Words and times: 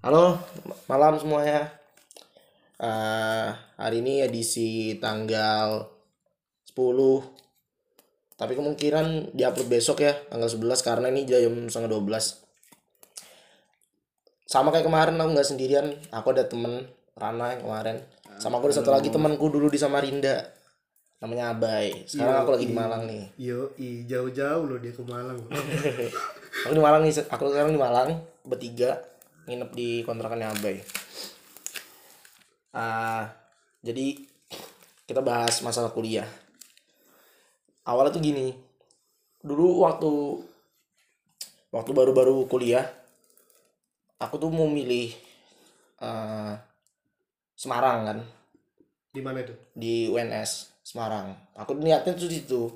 Halo, 0.00 0.32
malam 0.88 1.20
semuanya. 1.20 1.76
Eh, 2.80 3.48
hari 3.76 4.00
ini 4.00 4.24
edisi 4.24 4.96
tanggal 4.96 5.92
10. 6.72 7.20
Tapi 8.32 8.56
kemungkinan 8.56 9.36
diupload 9.36 9.68
besok 9.68 10.00
ya, 10.00 10.16
tanggal 10.32 10.48
11 10.48 10.80
karena 10.80 11.12
ini 11.12 11.28
jam 11.28 11.68
setengah 11.68 12.00
12. 12.00 12.40
Sama 14.48 14.72
kayak 14.72 14.88
kemarin 14.88 15.20
aku 15.20 15.36
nggak 15.36 15.48
sendirian, 15.52 15.92
aku 16.08 16.32
ada 16.32 16.48
temen 16.48 16.88
Rana 17.12 17.60
yang 17.60 17.68
kemarin. 17.68 18.00
Sama 18.40 18.56
aku 18.56 18.72
ada 18.72 18.80
satu 18.80 18.96
lagi 18.96 19.12
temanku 19.12 19.52
dulu 19.52 19.68
di 19.68 19.76
Samarinda. 19.76 20.48
Namanya 21.20 21.52
Abai. 21.52 22.08
Sekarang 22.08 22.48
aku 22.48 22.56
lagi 22.56 22.64
di 22.64 22.72
Malang 22.72 23.04
nih. 23.04 23.36
Yo, 23.36 23.76
jauh-jauh 24.08 24.64
loh 24.64 24.80
dia 24.80 24.96
ke 24.96 25.04
Malang. 25.04 25.36
Aku 26.64 26.72
di 26.72 26.80
Malang 26.80 27.04
nih, 27.04 27.12
aku 27.28 27.52
sekarang 27.52 27.72
di 27.72 27.80
Malang 27.80 28.20
bertiga 28.44 29.10
nginep 29.50 29.70
di 29.74 30.06
kontrakannya 30.06 30.46
Abai. 30.54 30.78
Ah, 32.70 33.34
jadi 33.82 34.14
kita 35.10 35.18
bahas 35.26 35.58
masalah 35.66 35.90
kuliah. 35.90 36.26
Awalnya 37.82 38.14
tuh 38.14 38.22
gini. 38.22 38.54
Dulu 39.42 39.82
waktu 39.82 40.10
waktu 41.74 41.90
baru-baru 41.90 42.46
kuliah, 42.46 42.86
aku 44.22 44.38
tuh 44.38 44.54
mau 44.54 44.70
milih 44.70 45.10
eh, 45.98 46.54
Semarang 47.58 47.98
kan 48.06 48.18
Di 49.10 49.20
mana 49.20 49.42
itu? 49.42 49.52
di 49.74 50.06
UNS 50.06 50.80
Semarang. 50.86 51.34
Aku 51.58 51.74
niatnya 51.74 52.14
tuh 52.14 52.30
di 52.30 52.38
situ. 52.38 52.70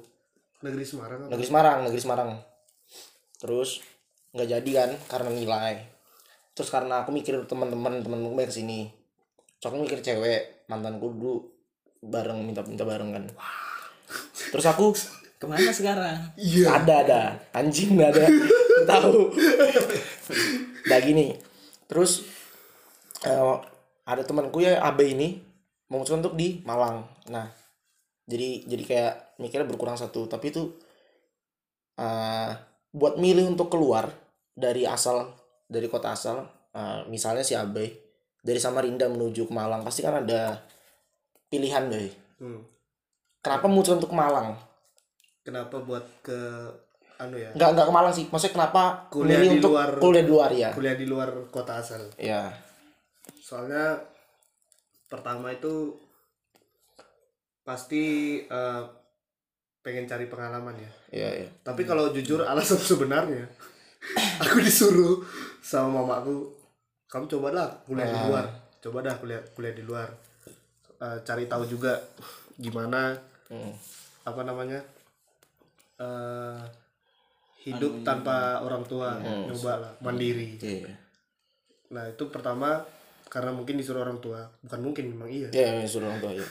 Negeri 0.65 0.83
Semarang 0.83 1.19
apa? 1.23 1.31
negeri 1.31 1.47
Semarang 1.47 1.79
negeri 1.85 2.01
Semarang 2.01 2.31
terus 3.37 3.85
nggak 4.33 4.49
jadi 4.49 4.71
kan 4.73 4.91
karena 5.13 5.31
nilai 5.37 5.77
terus 6.55 6.71
karena 6.71 7.03
aku 7.03 7.11
mikir 7.11 7.35
teman-teman 7.51 7.99
teman-teman 8.01 8.39
banyak 8.39 8.55
ke 8.55 8.57
sini. 8.63 8.89
So 9.59 9.69
aku 9.69 9.83
mikir 9.83 10.01
cewek 10.01 10.71
mantanku 10.71 11.11
dulu 11.11 11.35
bareng 11.99 12.47
minta-minta 12.47 12.87
bareng 12.87 13.11
kan. 13.11 13.25
Terus 14.55 14.67
aku 14.71 14.95
Ke 15.35 15.51
mana 15.51 15.75
sekarang? 15.75 16.31
Iya. 16.39 16.79
ada 16.79 16.95
ada. 17.05 17.21
Anjing 17.53 17.99
nggak 17.99 18.11
ada. 18.17 18.25
Tahu. 18.95 19.35
Nah 20.89 20.99
gini. 21.03 21.35
Terus 21.91 22.23
eh, 23.27 23.55
ada 24.07 24.23
temanku 24.23 24.63
ya 24.63 24.79
AB 24.79 25.01
ini 25.11 25.43
memutuskan 25.91 26.23
untuk 26.23 26.39
di 26.39 26.63
Malang. 26.63 27.05
Nah 27.29 27.51
jadi 28.25 28.63
jadi 28.65 28.83
kayak 28.87 29.15
mikirnya 29.43 29.67
berkurang 29.67 29.99
satu. 29.99 30.31
Tapi 30.31 30.55
itu 30.55 30.71
eh, 31.99 32.51
buat 32.95 33.19
milih 33.19 33.59
untuk 33.59 33.75
keluar 33.75 34.09
dari 34.55 34.87
asal 34.87 35.35
dari 35.65 35.87
kota 35.87 36.11
asal 36.11 36.45
eh, 36.71 37.01
misalnya 37.07 37.41
si 37.41 37.53
AB 37.53 37.77
dari 38.39 38.57
Samarinda 38.57 39.07
menuju 39.07 39.45
ke 39.45 39.53
Malang 39.53 39.81
pasti 39.81 40.01
kan 40.01 40.21
ada 40.21 40.61
pilihan 41.47 41.87
deh 41.87 42.11
Hmm. 42.35 42.61
kenapa 43.39 43.65
memutuskan 43.65 43.97
untuk 43.97 44.11
ke 44.11 44.19
Malang 44.19 44.59
Kenapa 45.41 45.77
buat 45.79 46.03
ke 46.19 46.35
anu 47.15 47.37
ya? 47.37 47.53
nggak 47.53 47.69
nggak 47.71 47.87
ke 47.87 47.95
Malang 47.95 48.11
sih 48.11 48.27
maksudnya 48.27 48.55
kenapa 48.59 49.07
Kuliah 49.07 49.39
di 49.39 49.49
untuk 49.55 49.71
luar- 49.71 49.97
kuliah 49.97 50.21
di 50.21 50.31
luar 50.31 50.51
ya 50.53 50.71
Kuliah 50.71 50.95
di 50.95 51.07
luar 51.07 51.29
kota 51.49 51.79
asal. 51.79 52.03
ya 52.17 52.51
Soalnya 53.39 53.97
pertama 55.07 55.49
itu 55.49 55.95
pasti 57.63 58.03
eh, 58.43 58.83
pengen 59.81 60.05
cari 60.05 60.27
pengalaman 60.27 60.75
ya. 60.75 60.91
iya 61.15 61.31
iya 61.39 61.49
Tapi 61.63 61.85
kalau 61.85 62.11
jujur 62.11 62.43
alasan 62.43 62.81
sebenarnya 62.91 63.47
aku 64.39 64.61
disuruh 64.61 65.23
sama 65.61 66.01
mamaku, 66.01 66.51
kamu 67.07 67.25
coba 67.29 67.49
dah 67.51 67.69
kuliah 67.85 68.05
di 68.05 68.15
Ah. 68.15 68.25
luar. 68.27 68.47
Coba 68.79 68.99
dah 69.01 69.15
kuliah 69.15 69.41
kuliah 69.51 69.73
di 69.73 69.83
luar. 69.83 70.09
Eh, 70.97 71.19
cari 71.23 71.45
tahu 71.45 71.65
juga 71.65 71.97
gimana 72.55 73.17
Hmm. 73.47 73.73
apa 74.23 74.41
namanya? 74.43 74.81
eh 75.95 76.59
hidup 77.63 78.03
tanpa 78.03 78.61
orang 78.61 78.83
tua, 78.85 79.15
nyoba 79.17 79.73
lah, 79.79 79.93
mandiri. 80.01 80.59
iya 80.59 80.91
Nah, 81.89 82.05
itu 82.05 82.27
pertama 82.27 82.83
karena 83.27 83.51
mungkin 83.51 83.79
disuruh 83.79 84.03
orang 84.03 84.19
tua. 84.19 84.43
Bukan 84.61 84.81
mungkin 84.83 85.05
memang 85.09 85.31
iya. 85.31 85.49
iya 85.49 85.69
iya, 85.79 85.87
suruh 85.87 86.11
orang 86.11 86.19
tua 86.21 86.33
iya 86.35 86.49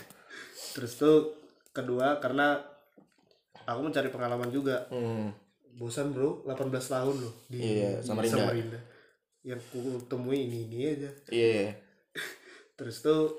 Terus 0.73 0.95
tuh 0.95 1.35
kedua 1.69 2.17
karena 2.17 2.55
aku 3.61 3.79
mencari 3.83 4.07
pengalaman 4.07 4.47
juga. 4.47 4.87
hmm. 4.89 5.42
Bosan 5.73 6.11
bro. 6.11 6.41
18 6.45 6.69
tahun 6.69 7.15
loh 7.17 7.33
di, 7.47 7.57
Iya, 7.59 7.99
Samarinda. 7.99 8.37
Samarinda. 8.45 8.79
yang 9.43 9.59
ku 9.69 9.79
temui 10.07 10.47
ini 10.47 10.71
ini 10.71 10.77
aja. 10.87 11.09
Iya 11.27 11.47
iya. 11.51 11.71
terus 12.79 13.03
tuh 13.03 13.35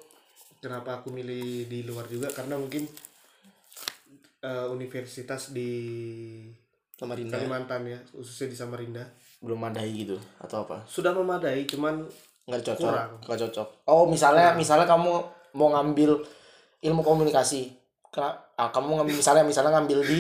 kenapa 0.58 1.00
aku 1.00 1.08
milih 1.08 1.64
di 1.64 1.80
luar 1.82 2.04
juga? 2.06 2.28
Karena 2.28 2.60
mungkin 2.60 2.84
eh, 4.40 4.66
universitas 4.68 5.50
di 5.50 5.70
Samarinda. 6.94 7.34
Kalimantan 7.36 7.82
ya 7.88 7.98
khususnya 8.12 8.52
di 8.52 8.56
Samarinda. 8.56 9.04
Belum 9.40 9.58
madai 9.58 9.90
gitu 9.92 10.16
atau 10.38 10.64
apa? 10.64 10.84
Sudah 10.86 11.10
memadai 11.10 11.64
cuman 11.66 12.04
nggak 12.44 12.62
cocok. 12.62 12.84
Kurang. 12.84 13.10
nggak 13.24 13.40
cocok. 13.48 13.68
Oh 13.88 14.04
misalnya 14.04 14.52
misalnya 14.54 14.84
kamu 14.84 15.12
mau 15.56 15.68
ngambil 15.72 16.20
ilmu 16.80 17.00
komunikasi. 17.00 17.72
Ah, 18.14 18.70
kamu 18.70 19.02
ngambil 19.02 19.14
misalnya 19.18 19.42
misalnya 19.42 19.72
ngambil 19.74 20.04
di 20.04 20.18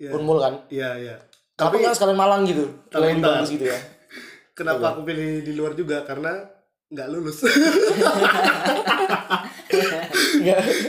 Iya. 0.00 0.16
Unmul 0.16 0.40
kan? 0.40 0.54
Ya 0.72 0.96
ya 0.96 1.12
kenapa 1.12 1.29
Tapi- 1.62 1.78
nggak 1.78 1.94
sekalian 1.94 2.16
Malang 2.16 2.42
gitu 2.44 2.64
Tapi 2.86 3.00
lebih 3.02 3.14
bentar. 3.18 3.30
bagus 3.36 3.50
gitu 3.50 3.64
ya 3.66 3.78
kenapa 4.58 4.84
aku 4.90 5.00
pilih 5.02 5.30
di 5.40 5.52
luar 5.52 5.72
juga 5.72 6.02
karena 6.02 6.32
nggak 6.86 7.08
lulus 7.08 7.38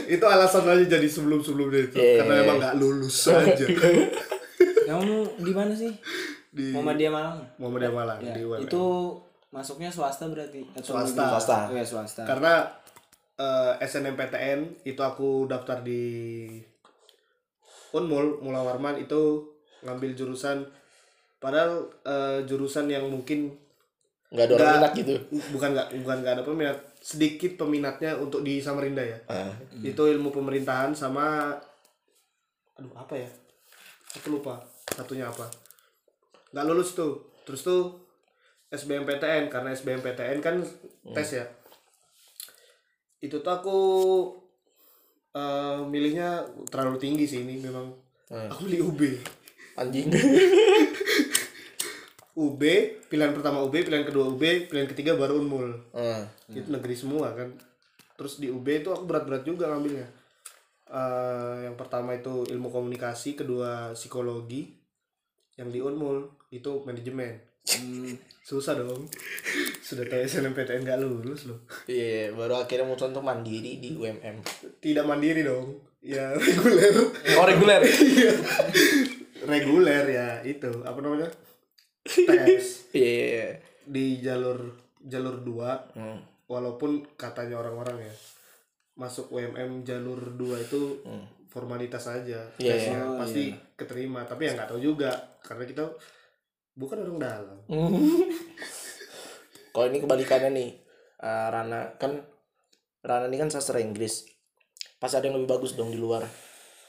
itu 0.08 0.24
alasan 0.24 0.64
aja 0.66 0.84
jadi 0.90 1.06
sebelum 1.06 1.40
sebelumnya 1.40 1.80
itu 1.84 1.96
Iya. 1.96 2.16
karena 2.18 2.34
emang 2.42 2.56
nggak 2.58 2.76
lulus 2.76 3.16
aja 3.30 3.66
Kamu 4.82 5.08
di 5.38 5.52
mana 5.52 5.72
sih? 5.72 5.92
di 6.50 6.68
Muhammadiyah 6.68 7.08
Malang. 7.08 7.38
Muhammadiyah 7.56 7.94
Malang 7.94 8.18
Ya, 8.20 8.34
di 8.34 8.42
UMN. 8.42 8.60
itu 8.62 8.84
masuknya 9.48 9.88
swasta 9.88 10.26
berarti 10.26 10.60
atau 10.70 11.00
Swasta. 11.00 11.22
Swasta. 11.30 11.56
Oh, 11.66 11.72
ya 11.72 11.80
swasta. 11.82 12.22
karena 12.24 12.68
eh, 13.38 13.72
SNMPTN 13.80 14.84
itu 14.84 15.00
aku 15.00 15.46
daftar 15.46 15.80
di 15.80 16.44
Unmul 17.90 18.40
Mula 18.40 18.60
Warman 18.60 19.00
itu 19.00 19.48
ngambil 19.82 20.14
jurusan. 20.14 20.64
Padahal 21.38 21.86
eh, 22.02 22.38
jurusan 22.46 22.86
yang 22.86 23.06
mungkin 23.06 23.50
nggak 24.32 24.46
ada 24.48 24.52
orang 24.54 24.64
Nggak. 24.64 24.76
minat 24.78 24.92
gitu. 24.96 25.14
bukan 25.52 25.68
nggak 25.76 25.88
bukan 26.00 26.16
nggak 26.24 26.34
ada 26.38 26.44
peminat 26.46 26.78
sedikit 27.02 27.52
peminatnya 27.58 28.16
untuk 28.16 28.40
di 28.40 28.62
Samarinda 28.62 29.02
ya. 29.02 29.18
Ah, 29.28 29.52
itu 29.82 29.98
ilmu 29.98 30.30
pemerintahan 30.30 30.94
sama 30.94 31.52
aduh 32.72 32.94
apa 32.96 33.14
ya? 33.18 33.28
Aku 34.16 34.32
lupa 34.32 34.62
satunya 34.88 35.28
apa. 35.28 35.50
Nggak 36.54 36.64
lulus 36.64 36.94
tuh. 36.94 37.28
Terus 37.42 37.60
tuh 37.60 38.06
SBMPTN 38.70 39.50
karena 39.50 39.74
SBMPTN 39.74 40.38
kan 40.40 40.62
tes 41.12 41.28
ya. 41.34 41.44
Itu 43.18 43.42
tuh 43.42 43.52
aku 43.52 43.78
eh, 45.34 45.80
milihnya 45.84 46.40
terlalu 46.70 46.96
tinggi 46.96 47.26
sih 47.26 47.42
ini 47.42 47.58
memang. 47.58 47.90
Hmm. 48.32 48.48
aku 48.48 48.64
milih 48.64 48.88
UB 48.88 49.00
anjing. 49.78 50.08
UB 52.32 52.62
pilihan 53.12 53.36
pertama 53.36 53.60
UB 53.60 53.84
pilihan 53.84 54.08
kedua 54.08 54.32
UB 54.32 54.40
pilihan 54.72 54.88
ketiga 54.88 55.12
baru 55.20 55.36
Unmul. 55.36 55.76
Ah, 55.92 56.24
itu 56.48 56.64
negeri 56.72 56.96
semua 56.96 57.36
kan. 57.36 57.52
Terus 58.16 58.40
di 58.40 58.48
UB 58.48 58.64
itu 58.64 58.88
aku 58.88 59.04
berat-berat 59.04 59.44
juga 59.44 59.68
ngambilnya. 59.68 60.08
Eh, 60.92 61.56
yang 61.68 61.76
pertama 61.76 62.16
itu 62.16 62.48
ilmu 62.48 62.72
komunikasi 62.72 63.36
kedua 63.36 63.92
psikologi 63.92 64.72
yang 65.60 65.68
di 65.68 65.84
Unmul 65.84 66.24
itu 66.48 66.80
manajemen. 66.88 67.36
Hmm, 67.68 68.16
susah 68.40 68.80
dong. 68.80 69.12
Sudah 69.86 70.08
tahu 70.08 70.24
SNMPTN 70.24 70.88
nggak 70.88 71.04
lulus 71.04 71.44
loh. 71.44 71.68
Iya 71.84 72.32
baru 72.32 72.64
akhirnya 72.64 72.88
mutusin 72.88 73.12
untuk 73.12 73.28
mandiri 73.28 73.76
di 73.76 73.92
UMM 73.92 74.40
tidak 74.80 75.04
mandiri 75.04 75.44
dong. 75.44 75.76
Ya 76.00 76.32
reguler. 76.40 76.96
Oh 77.36 77.44
reguler 77.44 77.84
reguler 79.42 80.04
ya 80.06 80.28
itu 80.42 80.70
apa 80.82 80.98
namanya? 80.98 81.28
Tes. 82.28 82.90
Iya 82.90 83.08
iya, 83.08 83.26
iya. 83.28 83.48
di 83.82 84.18
jalur 84.18 84.58
jalur 84.98 85.38
2 85.38 85.98
Hmm. 85.98 86.18
walaupun 86.46 87.02
katanya 87.14 87.58
orang-orang 87.58 87.98
ya 88.00 88.14
masuk 88.94 89.30
UMM 89.30 89.82
jalur 89.82 90.34
2 90.34 90.58
itu 90.60 91.00
formalitas 91.46 92.06
saja 92.06 92.46
Iya, 92.56 92.70
tesnya 92.72 93.00
iya. 93.02 93.18
pasti 93.18 93.44
keterima 93.74 94.22
tapi 94.22 94.46
ya 94.46 94.54
nggak 94.54 94.68
tahu 94.68 94.80
juga 94.80 95.10
karena 95.40 95.64
kita 95.64 95.84
bukan 96.72 97.02
orang 97.02 97.18
dalam. 97.18 97.58
Kalau 99.72 99.86
ini 99.88 99.98
kebalikannya 99.98 100.50
nih 100.52 100.70
eh, 101.18 101.46
Rana 101.48 101.96
kan 101.96 102.20
Rana 103.00 103.26
ini 103.26 103.36
kan 103.36 103.48
sastra 103.48 103.80
Inggris. 103.80 104.28
Pasti 104.96 105.18
ada 105.18 105.26
yang 105.26 105.36
lebih 105.36 105.50
bagus 105.50 105.74
dong 105.74 105.90
di 105.90 105.98
luar 105.98 106.22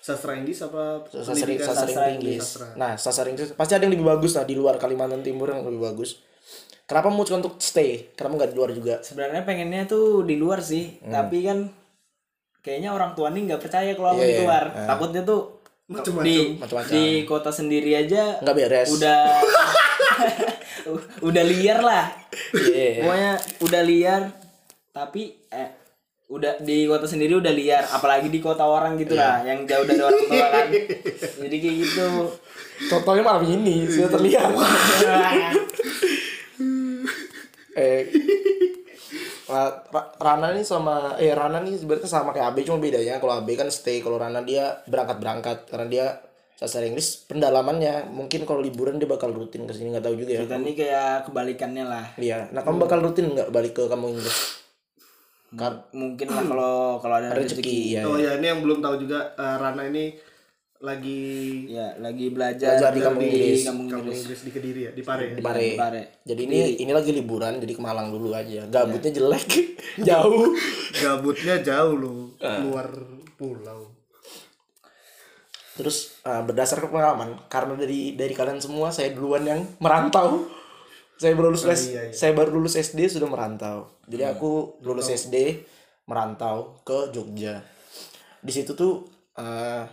sastra 0.03 0.35
Inggris 0.35 0.59
apa 0.59 1.07
sastra, 1.07 1.31
pendidikan 1.31 1.63
sastra 1.65 1.87
sastra 1.87 2.05
Inggris 2.11 2.41
Sastra. 2.41 2.67
nah 2.75 2.91
sastra 2.93 3.25
Inggris 3.25 3.49
pasti 3.53 3.71
ada 3.71 3.83
yang 3.83 3.93
lebih 3.93 4.03
bagus 4.05 4.31
lah 4.33 4.43
di 4.43 4.53
luar 4.53 4.75
Kalimantan 4.75 5.23
Timur 5.23 5.47
yang 5.47 5.63
lebih 5.63 5.79
bagus 5.81 6.19
kenapa 6.83 7.07
memutuskan 7.07 7.39
untuk 7.39 7.55
stay 7.57 8.11
kenapa 8.11 8.33
nggak 8.37 8.51
di 8.51 8.57
luar 8.57 8.69
juga 8.71 8.95
sebenarnya 8.99 9.41
pengennya 9.41 9.83
tuh 9.85 10.21
di 10.21 10.35
luar 10.35 10.59
sih 10.59 10.99
Hmm. 10.99 11.07
tapi 11.09 11.37
kan 11.41 11.57
kayaknya 12.59 12.91
orang 12.91 13.11
tua 13.13 13.27
nih 13.29 13.43
nggak 13.45 13.61
percaya 13.61 13.91
kalau 13.91 14.11
aku 14.11 14.19
Iya, 14.19 14.27
di 14.27 14.33
iya. 14.33 14.41
luar 14.41 14.63
Ah. 14.69 14.87
takutnya 14.89 15.23
tuh 15.23 15.41
Macem-macem. 15.85 16.23
di 16.25 16.37
Macem-macem. 16.57 16.91
di 16.91 17.03
kota 17.23 17.49
sendiri 17.49 17.91
aja 17.93 18.39
nggak 18.39 18.55
beres 18.57 18.87
udah 18.89 19.19
udah 21.27 21.43
liar 21.45 21.79
lah 21.79 22.05
Iya. 22.53 22.89
pokoknya 22.99 23.31
udah 23.61 23.81
liar 23.83 24.21
tapi 24.91 25.21
eh 25.49 25.69
udah 26.33 26.57
di 26.59 26.83
kota 26.83 27.05
sendiri 27.05 27.37
udah 27.37 27.51
liar 27.51 27.85
apalagi 27.85 28.27
di 28.27 28.39
kota 28.39 28.63
orang 28.63 28.97
gitu 28.97 29.13
lah 29.13 29.39
Iya. 29.39 29.53
yang 29.53 29.59
jauh 29.63 29.85
dari 29.85 30.01
orang 30.01 30.23
tua 30.23 30.47
kan. 30.49 30.67
Jadi 31.45 31.55
kayak 31.55 31.75
gitu. 31.79 32.07
Contohnya 32.89 33.21
malam 33.23 33.43
ini 33.45 33.85
sudah 33.85 34.09
terlihat. 34.11 34.49
Eh 37.73 38.05
Ra- 39.43 39.81
Ra- 39.87 40.11
Rana 40.15 40.53
nih 40.53 40.61
sama 40.61 41.17
eh 41.17 41.33
Rana 41.33 41.57
nih 41.59 41.75
sebenarnya 41.75 42.05
sama 42.07 42.29
kayak 42.31 42.53
Abe 42.53 42.61
cuma 42.61 42.77
bedanya 42.77 43.17
kalau 43.17 43.33
Abe 43.35 43.53
kan 43.53 43.67
stay 43.67 43.97
kalau 43.97 44.15
Rana 44.15 44.41
dia 44.41 44.81
berangkat 44.85 45.17
berangkat 45.17 45.57
karena 45.67 45.87
dia 45.87 46.05
sastra 46.53 46.81
Inggris 46.81 47.25
pendalamannya 47.25 48.07
mungkin 48.07 48.45
kalau 48.45 48.61
liburan 48.61 48.95
dia 48.95 49.05
bakal 49.05 49.29
rutin 49.29 49.65
ke 49.65 49.73
sini 49.73 49.89
nggak 49.89 50.05
tahu 50.05 50.15
juga 50.15 50.31
ya. 50.31 50.41
Kita 50.45 50.55
ini 50.55 50.73
kayak 50.73 51.27
kebalikannya 51.27 51.83
lah. 51.83 52.05
Iya. 52.15 52.49
Nah 52.49 52.61
kamu 52.61 52.77
bakal 52.79 53.01
rutin 53.01 53.25
nggak 53.27 53.49
balik 53.49 53.73
ke 53.73 53.83
kamu 53.83 54.15
Inggris 54.15 54.62
Kar 55.53 55.73
mungkin 55.91 56.27
lah 56.27 56.43
kalau 56.43 56.75
kalau 56.97 57.15
ada 57.15 57.29
rezeki 57.31 57.61
rezeki 57.61 57.79
ya 57.91 58.01
Oh 58.03 58.17
ya 58.17 58.31
ini 58.35 58.45
yang 58.47 58.59
belum 58.59 58.79
tahu 58.79 58.95
juga 58.99 59.33
eh, 59.33 59.55
Rana 59.55 59.85
ini 59.85 60.05
lagi 60.79 61.21
ya 61.69 61.95
lagi 61.95 62.27
belajar, 62.27 62.75
Belajar 62.75 62.91
di 62.91 62.99
kampung 62.99 63.23
di 63.23 63.31
Inggris. 63.31 63.61
kampung 63.63 63.87
kampung 63.87 64.03
Inggris 64.03 64.19
Inggris 64.19 64.41
di 64.41 64.51
Kediri 64.51 64.81
ya, 64.83 64.91
di 64.91 64.99
Pare. 65.01 65.23
ya? 65.25 65.35
di 65.35 65.41
Pare. 65.41 65.61
di 65.63 65.79
Pare. 65.79 66.01
Jadi 66.21 66.41
ini 66.43 66.57
ini 66.77 66.91
lagi 66.91 67.11
liburan 67.11 67.55
jadi 67.57 67.71
ke 67.71 67.79
Malang 67.79 68.11
dulu 68.11 68.35
aja. 68.35 68.67
Gabutnya 68.67 69.09
jelek, 69.09 69.47
jauh. 70.09 70.51
Gabutnya 70.93 71.55
jauh 71.61 71.95
loh, 71.95 72.35
Ah. 72.37 72.59
keluar 72.59 72.87
pulau. 73.33 73.95
Terus 75.73 76.19
uh, 76.21 76.43
berdasarkan 76.43 76.85
pengalaman 76.87 77.29
karena 77.47 77.73
dari 77.73 78.13
dari 78.13 78.29
kalian 78.31 78.59
semua 78.59 78.91
saya 78.91 79.09
duluan 79.09 79.41
yang 79.41 79.63
merantau. 79.79 80.45
Saya 81.23 81.39
baru 81.39 81.55
lulus 81.55 81.63
les- 81.63 81.87
iya, 81.95 82.01
iya. 82.11 82.11
saya 82.11 82.31
baru 82.35 82.49
lulus 82.59 82.75
SD 82.75 82.99
sudah 83.07 83.31
merantau. 83.31 83.87
Jadi 84.11 84.23
aku 84.27 84.83
lulus 84.83 85.07
SD 85.07 85.63
merantau 86.03 86.83
ke 86.83 87.15
Jogja. 87.15 87.63
Di 88.43 88.51
situ 88.51 88.75
tuh 88.75 89.07
uh, 89.39 89.87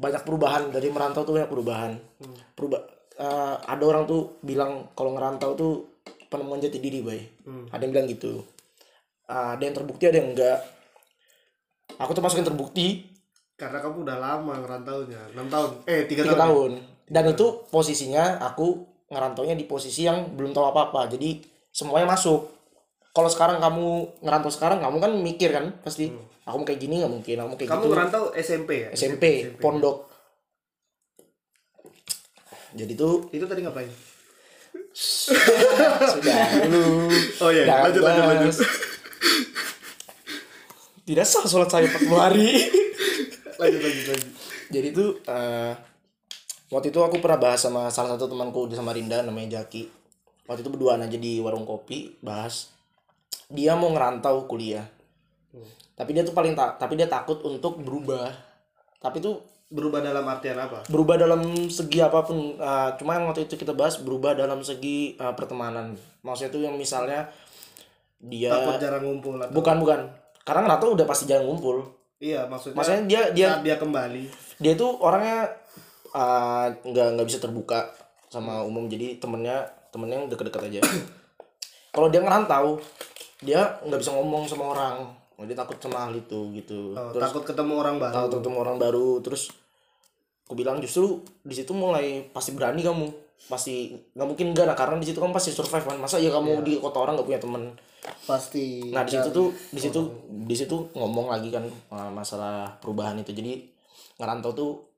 banyak 0.00 0.24
perubahan 0.24 0.72
dari 0.72 0.88
merantau 0.88 1.28
tuh 1.28 1.36
banyak 1.36 1.52
perubahan. 1.52 1.92
Perubah 2.56 2.80
uh, 3.20 3.60
ada 3.68 3.84
orang 3.84 4.08
tuh 4.08 4.40
bilang 4.40 4.88
kalau 4.96 5.12
ngerantau 5.12 5.52
tuh 5.52 5.72
penemuan 6.32 6.56
jati 6.56 6.80
diri, 6.80 7.04
bay. 7.04 7.20
Ada 7.68 7.84
yang 7.84 7.92
bilang 7.92 8.08
gitu. 8.08 8.40
Uh, 9.28 9.60
ada 9.60 9.60
yang 9.60 9.76
terbukti, 9.76 10.08
ada 10.08 10.24
yang 10.24 10.32
enggak. 10.32 10.64
Aku 12.00 12.16
tuh 12.16 12.24
masuk 12.24 12.40
yang 12.40 12.48
terbukti 12.48 13.04
Karena 13.60 13.76
kamu 13.76 14.08
udah 14.08 14.16
lama 14.16 14.56
ngerantaunya, 14.56 15.36
6 15.36 15.52
tahun. 15.52 15.70
Eh, 15.84 16.08
3 16.08 16.08
tiga 16.08 16.32
tahun. 16.32 16.40
tahun 16.40 16.72
dan 17.10 17.26
itu 17.26 17.66
posisinya 17.74 18.38
aku 18.38 18.86
ngerantaunya 19.10 19.58
di 19.58 19.66
posisi 19.66 20.06
yang 20.06 20.38
belum 20.38 20.54
tahu 20.54 20.70
apa 20.70 20.80
apa 20.88 21.00
jadi 21.10 21.42
semuanya 21.68 22.14
masuk 22.14 22.46
kalau 23.10 23.26
sekarang 23.26 23.58
kamu 23.58 23.86
ngerantau 24.22 24.50
sekarang 24.54 24.78
kamu 24.78 24.96
kan 25.02 25.12
mikir 25.18 25.50
kan 25.50 25.74
pasti 25.82 26.14
aku 26.46 26.56
mau 26.56 26.66
kayak 26.66 26.78
gini 26.78 27.02
nggak 27.02 27.10
mungkin 27.10 27.36
aku 27.36 27.48
mau 27.48 27.58
kayak 27.58 27.70
Kamu 27.70 27.82
gitu 27.82 27.90
ngerantau 27.90 28.24
SMP 28.34 28.70
ya? 28.86 28.88
SMP, 28.94 29.24
pondok 29.58 30.06
jadi 32.70 32.94
tuh 32.94 33.26
Itu 33.34 33.50
tadi 33.50 33.66
ngapain? 33.66 33.90
sudah 36.14 36.38
dulu 36.70 37.10
Oh 37.42 37.50
iya, 37.50 37.66
Jangan 37.66 37.82
lanjut, 37.90 38.02
lanjut, 38.02 38.24
lanjut. 38.24 38.54
bahas. 38.54 38.58
tidak 41.02 41.26
sah 41.26 41.44
sholat 41.44 41.66
saya 41.66 41.90
40 41.90 42.06
hari 42.14 42.70
lanjut, 43.58 43.80
lanjut, 43.82 44.04
lanjut. 44.06 44.32
jadi 44.70 44.88
tuh 44.94 45.08
eh, 45.26 45.72
waktu 46.70 46.94
itu 46.94 46.98
aku 47.02 47.18
pernah 47.18 47.36
bahas 47.36 47.60
sama 47.60 47.90
salah 47.90 48.16
satu 48.16 48.30
temanku 48.30 48.70
di 48.70 48.78
Samarinda 48.78 49.20
namanya 49.20 49.60
Jaki. 49.60 49.90
Waktu 50.46 50.66
itu 50.66 50.70
berduaan 50.70 51.04
aja 51.04 51.18
di 51.18 51.38
warung 51.38 51.66
kopi 51.66 52.18
bahas. 52.24 52.70
Dia 53.50 53.74
mau 53.74 53.90
ngerantau 53.90 54.46
kuliah. 54.46 54.86
Tapi 55.94 56.10
dia 56.16 56.22
tuh 56.24 56.32
paling 56.32 56.54
tak 56.54 56.78
tapi 56.80 56.96
dia 56.96 57.10
takut 57.10 57.38
untuk 57.42 57.82
berubah. 57.82 58.30
Tapi 59.02 59.18
tuh 59.20 59.42
Berubah 59.70 60.02
dalam 60.02 60.26
artian 60.26 60.58
apa? 60.58 60.82
berubah 60.90 61.14
dalam 61.14 61.46
segi 61.70 62.02
apa 62.02 62.26
pun 62.26 62.58
Eh, 62.58 62.88
cuma 62.98 63.14
yang 63.14 63.30
waktu 63.30 63.46
itu 63.46 63.54
kita 63.54 63.70
bahas 63.70 64.02
berubah 64.02 64.34
dalam 64.34 64.66
segi 64.66 65.14
eh, 65.14 65.34
pertemanan. 65.38 65.94
Maksudnya 66.26 66.50
tuh 66.50 66.62
yang 66.66 66.74
misalnya 66.74 67.30
dia 68.18 68.50
Takut 68.50 68.82
jarang 68.82 69.06
ngumpul 69.06 69.38
atau 69.38 69.54
bukan 69.54 69.78
bukan. 69.78 70.00
Karena 70.42 70.66
ngerantau 70.66 70.98
udah 70.98 71.06
pasti 71.06 71.30
jarang 71.30 71.46
ngumpul. 71.46 71.86
Iya, 72.18 72.50
maksudnya, 72.50 72.76
maksudnya 72.82 73.02
dia 73.06 73.22
dia 73.30 73.48
dia 73.62 73.76
kembali. 73.78 74.26
dia 74.58 74.72
tuh 74.74 74.98
orangnya 74.98 75.46
uh, 76.14 76.66
nggak 76.86 77.08
nggak 77.18 77.26
bisa 77.26 77.38
terbuka 77.42 77.90
sama 78.30 78.62
umum. 78.62 78.86
Jadi 78.86 79.18
temennya 79.18 79.66
temennya 79.90 80.22
yang 80.22 80.28
deket-deket 80.30 80.62
aja. 80.70 80.80
Kalau 81.94 82.08
dia 82.08 82.22
ngerantau 82.22 82.78
dia 83.42 83.80
nggak 83.82 84.00
bisa 84.00 84.12
ngomong 84.14 84.46
sama 84.46 84.72
orang. 84.72 84.96
Dia 85.40 85.56
takut 85.56 85.80
sama 85.80 86.04
hal 86.04 86.12
itu 86.12 86.52
gitu. 86.52 86.92
Oh, 86.92 87.10
terus 87.16 87.32
takut 87.32 87.44
ketemu 87.48 87.80
orang 87.80 87.96
baru. 87.96 88.14
takut 88.14 88.44
ketemu 88.44 88.56
orang 88.60 88.76
baru. 88.76 89.08
Terus 89.24 89.48
aku 90.44 90.54
bilang 90.54 90.78
justru 90.84 91.24
di 91.40 91.54
situ 91.56 91.72
mulai 91.72 92.28
pasti 92.30 92.52
berani 92.52 92.84
kamu. 92.84 93.08
Pasti 93.48 93.96
nggak 94.12 94.28
mungkin 94.28 94.52
enggak 94.52 94.68
nah 94.68 94.76
karena 94.76 95.00
di 95.00 95.08
situ 95.08 95.16
kamu 95.16 95.32
pasti 95.32 95.50
survive 95.56 95.88
kan. 95.88 95.96
Masa 95.96 96.20
ya 96.20 96.28
kamu 96.28 96.60
di 96.60 96.76
kota 96.76 97.00
orang 97.00 97.16
nggak 97.16 97.28
punya 97.28 97.40
temen? 97.40 97.72
Pasti. 98.28 98.92
Nah 98.92 99.00
di 99.08 99.16
situ 99.16 99.28
tuh 99.32 99.48
di 99.72 99.80
situ 99.80 100.00
di 100.28 100.54
situ 100.54 100.76
ngomong 100.92 101.32
lagi 101.32 101.48
kan 101.48 101.64
uh, 101.88 102.12
masalah 102.12 102.76
perubahan 102.76 103.16
itu. 103.16 103.32
Jadi 103.32 103.64
ngerantau 104.20 104.52
tuh 104.52 104.89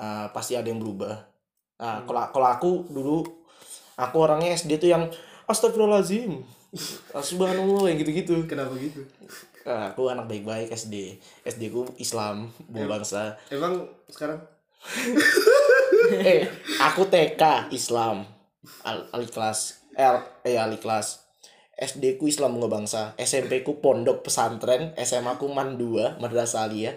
uh, 0.00 0.26
pasti 0.32 0.56
ada 0.56 0.66
yang 0.72 0.80
berubah. 0.80 1.20
Nah 1.76 2.08
kalau 2.08 2.24
kalau 2.32 2.48
aku 2.48 2.70
dulu 2.88 3.20
aku 4.00 4.16
orangnya 4.16 4.56
SD 4.56 4.80
tuh 4.80 4.88
yang 4.88 5.04
astagfirullahaladzim. 5.44 6.40
Ah, 7.10 7.18
Subhanallah 7.18 7.90
yang 7.90 7.98
gitu-gitu. 7.98 8.46
Kenapa 8.46 8.70
gitu? 8.78 9.02
Nah, 9.66 9.90
aku 9.90 10.06
anak 10.06 10.30
baik-baik 10.30 10.70
SD. 10.70 11.18
SD 11.42 11.66
ku 11.74 11.82
Islam, 11.98 12.46
bawa 12.70 13.02
bangsa. 13.02 13.34
Emang 13.50 13.90
sekarang 14.06 14.38
eh, 16.30 16.46
aku 16.78 17.10
TK 17.10 17.74
Islam. 17.74 18.22
Al 18.86 19.02
Aliklas. 19.10 19.82
L 19.98 20.22
eh 20.46 20.56
Aliklas. 20.56 21.26
SD 21.80 22.20
ku 22.20 22.28
Islam 22.28 22.60
bunga 22.60 22.68
bangsa, 22.68 23.16
SMP 23.16 23.64
ku 23.64 23.80
Pondok 23.80 24.20
Pesantren, 24.20 24.92
SMA 25.00 25.40
ku 25.40 25.48
Man 25.48 25.80
2, 25.80 26.20
Madrasah 26.20 26.68
Aliyah. 26.68 26.92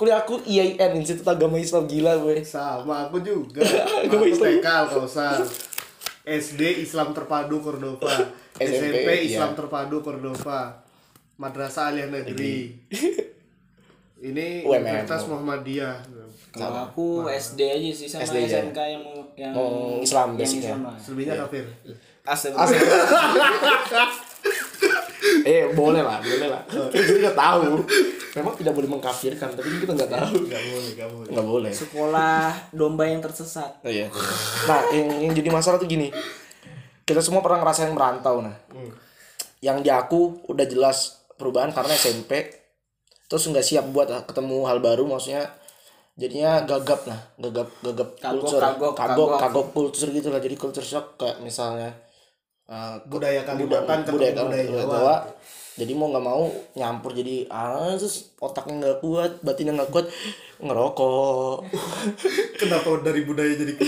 Kuliah 0.00 0.24
aku 0.24 0.40
IAIN, 0.48 0.96
Institut 0.96 1.28
Agama 1.28 1.60
Islam 1.60 1.84
gila 1.84 2.16
gue. 2.24 2.40
sama 2.40 3.04
aku 3.04 3.20
juga. 3.20 3.60
Agama 4.00 4.24
aku 4.24 4.32
Islam. 4.32 4.56
TK 4.56 4.68
Kausar. 4.96 5.38
SD 6.24 6.80
Islam 6.80 7.12
Terpadu 7.12 7.60
Cordova. 7.60 8.08
SMP, 8.56 8.96
SMP, 8.96 9.08
iya. 9.12 9.36
Islam 9.36 9.52
Terpadu 9.52 10.00
Cordova. 10.00 10.80
Madrasah 11.36 11.92
Aliyah 11.92 12.08
Negeri. 12.08 12.80
Ini 14.32 14.64
UMM. 14.64 14.88
Universitas 14.88 15.28
Muhammadiyah. 15.28 15.96
kalau 16.50 16.90
aku 16.90 17.06
SD 17.28 17.60
aja 17.62 17.90
sih 17.92 18.08
sama 18.08 18.24
SD. 18.24 18.48
SMK 18.48 18.78
yang 18.80 19.02
mau 19.04 19.20
yang 19.36 19.52
Islam 20.00 20.28
yang 20.40 20.48
basicnya. 20.48 20.74
Selebihnya 20.96 21.34
kafir. 21.44 21.68
Astagfirullah. 22.24 24.29
Eh 25.50 25.74
boleh 25.74 25.98
lah, 25.98 26.22
boleh 26.22 26.46
lah. 26.46 26.62
Kita 26.94 27.10
juga 27.10 27.30
tahu. 27.34 27.82
Memang 28.38 28.54
tidak 28.54 28.72
boleh 28.78 28.86
mengkafirkan, 28.86 29.50
tapi 29.58 29.82
kita 29.82 29.98
nggak 29.98 30.10
tahu. 30.14 30.46
Gak 30.46 30.62
boleh, 30.62 30.90
gak 30.94 31.08
boleh. 31.10 31.30
Nggak 31.34 31.46
boleh. 31.50 31.72
Sekolah 31.74 32.44
domba 32.70 33.10
yang 33.10 33.18
tersesat. 33.18 33.82
Oh, 33.82 33.90
iya. 33.90 34.06
Nah, 34.70 34.80
yang, 34.94 35.08
yang 35.26 35.32
jadi 35.34 35.50
masalah 35.50 35.82
tuh 35.82 35.90
gini. 35.90 36.14
Kita 37.02 37.18
semua 37.18 37.42
pernah 37.42 37.58
ngerasain 37.58 37.90
merantau 37.90 38.38
nah. 38.38 38.54
Yang 39.58 39.76
di 39.82 39.90
aku 39.90 40.46
udah 40.46 40.62
jelas 40.70 41.26
perubahan 41.34 41.74
karena 41.74 41.98
SMP. 41.98 42.54
Terus 43.26 43.50
nggak 43.50 43.66
siap 43.66 43.84
buat 43.90 44.06
ketemu 44.30 44.66
hal 44.70 44.78
baru 44.78 45.06
maksudnya 45.10 45.50
jadinya 46.14 46.62
gagap 46.66 47.06
lah, 47.06 47.18
gagap 47.38 47.70
gagap 47.80 48.08
Kagok, 48.18 48.42
culture, 48.42 48.62
kagok, 48.62 48.92
kagok, 48.92 49.28
kagok. 49.32 49.38
kagok 49.38 49.66
culture 49.74 50.10
gitu 50.14 50.28
lah. 50.30 50.38
Jadi 50.38 50.54
culture 50.54 50.86
shock 50.86 51.18
kayak 51.18 51.42
misalnya 51.42 51.94
uh, 52.70 52.96
Budaya 53.10 53.42
Kalimantan 53.42 54.06
ketemu 54.06 54.16
budaya, 54.16 54.32
budaya 54.46 54.64
Jawa. 54.64 54.84
Jawa. 54.86 55.16
Jadi 55.80 55.92
mau 55.96 56.12
nggak 56.12 56.24
mau 56.24 56.44
nyampur 56.76 57.10
jadi 57.16 57.48
ah 57.50 57.96
terus 57.98 58.30
otaknya 58.38 58.74
nggak 58.84 58.98
kuat, 59.00 59.32
batinnya 59.40 59.74
nggak 59.80 59.90
kuat, 59.90 60.06
ngerokok. 60.62 61.66
Kenapa 62.60 62.88
dari 63.02 63.24
budaya 63.24 63.54
jadi 63.58 63.72
ke 63.74 63.84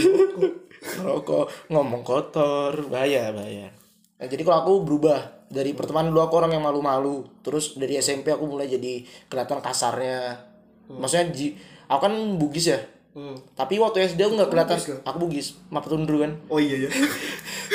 ngerokok 0.83 1.71
ngomong 1.71 2.03
kotor 2.03 2.75
bahaya 2.91 3.31
bahaya 3.31 3.71
nah, 4.19 4.27
jadi 4.27 4.43
kalau 4.43 4.59
aku 4.63 4.73
berubah 4.87 5.47
dari 5.47 5.77
pertemanan 5.77 6.11
dulu 6.11 6.27
aku 6.27 6.35
orang 6.43 6.59
yang 6.59 6.65
malu-malu 6.65 7.23
terus 7.45 7.79
dari 7.79 7.99
SMP 8.01 8.35
aku 8.35 8.45
mulai 8.49 8.67
jadi 8.67 9.07
kelihatan 9.31 9.63
kasarnya 9.63 10.51
maksudnya 10.91 11.31
ji, 11.31 11.55
aku 11.87 12.01
kan 12.03 12.15
bugis 12.37 12.69
ya 12.75 12.81
Hmm. 13.13 13.37
tapi 13.53 13.77
waktu 13.77 14.09
SD 14.09 14.25
aku 14.25 14.41
nggak 14.41 14.49
kelihatan 14.49 14.81
Bugis, 14.81 15.05
aku 15.05 15.17
bugis 15.21 15.47
map 15.69 15.85
tundur 15.85 16.17
kan 16.25 16.33
Oh 16.49 16.57
iya 16.57 16.89
ya. 16.89 16.91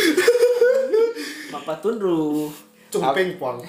apa 1.67 1.83
tunru. 1.83 2.47
Cumping 2.87 3.35
pong. 3.35 3.59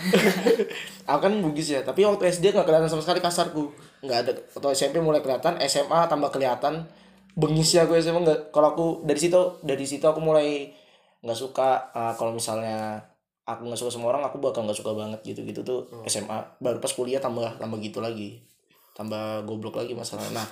aku 1.11 1.19
kan 1.19 1.35
bugis 1.43 1.75
ya 1.75 1.83
tapi 1.83 2.07
waktu 2.07 2.31
SD 2.31 2.55
nggak 2.55 2.63
kelihatan 2.63 2.87
sama 2.87 3.03
sekali 3.03 3.19
kasarku. 3.19 3.75
Nggak 4.07 4.19
ada 4.23 4.33
atau 4.55 4.71
SMP 4.71 5.03
mulai 5.03 5.19
kelihatan 5.19 5.59
SMA 5.67 6.07
tambah 6.07 6.31
kelihatan. 6.31 6.87
Bengis 7.35 7.75
ya 7.75 7.91
aku 7.91 7.99
SMA 7.99 8.23
nggak 8.23 8.55
kalau 8.55 8.71
aku 8.71 8.87
dari 9.03 9.19
situ 9.19 9.59
dari 9.67 9.83
situ 9.83 10.07
aku 10.07 10.23
mulai 10.23 10.71
nggak 11.27 11.35
suka 11.35 11.91
uh, 11.91 12.15
kalau 12.15 12.31
misalnya 12.31 13.03
aku 13.43 13.67
nggak 13.67 13.81
suka 13.83 13.91
sama 13.91 14.15
orang 14.15 14.23
aku 14.23 14.39
bakal 14.39 14.63
nggak 14.63 14.79
suka 14.79 14.95
banget 14.95 15.19
gitu 15.27 15.43
gitu 15.43 15.67
tuh 15.67 15.91
SMA 16.07 16.63
baru 16.63 16.79
pas 16.79 16.95
kuliah 16.95 17.19
tambah 17.19 17.59
tambah 17.59 17.83
gitu 17.83 17.99
lagi. 17.99 18.47
Tambah 18.95 19.43
goblok 19.43 19.83
lagi 19.83 19.99
masalah 19.99 20.31
nah 20.31 20.47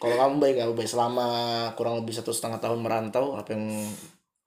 kalau 0.00 0.16
kamu 0.16 0.34
baik 0.40 0.56
kamu 0.64 0.72
baik. 0.80 0.88
Selama 0.88 1.28
kurang 1.76 2.00
lebih 2.00 2.16
satu 2.16 2.32
setengah 2.32 2.56
tahun 2.56 2.80
merantau 2.80 3.36
apa 3.36 3.52
yang 3.52 3.68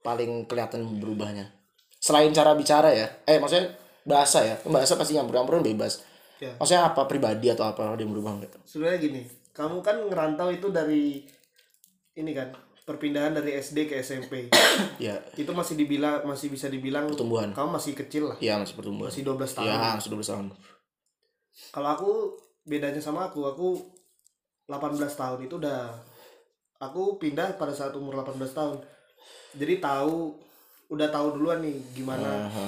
paling 0.02 0.50
kelihatan 0.50 0.98
berubahnya 0.98 1.63
selain 2.04 2.28
cara 2.30 2.52
bicara 2.52 2.92
ya 2.92 3.08
eh 3.24 3.38
maksudnya 3.38 3.72
bahasa 4.04 4.44
ya 4.44 4.56
bahasa 4.66 4.94
pasti 4.94 5.16
nyampur-nyampuran 5.16 5.64
bebas 5.64 6.04
Ya. 6.36 6.50
maksudnya 6.58 6.82
apa 6.84 7.06
pribadi 7.06 7.46
atau 7.46 7.64
apa 7.64 7.94
dia 7.94 8.04
berubah 8.04 8.36
gitu 8.42 8.58
Sebenarnya 8.66 8.98
gini, 9.00 9.22
kamu 9.54 9.80
kan 9.80 9.96
ngerantau 10.02 10.50
itu 10.50 10.66
dari 10.68 11.22
ini 12.12 12.30
kan 12.30 12.50
perpindahan 12.84 13.32
dari 13.32 13.54
SD 13.54 13.86
ke 13.86 13.96
SMP. 13.98 14.50
ya 15.00 15.14
itu 15.32 15.48
masih 15.50 15.72
dibilang 15.74 16.20
masih 16.22 16.50
bisa 16.50 16.66
dibilang 16.66 17.06
Pertumbuhan. 17.08 17.54
kamu 17.54 17.68
masih 17.72 17.92
kecil 17.94 18.28
lah. 18.28 18.36
ya 18.42 18.58
masih 18.58 18.74
pertumbuhan 18.74 19.08
Masih 19.08 19.22
12 19.24 19.56
tahun. 19.56 19.64
ya 19.64 19.94
masih 19.94 20.10
12 20.10 20.26
tahun 20.28 20.46
Kalau 21.70 21.88
aku 21.88 22.10
bedanya 22.62 22.98
sama 22.98 23.30
aku, 23.30 23.40
aku 23.46 23.68
18 24.66 25.00
tahun 25.06 25.38
itu 25.40 25.54
udah 25.56 25.80
aku 26.78 27.16
pindah 27.16 27.54
pada 27.54 27.70
saat 27.70 27.94
umur 27.94 28.18
18 28.18 28.42
tahun. 28.50 28.76
Jadi 29.54 29.74
tahu 29.78 30.34
udah 30.88 31.08
tahu 31.08 31.38
duluan 31.38 31.64
nih 31.64 31.76
gimana 31.92 32.48
Aha. 32.48 32.66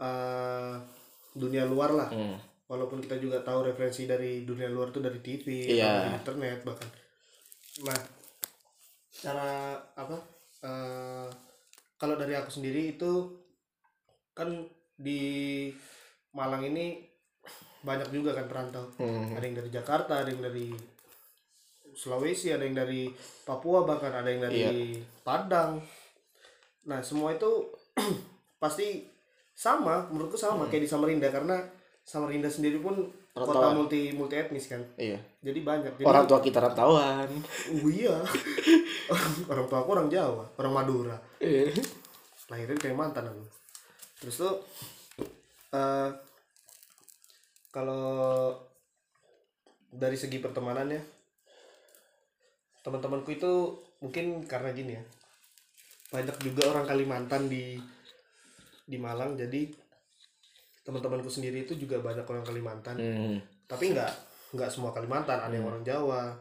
eh, 0.00 0.74
dunia 1.34 1.66
luar 1.66 1.90
lah. 1.92 2.10
Hmm. 2.10 2.38
Walaupun 2.64 3.04
kita 3.04 3.20
juga 3.20 3.44
tahu 3.44 3.68
referensi 3.68 4.08
dari 4.08 4.42
dunia 4.42 4.72
luar 4.72 4.88
tuh 4.88 5.04
dari 5.04 5.20
TV, 5.20 5.76
Iya. 5.76 6.08
dari 6.08 6.10
internet 6.16 6.58
bahkan. 6.64 6.88
Nah, 7.84 8.00
cara 9.12 9.50
apa? 9.94 10.16
eh, 10.64 11.28
kalau 12.00 12.16
dari 12.16 12.32
aku 12.32 12.48
sendiri 12.48 12.96
itu 12.96 13.12
kan 14.32 14.48
di 14.96 15.68
Malang 16.32 16.64
ini 16.64 17.04
banyak 17.84 18.08
juga 18.10 18.32
kan 18.32 18.48
perantau. 18.48 18.88
Hmm. 18.96 19.36
Ada 19.36 19.44
yang 19.44 19.56
dari 19.60 19.70
Jakarta, 19.70 20.24
ada 20.24 20.30
yang 20.32 20.40
dari 20.40 20.72
Sulawesi, 21.94 22.50
ada 22.50 22.64
yang 22.66 22.74
dari 22.74 23.06
Papua 23.44 23.86
bahkan 23.86 24.10
ada 24.10 24.26
yang 24.26 24.42
dari 24.42 24.98
Padang. 25.22 25.78
Nah, 26.84 27.00
semua 27.00 27.32
itu 27.32 27.50
pasti 28.62 29.08
sama, 29.54 30.10
menurutku 30.10 30.36
sama 30.36 30.66
kayak 30.66 30.84
di 30.84 30.90
Samarinda 30.90 31.28
karena 31.30 31.62
Samarinda 32.04 32.50
sendiri 32.50 32.82
pun 32.82 33.08
kota 33.34 33.74
multi 33.74 34.14
multi 34.14 34.38
etnis 34.38 34.70
kan. 34.70 34.78
iya 34.94 35.18
Jadi 35.42 35.64
banyak. 35.66 35.98
Jadi, 35.98 36.06
orang 36.06 36.24
tua 36.28 36.38
kita 36.38 36.62
rantauan 36.62 37.26
Oh 37.82 37.90
iya. 37.90 38.14
orang 39.50 39.66
tua 39.66 39.78
aku 39.82 39.90
orang 39.96 40.08
Jawa, 40.12 40.44
orang 40.60 40.72
Madura. 40.74 41.16
Iya. 41.42 41.74
Lahirnya 42.52 42.78
di 42.78 42.82
Kalimantan 42.82 43.26
aku. 43.26 43.42
Terus 44.22 44.36
tuh 44.38 44.54
eh 45.74 46.10
kalau 47.74 48.54
dari 49.90 50.14
segi 50.14 50.38
pertemanannya 50.38 51.02
teman-temanku 52.86 53.30
itu 53.34 53.52
mungkin 53.98 54.46
karena 54.46 54.70
gini 54.70 54.94
ya. 54.94 55.02
Banyak 56.14 56.36
juga 56.46 56.70
orang 56.70 56.86
Kalimantan 56.86 57.50
di 57.50 57.74
di 58.84 58.96
Malang 59.00 59.34
jadi 59.34 59.66
teman-temanku 60.84 61.32
sendiri 61.32 61.64
itu 61.64 61.74
juga 61.74 61.98
banyak 62.04 62.28
orang 62.28 62.44
Kalimantan. 62.44 62.96
Hmm. 63.00 63.40
tapi 63.64 63.96
nggak 63.96 64.12
nggak 64.52 64.68
semua 64.68 64.92
Kalimantan 64.92 65.40
ada 65.40 65.56
yang 65.56 65.64
orang 65.64 65.80
Jawa 65.80 66.36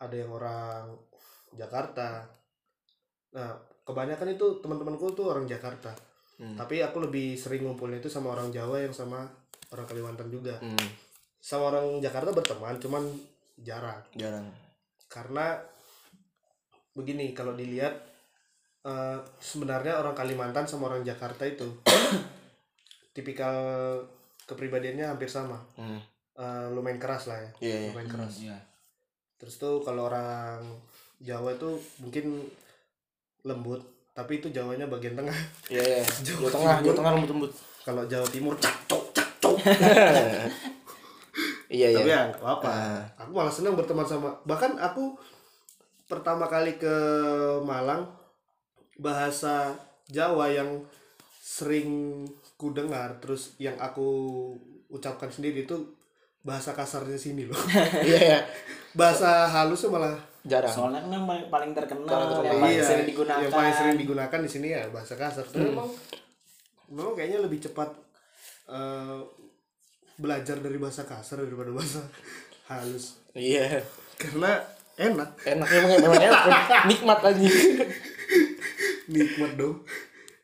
ada 0.00 0.16
yang 0.16 0.32
orang 0.32 0.96
Jakarta. 1.52 2.24
Nah 3.36 3.52
kebanyakan 3.84 4.34
itu 4.34 4.58
teman-temanku 4.64 5.12
tuh 5.12 5.30
orang 5.30 5.46
Jakarta. 5.46 5.94
Hmm. 6.36 6.52
tapi 6.52 6.84
aku 6.84 7.00
lebih 7.08 7.32
sering 7.32 7.64
ngumpulnya 7.64 7.96
itu 7.96 8.12
sama 8.12 8.36
orang 8.36 8.52
Jawa 8.52 8.84
yang 8.84 8.92
sama 8.92 9.24
orang 9.72 9.86
Kalimantan 9.88 10.28
juga. 10.32 10.56
Hmm. 10.58 10.88
sama 11.40 11.70
orang 11.70 12.02
Jakarta 12.02 12.34
berteman 12.34 12.76
cuman 12.80 13.04
jarang. 13.60 14.02
Jarang. 14.16 14.50
Karena 15.06 15.54
begini 16.96 17.30
kalau 17.36 17.54
dilihat 17.54 18.15
eh, 18.86 19.18
sebenarnya 19.36 19.98
orang 19.98 20.14
Kalimantan 20.14 20.62
sama 20.64 20.86
orang 20.88 21.02
Jakarta 21.02 21.42
itu 21.42 21.66
tipikal 23.12 23.56
kepribadiannya 24.44 25.06
hampir 25.06 25.26
sama 25.26 25.58
Hmm. 25.74 25.98
Eh, 26.32 26.66
lumayan 26.70 26.96
keras 26.96 27.26
lah 27.26 27.38
ya 27.38 27.50
Iya, 27.60 27.76
iya. 27.78 27.90
lumayan 27.90 28.10
keras 28.10 28.34
Iya. 28.38 28.58
terus 29.36 29.56
tuh 29.56 29.80
kalau 29.80 30.06
orang 30.06 30.60
Jawa 31.18 31.50
itu 31.50 31.70
mungkin 31.98 32.44
lembut 33.42 33.80
tapi 34.12 34.38
itu 34.38 34.48
Jawanya 34.48 34.84
bagian 34.86 35.12
tengah 35.14 35.32
iya 35.66 35.82
iya 35.82 36.04
Jawa 36.26 36.38
Jawa 36.38 36.50
tengah. 36.52 36.76
Jawa 36.82 36.94
tengah 36.94 37.12
lembut 37.14 37.30
lembut 37.32 37.52
kalau 37.82 38.02
Jawa 38.04 38.26
Timur 38.26 38.54
cacok 38.54 39.02
cacok 39.12 39.56
iya 41.68 41.88
iya 41.90 41.98
tapi 41.98 42.10
ya 42.10 42.20
nggak 42.28 42.40
apa 42.42 42.68
Ah. 42.68 43.00
aku 43.18 43.30
malah 43.32 43.50
senang 43.50 43.74
berteman 43.74 44.04
sama 44.04 44.30
bahkan 44.42 44.76
aku 44.78 45.16
pertama 46.04 46.46
kali 46.46 46.76
ke 46.76 46.94
Malang 47.60 48.06
bahasa 48.96 49.76
Jawa 50.06 50.46
yang 50.48 50.82
sering 51.36 52.22
ku 52.54 52.70
dengar 52.70 53.18
terus 53.18 53.56
yang 53.56 53.74
aku 53.76 54.08
ucapkan 54.88 55.28
sendiri 55.28 55.64
itu 55.64 55.76
bahasa 56.40 56.72
kasarnya 56.72 57.18
sini 57.18 57.44
loh. 57.44 57.58
Iya 58.06 58.18
iya. 58.18 58.40
Bahasa 58.94 59.50
halusnya 59.50 59.90
malah 59.90 60.14
jarang. 60.46 60.70
Soalnya 60.70 61.02
kan 61.02 61.10
yang 61.10 61.26
paling- 61.50 61.74
terkenal 61.74 62.06
yang 62.40 62.62
paling 62.62 62.78
Iya, 62.78 62.84
sering 62.86 63.06
digunakan. 63.10 63.42
yang 63.42 63.52
paling 63.52 63.74
sering 63.74 63.96
digunakan 63.98 64.38
di 64.38 64.50
sini 64.50 64.68
ya 64.70 64.82
bahasa 64.88 65.18
kasar. 65.18 65.42
Hmm. 65.42 65.52
Tapi 65.52 65.66
memang 65.74 65.88
memang 66.86 67.12
kayaknya 67.18 67.38
lebih 67.42 67.58
cepat 67.60 67.90
eh, 68.70 69.18
belajar 70.16 70.56
dari 70.62 70.78
bahasa 70.78 71.02
kasar 71.02 71.42
daripada 71.42 71.74
bahasa 71.74 72.00
halus. 72.70 73.18
Iya. 73.34 73.82
Karena 74.16 74.62
enak. 74.96 75.30
Enak 75.44 75.68
emang 75.68 75.90
memang 75.98 76.22
enak. 76.22 76.42
Nikmat 76.88 77.20
aja 77.26 77.48
nikmat 79.08 79.54
dong 79.54 79.82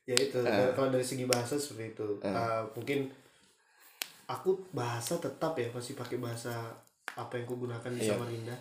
ya 0.03 0.17
itu 0.17 0.39
Ah. 0.43 0.71
kalau 0.73 0.91
dari 0.91 1.03
segi 1.03 1.25
bahasa 1.25 1.55
seperti 1.55 1.95
itu 1.95 2.09
Eh, 2.21 2.63
mungkin 2.75 3.07
aku 4.27 4.57
bahasa 4.73 5.19
tetap 5.19 5.55
ya 5.55 5.69
masih 5.71 5.95
pakai 5.95 6.19
bahasa 6.19 6.73
apa 7.13 7.37
yang 7.37 7.47
kugunakan 7.47 7.93
di 7.93 8.03
Iya. 8.03 8.15
Samarinda 8.15 8.57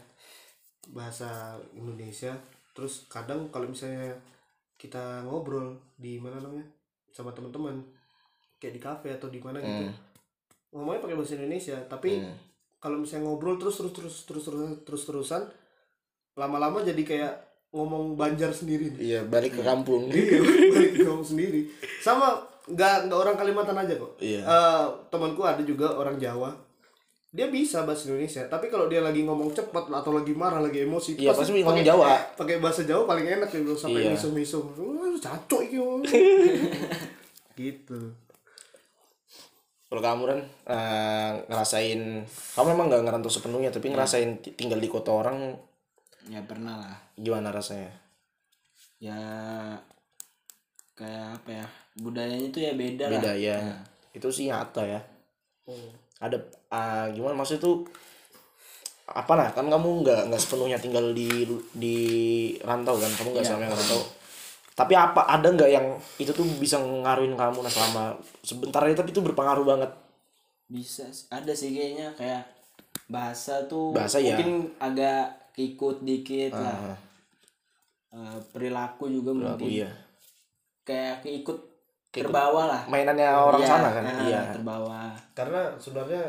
bahasa 0.89 1.29
Indonesia 1.71 2.33
terus 2.71 3.05
kadang 3.07 3.47
kalau 3.49 3.69
misalnya 3.69 4.11
kita 4.75 5.21
ngobrol 5.23 5.77
di 5.95 6.17
mana 6.17 6.41
namanya 6.41 6.65
sama 7.09 7.29
teman-teman 7.31 7.77
kayak 8.57 8.73
di 8.75 8.81
kafe 8.81 9.07
atau 9.11 9.29
di 9.29 9.37
mana 9.37 9.59
gitu 9.59 9.85
Hmm. 9.87 9.93
ngomongnya 10.71 11.01
pakai 11.01 11.15
bahasa 11.15 11.35
Indonesia 11.35 11.77
tapi 11.85 12.17
Hmm. 12.17 12.33
kalau 12.77 12.97
misalnya 12.97 13.27
ngobrol 13.27 13.55
terus 13.55 13.77
terus 13.77 13.93
terus 13.93 14.15
terus 14.25 14.43
terus 14.43 14.71
terus 14.81 15.03
terusan 15.05 15.43
lama-lama 16.33 16.81
jadi 16.81 17.03
kayak 17.03 17.33
ngomong 17.71 18.13
Banjar 18.13 18.51
sendiri 18.51 18.91
nih. 18.91 18.99
iya 19.01 19.19
balik 19.21 19.55
ke 19.55 19.61
kampung 19.61 20.07
Iya, 20.07 20.43
balik 20.69 20.91
ke 20.93 21.01
kamu 21.01 21.23
sendiri. 21.23 21.61
Sama 21.97 22.35
nggak 22.63 23.07
nggak 23.07 23.15
orang 23.17 23.35
Kalimantan 23.35 23.75
aja 23.75 23.95
kok. 23.95 24.15
Iya. 24.17 24.41
Eh, 24.41 24.83
temanku 25.07 25.41
ada 25.41 25.59
juga 25.61 25.87
orang 25.89 26.15
Jawa. 26.15 26.51
Dia 27.29 27.47
bisa 27.47 27.81
bahasa 27.81 28.05
Indonesia, 28.05 28.43
tapi 28.45 28.67
kalau 28.67 28.85
dia 28.85 28.99
lagi 28.99 29.23
ngomong 29.23 29.49
cepat 29.49 29.87
atau 29.87 30.11
lagi 30.11 30.35
marah, 30.35 30.59
lagi 30.59 30.83
emosi, 30.83 31.15
iya 31.15 31.31
pasti 31.31 31.55
ngomong 31.55 31.63
pakai- 31.73 31.87
Jawa 31.87 32.07
Pakai 32.35 32.55
bahasa 32.59 32.83
Jawa 32.83 33.07
paling 33.07 33.23
enak 33.25 33.47
ya 33.47 33.63
sampai 33.73 34.03
Iya. 34.03 34.11
misum-misum. 34.11 34.67
Wah, 34.75 35.15
cacok 35.17 35.61
iki. 35.63 35.79
gitu. 37.61 37.99
kalau 39.85 39.99
kamu 40.01 40.23
kan 40.25 40.39
eh, 40.65 41.31
ngerasain 41.45 41.99
kamu 42.55 42.67
emang 42.69 42.87
nggak 42.87 43.03
ngerantau 43.03 43.27
sepenuhnya 43.29 43.67
tapi 43.69 43.91
ngerasain 43.91 44.39
ti- 44.39 44.51
tinggal 44.53 44.75
di 44.77 44.87
kota 44.87 45.11
orang 45.11 45.51
ya 46.29 46.41
pernah 46.45 46.75
lah. 46.77 46.97
Gimana 47.17 47.49
rasanya? 47.49 47.89
Ya 49.01 49.17
kayak 50.93 51.41
apa 51.41 51.49
ya? 51.49 51.65
Budayanya 51.97 52.47
itu 52.51 52.59
ya 52.61 52.73
beda, 52.77 53.09
lah. 53.09 53.21
Beda 53.21 53.33
ya 53.33 53.57
itu 54.11 54.27
sih 54.27 54.51
nyata 54.51 54.83
ya. 54.83 55.01
Oh. 55.69 55.91
ada 56.21 56.37
ah, 56.69 57.07
gimana? 57.09 57.33
Maksudnya 57.33 57.63
tuh 57.63 57.85
apa 59.11 59.33
lah 59.35 59.51
kan 59.51 59.67
kamu 59.67 60.05
nggak 60.05 60.21
nggak 60.31 60.41
sepenuhnya 60.41 60.79
tinggal 60.79 61.15
di 61.15 61.47
di 61.73 61.97
rantau 62.61 62.99
kan? 62.99 63.09
Kamu 63.09 63.33
nggak 63.33 63.45
selama 63.45 63.73
rantau. 63.73 64.01
Tapi 64.71 64.93
apa 64.95 65.21
ada 65.27 65.47
nggak 65.47 65.71
yang 65.71 65.87
itu 66.21 66.31
tuh 66.31 66.45
bisa 66.59 66.77
ngaruhin 66.79 67.35
kamu 67.35 67.59
nah 67.63 67.71
selama 67.71 68.03
sebentar 68.45 68.81
aja 68.85 69.01
tapi 69.01 69.15
itu 69.15 69.21
berpengaruh 69.23 69.65
banget? 69.65 69.91
Bisa 70.67 71.07
ada 71.31 71.51
sih 71.55 71.73
kayaknya. 71.73 72.13
Kayak 72.15 72.43
bahasa 73.11 73.67
tuh 73.67 73.91
Bahasa 73.91 74.19
ya. 74.19 74.35
mungkin 74.35 74.71
agak 74.79 75.40
ikut 75.63 75.97
dikit 76.01 76.53
lah. 76.53 76.93
Ah, 76.93 76.97
Eh, 78.11 78.37
perilaku 78.51 79.07
juga 79.07 79.31
aku 79.31 79.39
mungkin. 79.63 79.71
iya. 79.77 79.89
Kayak 80.81 81.21
keikut 81.21 81.57
kayak 82.09 82.27
terbawa 82.27 82.67
lah. 82.67 82.81
mainannya 82.85 83.23
orang 83.25 83.61
Iya, 83.61 83.69
sana 83.69 83.89
kan? 83.89 84.03
ah, 84.03 84.19
iya. 84.21 84.41
terbawa. 84.51 84.99
Karena 85.31 85.61
sebenarnya 85.77 86.23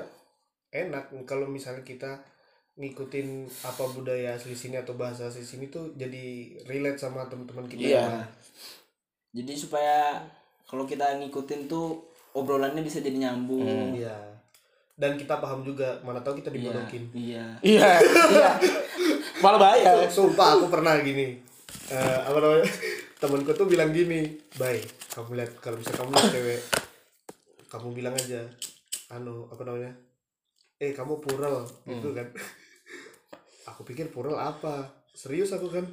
enak 0.70 1.04
kalau 1.24 1.44
misalnya 1.44 1.82
kita 1.82 2.22
ngikutin 2.72 3.28
apa 3.60 3.84
budaya 3.90 4.32
asli 4.32 4.54
sini 4.54 4.78
atau 4.78 4.94
bahasa 4.94 5.26
asli 5.26 5.42
sini 5.42 5.68
tuh 5.68 5.90
jadi 5.92 6.22
relate 6.64 6.96
sama 6.96 7.26
teman-teman 7.26 7.66
kita. 7.66 7.82
Iya. 7.82 7.98
yang- 7.98 8.30
jadi 9.34 9.52
supaya 9.52 10.22
kalau 10.62 10.84
kita 10.84 11.18
ngikutin 11.18 11.66
tuh 11.66 11.98
obrolannya 12.32 12.80
bisa 12.80 13.00
jadi 13.00 13.18
nyambung. 13.20 13.66
Iya. 13.92 14.16
Dan 14.94 15.16
kita 15.16 15.36
paham 15.36 15.60
juga 15.62 15.98
mana 16.00 16.20
tahu 16.20 16.38
kita 16.38 16.48
iya 16.48 16.56
dibodokin 16.62 17.02
iya. 17.12 17.44
Iya 17.60 17.90
iya 18.30 18.50
malah 19.42 19.58
bahaya. 19.58 20.06
Sumpah 20.06 20.56
aku 20.56 20.70
pernah 20.70 20.96
gini. 21.02 21.36
Eh, 21.90 22.18
apa 22.24 22.38
namanya? 22.38 22.64
Temanku 23.22 23.54
tuh 23.54 23.70
bilang 23.70 23.94
gini 23.94 24.34
bye 24.58 24.82
kamu 25.14 25.38
lihat 25.38 25.54
kalau 25.62 25.78
bisa 25.78 25.94
kamu 25.94 26.10
lihat 26.10 26.30
cewek 26.34 26.60
kamu 27.70 27.88
bilang 27.94 28.14
aja 28.18 28.42
anu 29.14 29.46
apa 29.46 29.62
namanya? 29.62 29.92
Eh 30.82 30.90
kamu 30.90 31.22
pural 31.22 31.62
gitu 31.86 32.10
kan. 32.10 32.26
Aku 33.70 33.86
pikir 33.86 34.10
pural 34.10 34.34
apa? 34.42 34.90
Serius 35.14 35.54
aku 35.54 35.70
kan. 35.70 35.86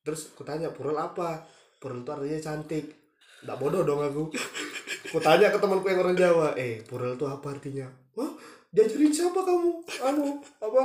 Terus 0.00 0.32
aku 0.32 0.48
tanya 0.48 0.72
pural 0.72 0.96
apa? 0.96 1.44
Pural 1.76 2.00
itu 2.00 2.10
artinya 2.10 2.40
cantik. 2.40 2.88
Nggak 3.44 3.58
bodoh 3.60 3.84
dong 3.84 4.00
aku. 4.00 4.32
Aku 5.12 5.18
tanya 5.20 5.52
ke 5.52 5.60
temanku 5.60 5.86
yang 5.92 6.00
orang 6.00 6.16
Jawa 6.16 6.56
eh 6.56 6.80
pural 6.88 7.20
itu 7.20 7.28
apa 7.28 7.52
artinya? 7.52 7.84
Wah 8.16 8.32
diajarin 8.72 9.12
siapa 9.12 9.44
kamu? 9.44 9.70
Anu 10.08 10.40
apa 10.56 10.82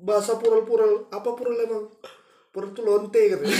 bahasa 0.00 0.38
pural 0.38 0.66
pural 0.66 1.06
apa 1.10 1.28
pural 1.34 1.58
emang? 1.60 1.84
Pural 2.54 2.70
itu 2.70 2.82
lonte 2.86 3.22
katanya. 3.34 3.50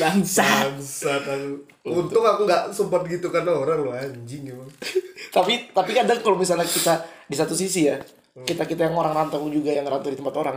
Bangsa 0.00 0.46
Bangsat. 0.70 1.22
Aku. 1.26 1.66
Untung 1.90 2.24
aku 2.24 2.46
nggak 2.46 2.70
sempat 2.70 3.02
gitu 3.10 3.34
kan 3.34 3.42
orang 3.46 3.82
lo 3.82 3.92
anjing 3.92 4.54
emang. 4.54 4.70
tapi 5.36 5.74
tapi 5.74 5.90
kadang 5.90 6.22
kalau 6.22 6.38
misalnya 6.38 6.64
kita 6.64 7.02
di 7.26 7.34
satu 7.34 7.58
sisi 7.58 7.90
ya 7.90 7.98
kita 8.42 8.66
kita 8.66 8.90
yang 8.90 8.98
orang 8.98 9.14
rantau 9.14 9.46
juga 9.46 9.70
yang 9.70 9.86
rantau 9.86 10.10
di 10.10 10.18
tempat 10.18 10.34
orang 10.38 10.56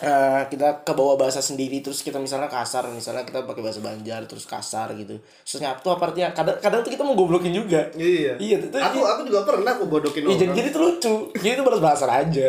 eh, 0.00 0.40
kita 0.46 0.80
ke 0.80 0.92
bawah 0.92 1.16
bahasa 1.16 1.38
sendiri 1.38 1.78
terus 1.78 2.00
kita 2.00 2.16
misalnya 2.16 2.46
kasar 2.46 2.86
misalnya 2.88 3.22
kita 3.22 3.42
pakai 3.42 3.60
bahasa 3.60 3.78
Banjar 3.78 4.24
terus 4.24 4.44
kasar 4.44 4.92
gitu 4.94 5.18
terus 5.18 5.58
nyatu 5.58 5.88
apa 5.88 6.06
artinya 6.06 6.30
kadang 6.30 6.56
kadang 6.58 6.80
tuh 6.80 6.90
kita 6.90 7.02
mau 7.02 7.12
goblokin 7.12 7.50
juga 7.50 7.88
Iya. 7.92 8.36
Iya, 8.36 8.56
itu- 8.60 8.72
aku 8.72 8.98
aku 9.00 9.20
juga 9.24 9.44
pernah 9.44 9.72
aku 9.72 9.84
bodokin 9.86 10.22
Iya, 10.22 10.28
jadi, 10.30 10.44
orang. 10.44 10.54
jadi 10.54 10.66
itu 10.68 10.78
lucu 10.78 11.12
jadi 11.36 11.52
itu 11.52 11.62
balas 11.62 11.80
bahasa 11.80 12.04
aja 12.06 12.46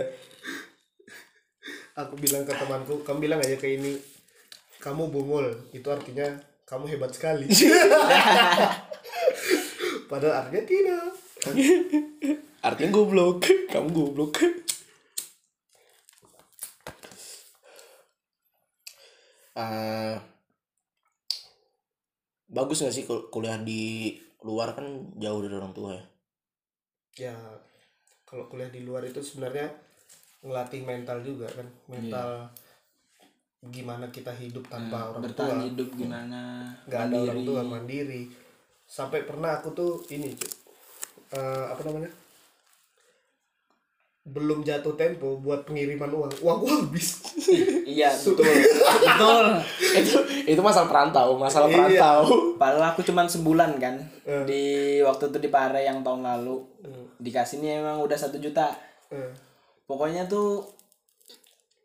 Aku 1.97 2.15
bilang 2.15 2.43
ke 2.43 2.51
temanku, 2.55 2.93
kamu 3.03 3.17
bilang 3.19 3.39
aja 3.43 3.59
ke 3.59 3.75
ini, 3.75 3.91
kamu 4.79 5.11
bungul. 5.11 5.43
Itu 5.69 5.91
artinya 5.91 6.23
kamu 6.63 6.87
hebat 6.87 7.11
sekali. 7.11 7.43
Padahal 10.07 10.33
artinya 10.41 10.63
tidak. 10.63 11.03
artinya 12.59 12.89
goblok 12.89 13.43
kamu 13.67 13.87
goblok 13.89 14.31
Eh, 19.59 20.15
bagus 22.47 22.81
gak 22.83 22.95
sih 22.95 23.03
kul- 23.03 23.27
kuliah 23.33 23.59
di 23.59 24.15
luar? 24.47 24.71
Kan 24.77 25.11
jauh 25.19 25.39
dari 25.43 25.55
orang 25.59 25.73
tua 25.75 25.91
ya. 25.99 26.03
Ya 27.19 27.35
kalau 28.23 28.47
kuliah 28.47 28.71
di 28.71 28.85
luar 28.87 29.03
itu 29.03 29.19
sebenarnya 29.19 29.67
ngelatih 30.39 30.81
mental 30.87 31.19
juga 31.19 31.47
kan, 31.51 31.67
mental 31.91 32.47
gimana 33.59 34.07
kita 34.07 34.31
hidup 34.31 34.63
tanpa 34.71 35.11
orang 35.11 35.27
tua. 35.35 35.59
hidup 35.67 35.89
gimana? 35.99 36.63
Nggak 36.87 37.01
ada 37.11 37.17
orang 37.27 37.41
tua 37.43 37.61
mandiri. 37.67 38.21
Sampai 38.87 39.27
pernah 39.27 39.59
aku 39.59 39.75
tuh 39.75 39.91
ini. 40.15 40.31
Eh, 41.29 41.65
apa 41.69 41.81
namanya 41.85 42.09
belum 44.29 44.61
jatuh 44.61 44.93
tempo 44.93 45.37
buat 45.37 45.63
pengiriman 45.63 46.05
uang. 46.07 46.31
Uang 46.39 46.57
gua 46.59 46.73
habis. 46.79 47.17
Iya 47.83 48.13
betul. 48.23 48.45
Betul. 48.45 49.45
Itu 49.95 50.13
itu 50.45 50.61
masalah 50.61 50.85
perantau 50.85 51.33
masalah 51.35 51.65
Iya. 51.65 51.75
perantau. 51.75 52.21
Padahal 52.55 52.93
aku 52.93 53.01
cuman 53.01 53.25
sebulan 53.25 53.71
kan. 53.77 53.95
Eh. 54.23 54.43
di 54.45 54.63
waktu 55.01 55.27
itu 55.27 55.37
di 55.39 55.49
Pare 55.49 55.81
yang 55.81 55.99
tahun 55.99 56.21
lalu. 56.21 56.61
Dikasihnya 57.17 57.81
emang 57.81 57.99
udah 57.99 58.13
satu 58.15 58.37
juta. 58.37 58.69
Eh, 59.09 59.33
pokoknya 59.83 60.23
tuh 60.23 60.61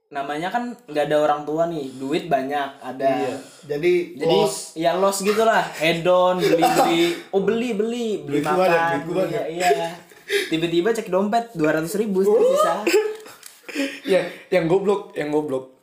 namanya 0.06 0.46
kan 0.46 0.70
nggak 0.84 1.10
ada 1.10 1.16
orang 1.18 1.42
tua 1.42 1.66
nih. 1.66 1.90
Duit 1.92 2.28
banyak 2.28 2.68
ada. 2.78 3.08
Iya. 3.24 3.34
Jadi 3.66 3.92
jadi 4.14 4.36
loss. 4.38 4.76
ya 4.76 4.94
loss 4.94 5.18
gitulah. 5.20 5.64
Hedon 5.74 6.38
beli 6.38 6.62
beli 6.62 7.02
oh 7.34 7.40
beli 7.40 7.70
beli. 7.72 8.08
Beli 8.20 8.38
Duitku 8.38 8.52
makan 8.52 8.98
beli- 9.08 9.32
iya 9.50 9.90
tiba-tiba 10.48 10.92
cek 10.94 11.08
dompet 11.08 11.54
dua 11.56 11.76
ratus 11.80 11.94
ribu 12.00 12.24
sisa. 12.24 12.84
Ya 14.06 14.22
yang 14.54 14.70
goblok 14.70 15.18
yang 15.18 15.34
goblok. 15.34 15.74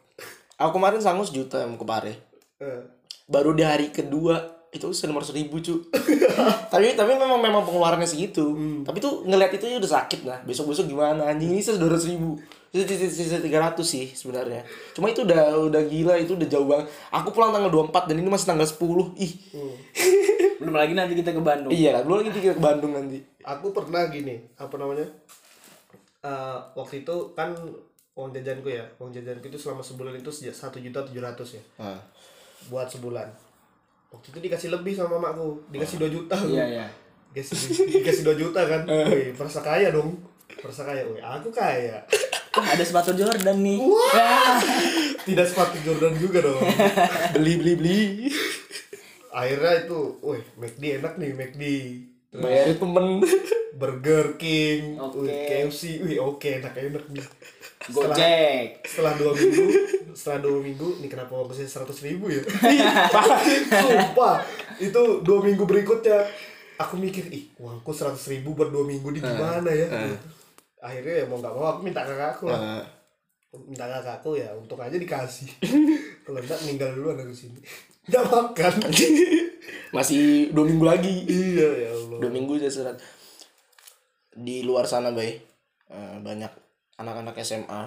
Aku 0.55 0.79
kemarin 0.79 1.03
sanggup 1.03 1.27
sejuta 1.27 1.59
yang 1.59 1.75
ke 1.75 1.83
Pare 1.83 2.13
Eh, 2.61 2.81
baru 3.25 3.57
di 3.57 3.65
hari 3.65 3.89
kedua 3.89 4.37
itu 4.71 4.87
sudah 4.95 5.11
nomor 5.11 5.25
seribu 5.27 5.59
cu. 5.59 5.83
Tapi 6.71 6.95
tapi 6.95 7.11
memang 7.19 7.41
memang 7.41 7.67
pengeluarannya 7.67 8.07
segitu. 8.07 8.55
Tapi 8.87 9.03
tuh 9.03 9.27
ngeliat 9.27 9.51
itu 9.51 9.67
ya 9.67 9.81
udah 9.81 9.91
sakit 9.91 10.23
lah. 10.23 10.39
Besok 10.47 10.71
besok 10.71 10.87
gimana? 10.87 11.27
Anjing 11.27 11.51
ini 11.51 11.59
sudah 11.59 11.89
ratus 11.91 12.07
ribu. 12.07 12.39
Sisa 12.71 13.43
tiga 13.43 13.59
ratus 13.59 13.83
sih 13.83 14.07
sebenarnya. 14.15 14.63
Cuma 14.95 15.11
itu 15.11 15.27
udah 15.27 15.67
udah 15.67 15.81
gila 15.91 16.15
itu 16.15 16.39
udah 16.39 16.47
jauh 16.47 16.63
banget. 16.63 16.87
Aku 17.11 17.35
pulang 17.35 17.51
tanggal 17.51 17.67
24 17.67 18.07
dan 18.07 18.15
ini 18.15 18.29
masih 18.31 18.47
tanggal 18.47 18.63
10 18.63 18.79
ih. 19.19 19.33
Belum 20.63 20.75
lagi 20.79 20.93
nanti 20.95 21.19
kita 21.19 21.35
ke 21.35 21.41
Bandung. 21.43 21.75
Iya 21.75 21.99
belum 22.07 22.23
lagi 22.23 22.31
kita 22.31 22.55
ke 22.55 22.63
Bandung 22.63 22.95
nanti 22.95 23.30
aku 23.43 23.73
pernah 23.75 24.07
gini 24.07 24.39
apa 24.57 24.75
namanya 24.77 25.05
Eh, 26.21 26.57
waktu 26.77 27.01
itu 27.01 27.15
kan 27.33 27.49
uang 28.13 28.29
jajanku 28.29 28.69
ya 28.69 28.85
uang 29.01 29.09
jajanku 29.09 29.49
itu 29.49 29.57
selama 29.57 29.81
sebulan 29.81 30.13
itu 30.13 30.29
satu 30.53 30.77
juta 30.77 31.01
tujuh 31.01 31.17
ratus 31.17 31.57
ya. 31.57 31.63
Nah. 31.81 31.97
buat 32.69 32.85
sebulan. 32.85 33.25
Waktu 34.13 34.29
itu 34.29 34.39
dikasih 34.45 34.69
lebih 34.69 34.93
sama 34.93 35.17
mamaku 35.17 35.57
dikasih 35.73 35.97
2 35.97 36.13
juta 36.13 36.37
iya 36.45 36.65
iya. 36.77 36.87
Dikasih 37.33 37.57
dikasih 37.89 38.21
2 38.21 38.37
juta 38.37 38.61
kan? 38.69 38.85
Wih 38.85 39.33
merasa 39.33 39.65
kaya 39.65 39.89
dong. 39.89 40.13
Merasa 40.61 40.85
kaya. 40.85 41.01
Wih 41.09 41.17
aku 41.25 41.49
kaya. 41.49 42.05
Wah, 42.53 42.67
ada 42.69 42.83
sepatu 42.85 43.17
Jordan 43.17 43.57
nih. 43.65 43.81
Ya. 43.81 44.29
tidak 45.25 45.49
sepatu 45.49 45.81
Jordan 45.81 46.13
juga 46.21 46.45
dong. 46.45 46.61
Beli 47.33 47.57
beli 47.57 47.73
beli. 47.81 48.01
Akhirnya 49.33 49.89
itu 49.89 50.21
wih 50.21 50.43
McD 50.61 51.01
enak 51.01 51.17
nih 51.17 51.33
McD 51.33 51.63
Terus 52.31 52.41
bayarin 52.41 52.77
temen. 52.79 53.05
Burger 53.81 54.37
King 54.37 55.01
Oke. 55.01 55.25
wih, 55.25 55.33
KFC 55.49 56.05
wih 56.05 56.21
oke 56.21 56.61
enak 56.61 56.75
enak 56.77 57.05
nih. 57.09 57.25
Gojek. 57.89 58.85
Setelah 58.85 59.13
dua 59.17 59.31
minggu 59.33 59.65
setelah 60.13 60.39
dua 60.43 60.59
minggu 60.61 60.87
nih 61.01 61.09
kenapa 61.09 61.33
uang 61.33 61.49
saya 61.55 61.65
seratus 61.65 62.05
ribu 62.05 62.29
ya? 62.29 62.45
Sumpah. 63.65 64.45
Itu 64.77 65.25
dua 65.25 65.41
minggu 65.41 65.65
berikutnya 65.65 66.29
aku 66.77 67.01
mikir 67.01 67.25
ih 67.33 67.49
uangku 67.57 67.89
seratus 67.89 68.29
ribu 68.29 68.53
buat 68.53 68.69
dua 68.69 68.85
minggu 68.85 69.09
di 69.13 69.19
gimana 69.21 69.69
ya? 69.73 69.87
akhirnya 70.81 71.13
ya 71.21 71.25
mau 71.29 71.37
nggak 71.37 71.53
mau 71.53 71.65
aku 71.77 71.79
minta 71.85 72.01
kakakku 72.01 72.49
lah. 72.49 72.57
Nah, 72.57 72.85
minta 73.69 73.85
kakakku 73.85 74.33
ya 74.33 74.49
untuk 74.57 74.81
aja 74.81 74.97
dikasih. 74.97 75.49
Kalau 76.25 76.41
enggak 76.41 76.57
meninggal 76.65 76.89
dulu 76.97 77.13
aku 77.13 77.33
sini. 77.33 77.61
Nggak 78.09 78.25
makan. 78.29 78.73
Masih 79.95 80.49
dua 80.49 80.65
minggu 80.65 80.85
lagi. 80.85 81.15
Iya 81.29 81.69
ya 81.85 81.91
dua 82.21 82.31
minggu 82.31 82.55
udah 82.55 82.69
surat 82.69 82.97
di 84.31 84.63
luar 84.63 84.85
sana 84.85 85.11
bay 85.11 85.35
eh, 85.87 86.15
banyak 86.17 86.51
anak-anak 86.95 87.35
SMA 87.41 87.83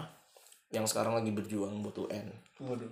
yang 0.68 0.84
sekarang 0.84 1.14
lagi 1.14 1.30
berjuang 1.30 1.80
buat 1.80 1.96
UN 1.96 2.26
waduh 2.60 2.90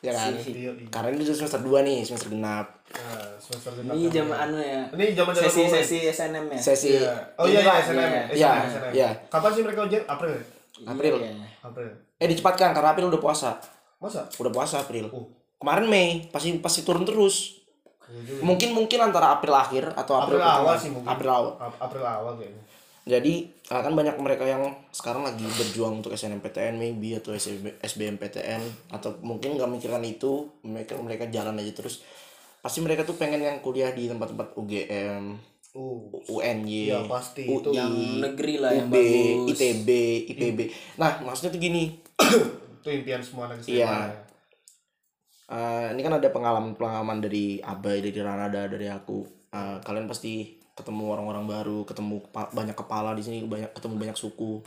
ya 0.00 0.10
kan 0.10 0.32
iya, 0.32 0.70
iya. 0.70 0.88
karena 0.88 1.12
ini 1.12 1.22
udah 1.22 1.36
semester 1.36 1.60
2 1.60 1.86
nih 1.86 1.98
semester 2.02 2.28
genap 2.28 2.66
nah, 2.88 3.30
semester 3.36 3.72
genap 3.74 3.92
ini 3.92 4.06
kan. 4.06 4.12
jam 4.12 4.28
anu 4.28 4.56
ya 4.56 4.80
ini 4.90 5.04
zaman 5.12 5.32
zaman 5.32 5.44
sesi 5.44 5.62
sesi 5.68 5.98
SNM 6.06 6.44
ya 6.46 6.58
sesi 6.58 6.88
Iya. 6.94 7.12
oh 7.36 7.46
iya 7.46 7.60
iya 7.60 7.74
SNM 7.78 8.00
Iya. 8.00 8.22
SNM, 8.24 8.34
Iya, 8.34 8.50
SNM. 8.64 8.92
iya. 8.92 9.08
kapan 9.28 9.50
sih 9.52 9.62
mereka 9.62 9.80
ujian 9.84 10.02
April 10.06 10.30
ya? 10.30 10.42
April. 10.84 11.14
Iya. 11.20 11.30
April 11.62 11.88
eh 12.14 12.26
dicepatkan 12.26 12.70
karena 12.72 12.88
April 12.90 13.06
udah 13.08 13.20
puasa 13.20 13.50
masa 13.98 14.24
udah 14.34 14.52
puasa 14.52 14.80
April 14.80 15.06
Oh. 15.10 15.28
kemarin 15.56 15.86
Mei 15.86 16.08
pasti 16.28 16.54
pasti 16.58 16.80
turun 16.82 17.04
terus 17.04 17.63
mungkin 18.40 18.70
mungkin 18.70 18.98
antara 19.00 19.32
April 19.32 19.52
akhir 19.52 19.84
atau 19.92 20.14
April, 20.18 20.36
April 20.36 20.44
awal 20.44 20.74
sih 20.76 20.90
mungkin. 20.90 21.08
April 21.08 21.30
awal. 21.30 21.52
Ap- 21.56 21.80
April 21.80 22.04
awal 22.04 22.32
kayaknya. 22.36 22.62
Jadi 23.04 23.34
eh, 23.46 23.80
kan 23.80 23.92
banyak 23.92 24.16
mereka 24.16 24.44
yang 24.44 24.64
sekarang 24.88 25.22
lagi 25.22 25.44
berjuang 25.44 25.98
untuk 25.98 26.12
SNMPTN 26.12 26.74
maybe 26.74 27.12
atau 27.14 27.32
SB, 27.32 27.76
SBMPTN 27.78 28.62
atau 28.90 29.12
mungkin 29.20 29.54
nggak 29.54 29.68
mikirkan 29.68 30.00
itu 30.02 30.48
mereka 30.62 30.96
mereka 30.96 31.28
jalan 31.28 31.56
aja 31.56 31.72
terus. 31.74 32.00
Pasti 32.58 32.80
mereka 32.80 33.04
tuh 33.04 33.12
pengen 33.14 33.38
yang 33.38 33.60
kuliah 33.60 33.90
di 33.90 34.08
tempat-tempat 34.08 34.56
UGM 34.56 35.36
uh. 35.74 36.00
UNY 36.24 36.88
Ya, 36.88 37.04
pasti. 37.04 37.44
UI, 37.44 37.60
Itu 37.60 37.70
yang 37.70 37.92
negeri 38.20 38.56
lah 38.56 38.72
yang 38.72 38.88
UB, 38.88 38.94
bagus. 38.94 39.48
ITB 39.52 39.88
IPB 40.30 40.58
nah 40.96 41.20
maksudnya 41.20 41.52
tuh 41.52 41.60
gini. 41.60 41.92
Itu 42.80 42.88
impian 42.88 43.20
semua 43.20 43.48
anak 43.48 43.60
SMA 43.60 43.74
Iya. 43.74 43.84
ya. 43.84 44.16
Eh, 45.50 45.86
ini 45.92 46.00
kan 46.00 46.16
ada 46.16 46.28
pengalaman-pengalaman 46.30 47.18
dari 47.20 47.60
Abai, 47.60 48.00
dari 48.00 48.18
Ranada, 48.20 48.68
dari 48.68 48.88
aku. 48.88 49.24
Eh, 49.52 49.76
kalian 49.84 50.06
pasti 50.08 50.56
ketemu 50.74 51.04
orang-orang 51.14 51.44
baru, 51.46 51.78
ketemu 51.86 52.24
kepa- 52.28 52.50
banyak 52.50 52.76
kepala 52.76 53.14
di 53.14 53.22
sini, 53.22 53.38
banyak 53.46 53.70
ketemu 53.72 53.94
banyak 54.00 54.16
suku. 54.18 54.60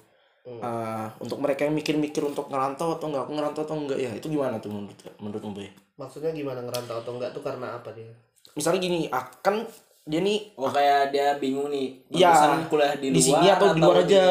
Eh, 0.48 1.08
untuk 1.20 1.44
mereka 1.44 1.68
yang 1.68 1.76
mikir-mikir 1.76 2.24
untuk 2.24 2.48
ngerantau 2.48 2.96
atau 2.96 3.12
enggak, 3.12 3.28
aku 3.28 3.32
ngerantau 3.36 3.62
atau 3.68 3.76
enggak 3.76 4.00
ya, 4.00 4.12
itu 4.16 4.32
gimana 4.32 4.56
tuh 4.64 4.72
menurut 4.72 4.96
menurutmu, 5.20 5.52
Bay? 5.52 5.70
maksudnya 5.98 6.30
gimana 6.30 6.62
ngerantau 6.62 7.02
atau 7.02 7.12
enggak 7.18 7.34
tuh 7.34 7.42
karena 7.42 7.74
apa 7.74 7.90
dia 7.92 8.08
Misalnya 8.54 8.80
gini, 8.80 9.00
akan 9.12 9.66
dia 10.08 10.24
nih 10.24 10.56
Oh 10.56 10.72
kayak 10.72 11.12
dia 11.12 11.36
bingung 11.36 11.68
nih. 11.68 12.00
Iya, 12.10 12.32
bagusan 12.32 12.64
kuliah 12.72 12.94
di, 12.96 13.08
di 13.12 13.20
luar 13.20 13.28
sini 13.28 13.48
atau 13.52 13.68
di 13.76 13.82
luar 13.84 13.98
aja 14.08 14.24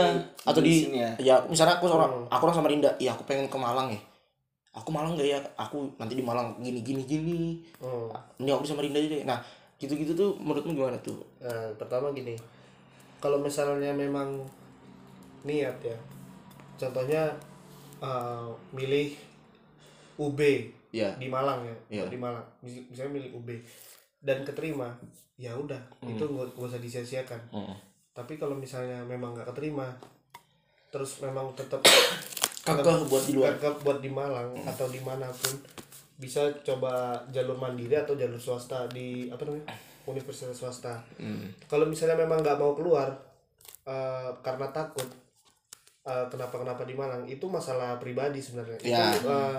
atau 0.46 0.60
di, 0.64 0.72
sini 0.72 0.98
ya. 1.04 1.12
ya 1.20 1.34
misalnya 1.50 1.76
aku 1.76 1.84
sama 1.90 2.06
aku 2.32 2.42
orang 2.48 2.56
sama 2.56 2.68
Rinda 2.72 2.90
ya 2.96 3.12
aku 3.12 3.28
pengen 3.28 3.50
ke 3.52 3.58
Malang 3.60 3.92
ya 3.92 4.00
aku 4.76 4.92
Malang 4.92 5.16
gak 5.16 5.24
ya 5.26 5.40
aku 5.56 5.88
nanti 5.96 6.12
di 6.12 6.22
Malang 6.22 6.60
gini 6.60 6.80
gini 6.80 7.02
gini 7.02 7.40
Hmm. 7.80 8.12
ini 8.36 8.48
aku 8.48 8.62
sama 8.62 8.80
Rinda 8.80 8.96
aja 8.96 9.08
deh 9.10 9.24
nah 9.24 9.40
gitu 9.76 9.92
gitu 9.92 10.12
tuh 10.12 10.30
menurutmu 10.36 10.72
gimana 10.72 10.96
tuh 11.00 11.16
Nah, 11.38 11.68
pertama 11.74 12.08
gini, 12.10 12.32
kalau 13.18 13.36
misalnya 13.38 13.88
memang 13.90 14.40
niat 15.42 15.76
ya, 15.80 15.96
contohnya 16.76 17.32
eh, 17.98 18.48
milih 18.70 19.16
UB 20.16 20.40
ya 20.90 21.12
di 21.14 21.28
Malang 21.28 21.60
ya, 21.62 21.76
Iya. 21.92 22.04
di 22.08 22.16
Malang, 22.16 22.44
Mis- 22.60 22.84
misalnya 22.86 23.12
milih 23.14 23.30
UB 23.34 23.48
dan 24.18 24.42
keterima, 24.42 24.88
ya 25.34 25.52
udah, 25.52 25.78
itu 26.02 26.20
nggak 26.20 26.52
nggak 26.52 26.66
usah 26.66 26.80
disia-siakan. 26.80 27.40
Mm. 27.50 27.76
Tapi 28.10 28.36
kalau 28.36 28.52
misalnya 28.52 29.00
memang 29.02 29.32
nggak 29.32 29.48
keterima, 29.48 29.92
terus 30.88 31.20
memang 31.20 31.52
tetap 31.52 31.84
kakak 32.66 33.06
buat 33.06 33.22
di 33.22 33.32
luar 33.38 33.54
Kakak 33.54 33.74
buat 33.86 33.98
di 34.02 34.10
Malang 34.10 34.50
atau 34.66 34.90
di 34.90 34.98
mana 34.98 35.30
pun 35.30 35.54
bisa 36.18 36.42
coba 36.66 37.14
jalur 37.30 37.54
mandiri 37.54 37.94
atau 37.94 38.18
jalur 38.18 38.40
swasta 38.40 38.90
di 38.90 39.30
apa 39.30 39.46
namanya 39.46 39.70
universitas 40.10 40.56
swasta. 40.56 40.98
Kalau 41.70 41.86
misalnya 41.86 42.18
memang 42.18 42.42
nggak 42.42 42.58
mau 42.58 42.74
keluar 42.74 43.10
eh, 43.86 44.30
karena 44.42 44.66
takut 44.74 45.06
eh, 46.06 46.26
kenapa 46.26 46.58
kenapa 46.58 46.82
di 46.82 46.94
Malang 46.98 47.22
itu 47.30 47.46
masalah 47.46 48.02
pribadi 48.02 48.42
sebenarnya. 48.42 48.78
Ya. 48.82 49.14
Itu 49.14 49.30
eh, 49.30 49.58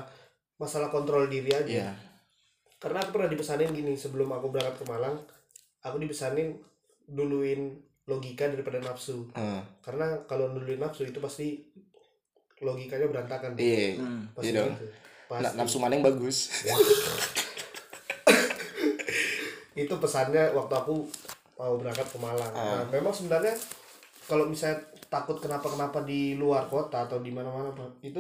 masalah 0.60 0.92
kontrol 0.92 1.30
diri 1.32 1.54
aja. 1.54 1.88
ya 1.88 1.92
Karena 2.78 3.02
aku 3.02 3.18
pernah 3.18 3.30
dipesanin 3.30 3.74
gini 3.74 3.98
sebelum 3.98 4.30
aku 4.34 4.54
berangkat 4.54 4.82
ke 4.82 4.86
Malang, 4.86 5.18
aku 5.82 5.98
dipesanin 5.98 6.58
duluin 7.10 7.74
logika 8.08 8.50
daripada 8.50 8.82
nafsu. 8.82 9.30
Eh, 9.38 9.62
Karena 9.84 10.26
kalau 10.26 10.52
duluin 10.52 10.82
nafsu 10.82 11.06
itu 11.06 11.20
pasti 11.22 11.62
logikanya 12.60 13.08
berantakan. 13.08 13.52
iya 13.56 13.96
Hmm. 13.96 14.26
Pasti 14.32 14.50
iya 14.50 14.64
gitu. 14.64 14.86
Na- 15.28 15.42
Pasti. 15.44 15.56
nafsu 15.56 15.78
mana 15.78 15.94
yang 15.94 16.06
bagus 16.06 16.38
itu 19.78 19.94
pesannya 19.94 20.50
waktu 20.52 20.74
aku 20.74 21.06
mau 21.56 21.74
berangkat 21.76 22.08
ke 22.08 22.18
Malang. 22.18 22.50
Nah, 22.50 22.82
memang 22.88 23.12
sebenarnya 23.12 23.54
kalau 24.24 24.46
misalnya 24.46 24.82
takut 25.08 25.38
kenapa 25.38 25.68
kenapa 25.68 26.02
di 26.02 26.34
luar 26.34 26.66
kota 26.66 27.06
atau 27.06 27.20
di 27.20 27.30
mana 27.30 27.48
mana 27.48 27.70
itu 28.02 28.20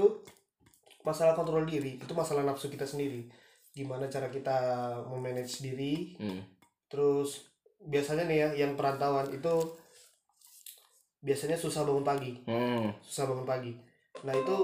masalah 1.01 1.33
kontrol 1.33 1.63
diri 1.63 1.97
itu 1.97 2.13
masalah 2.13 2.43
nafsu 2.43 2.67
kita 2.67 2.83
sendiri 2.83 3.27
gimana 3.71 4.07
cara 4.07 4.27
kita 4.27 4.55
memanage 5.05 5.59
diri 5.61 6.15
Hmm. 6.15 6.41
terus 6.87 7.51
biasanya 7.79 8.23
nih 8.23 8.37
ya 8.37 8.49
yang 8.57 8.73
perantauan 8.73 9.27
itu 9.29 9.53
biasanya 11.19 11.55
susah 11.55 11.83
bangun 11.83 12.03
pagi 12.03 12.31
Hmm. 12.43 12.87
susah 13.01 13.25
bangun 13.25 13.43
pagi 13.45 13.71
nah 14.25 14.33
itu 14.33 14.57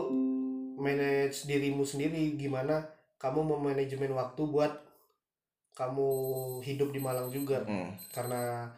manage 0.78 1.46
dirimu 1.46 1.86
sendiri. 1.86 2.34
Gimana 2.40 2.86
kamu 3.22 3.44
memanajemen 3.44 4.14
waktu 4.14 4.42
buat 4.50 4.74
kamu 5.74 6.10
hidup 6.62 6.90
di 6.94 7.00
Malang 7.02 7.30
juga. 7.34 7.66
Hmm. 7.66 7.94
karena 8.14 8.70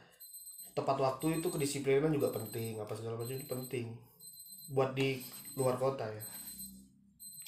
tepat 0.76 1.00
waktu 1.00 1.40
itu 1.40 1.48
kedisiplinan 1.48 2.12
juga 2.12 2.36
penting 2.36 2.76
apa 2.80 2.92
segala 2.96 3.16
macam 3.16 3.36
itu 3.36 3.48
penting. 3.48 3.86
Buat 4.72 4.98
di 4.98 5.24
luar 5.56 5.80
kota 5.80 6.04
ya. 6.04 6.24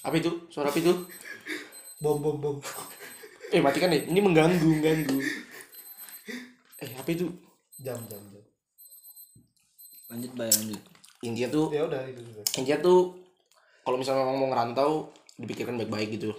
Apa 0.08 0.16
itu? 0.16 0.32
Suara 0.48 0.72
apa 0.72 0.80
itu? 0.80 0.94
Bom 2.00 2.22
bom 2.22 2.38
bom. 2.40 2.58
Eh 3.52 3.60
matikan 3.60 3.92
deh. 3.92 4.08
Ini 4.08 4.20
mengganggu 4.24 4.64
mengganggu. 4.64 5.20
Eh 6.80 6.92
apa 6.96 7.10
itu? 7.12 7.28
Jam 7.82 8.00
jam 8.08 8.22
jam. 8.32 8.46
Lanjut 10.08 10.32
bay 10.40 10.48
lanjut. 10.48 10.97
Intinya 11.26 11.50
tuh 11.50 11.66
ya 11.74 11.82
udah 11.86 12.02
itu 12.06 12.22
juga 12.22 12.42
intinya 12.58 12.78
tuh 12.82 13.00
kalau 13.88 13.98
misalnya 13.98 14.28
memang 14.28 14.38
mau 14.38 14.48
ngerantau 14.52 14.92
dipikirkan 15.40 15.80
baik-baik 15.80 16.20
gitu. 16.20 16.36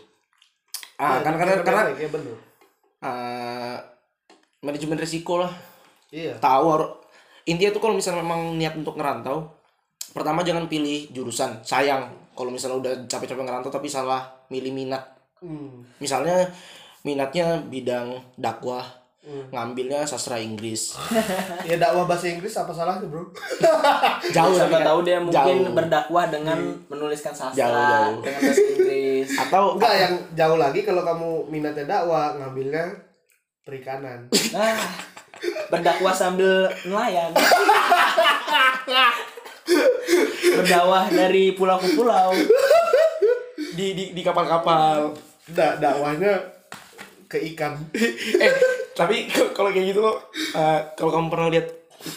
Ah 1.01 1.23
Ya, 1.23 1.31
kan 1.31 1.35
karena 1.39 1.63
karena 1.63 1.83
bener, 1.89 1.97
ya 1.97 2.09
bener. 2.11 2.37
Eh, 2.99 3.77
manajemen 4.61 4.99
resiko 4.99 5.41
lah. 5.41 5.53
Iya. 6.13 6.37
Tahu 6.37 6.65
harus 6.69 6.91
intinya 7.49 7.73
tuh 7.73 7.81
kalau 7.81 7.95
misalnya 7.97 8.21
memang 8.21 8.59
niat 8.61 8.77
untuk 8.77 9.01
ngerantau 9.01 9.49
pertama 10.13 10.45
jangan 10.45 10.69
pilih 10.69 11.09
jurusan 11.15 11.63
sayang. 11.65 12.11
Kalau 12.37 12.53
misalnya 12.53 12.77
udah 12.83 12.93
capek-capek 13.09 13.45
ngerantau 13.49 13.73
tapi 13.73 13.89
salah 13.89 14.29
milih 14.53 14.75
minat. 14.75 15.17
Hmm. 15.39 15.87
misalnya 16.03 16.51
minatnya 17.07 17.63
bidang 17.63 18.19
dakwah 18.35 18.83
Hmm. 19.19 19.45
ngambilnya 19.51 20.03
sastra 20.03 20.39
Inggris 20.39 20.95
ya 21.69 21.75
dakwah 21.75 22.07
bahasa 22.07 22.27
Inggris 22.27 22.55
apa 22.55 22.71
salahnya 22.71 23.03
bro 23.05 23.27
jauh 24.37 24.55
Siapa 24.55 24.73
kan- 24.73 24.87
tahu 24.87 24.99
dia 25.03 25.19
mungkin 25.19 25.37
jauh. 25.61 25.75
berdakwah 25.75 26.25
dengan 26.27 26.59
menuliskan 26.87 27.31
sastra 27.31 27.59
Jauh, 27.59 27.75
jauh. 27.75 28.23
dengan 28.23 28.41
bahasa 28.41 28.63
Inggris. 28.65 29.29
atau 29.43 29.63
enggak 29.75 29.95
yang 29.97 30.15
jauh 30.33 30.57
lagi 30.57 30.81
kalau 30.81 31.03
kamu 31.03 31.31
minatnya 31.47 31.85
dakwah 31.85 32.37
ngambilnya 32.37 32.85
perikanan 33.61 34.31
Nah, 34.49 34.81
berdakwah 35.69 36.11
sambil 36.11 36.49
nelayan. 36.83 37.35
Berdakwah 40.55 41.05
dari 41.09 41.53
pulau 41.53 41.77
ke 41.77 41.89
pulau. 41.93 42.33
di 43.75 43.93
di 43.93 44.05
di 44.11 44.23
kapal-kapal 44.23 45.15
da 45.47 45.77
dakwahnya 45.77 46.35
ke 47.27 47.39
ikan 47.53 47.79
eh 48.35 48.53
tapi 48.99 49.31
kalau 49.57 49.71
kayak 49.71 49.95
gitu 49.95 50.03
kok 50.03 50.19
eh, 50.59 50.81
kalau 50.99 51.11
kamu 51.15 51.27
pernah 51.31 51.49
lihat 51.49 51.67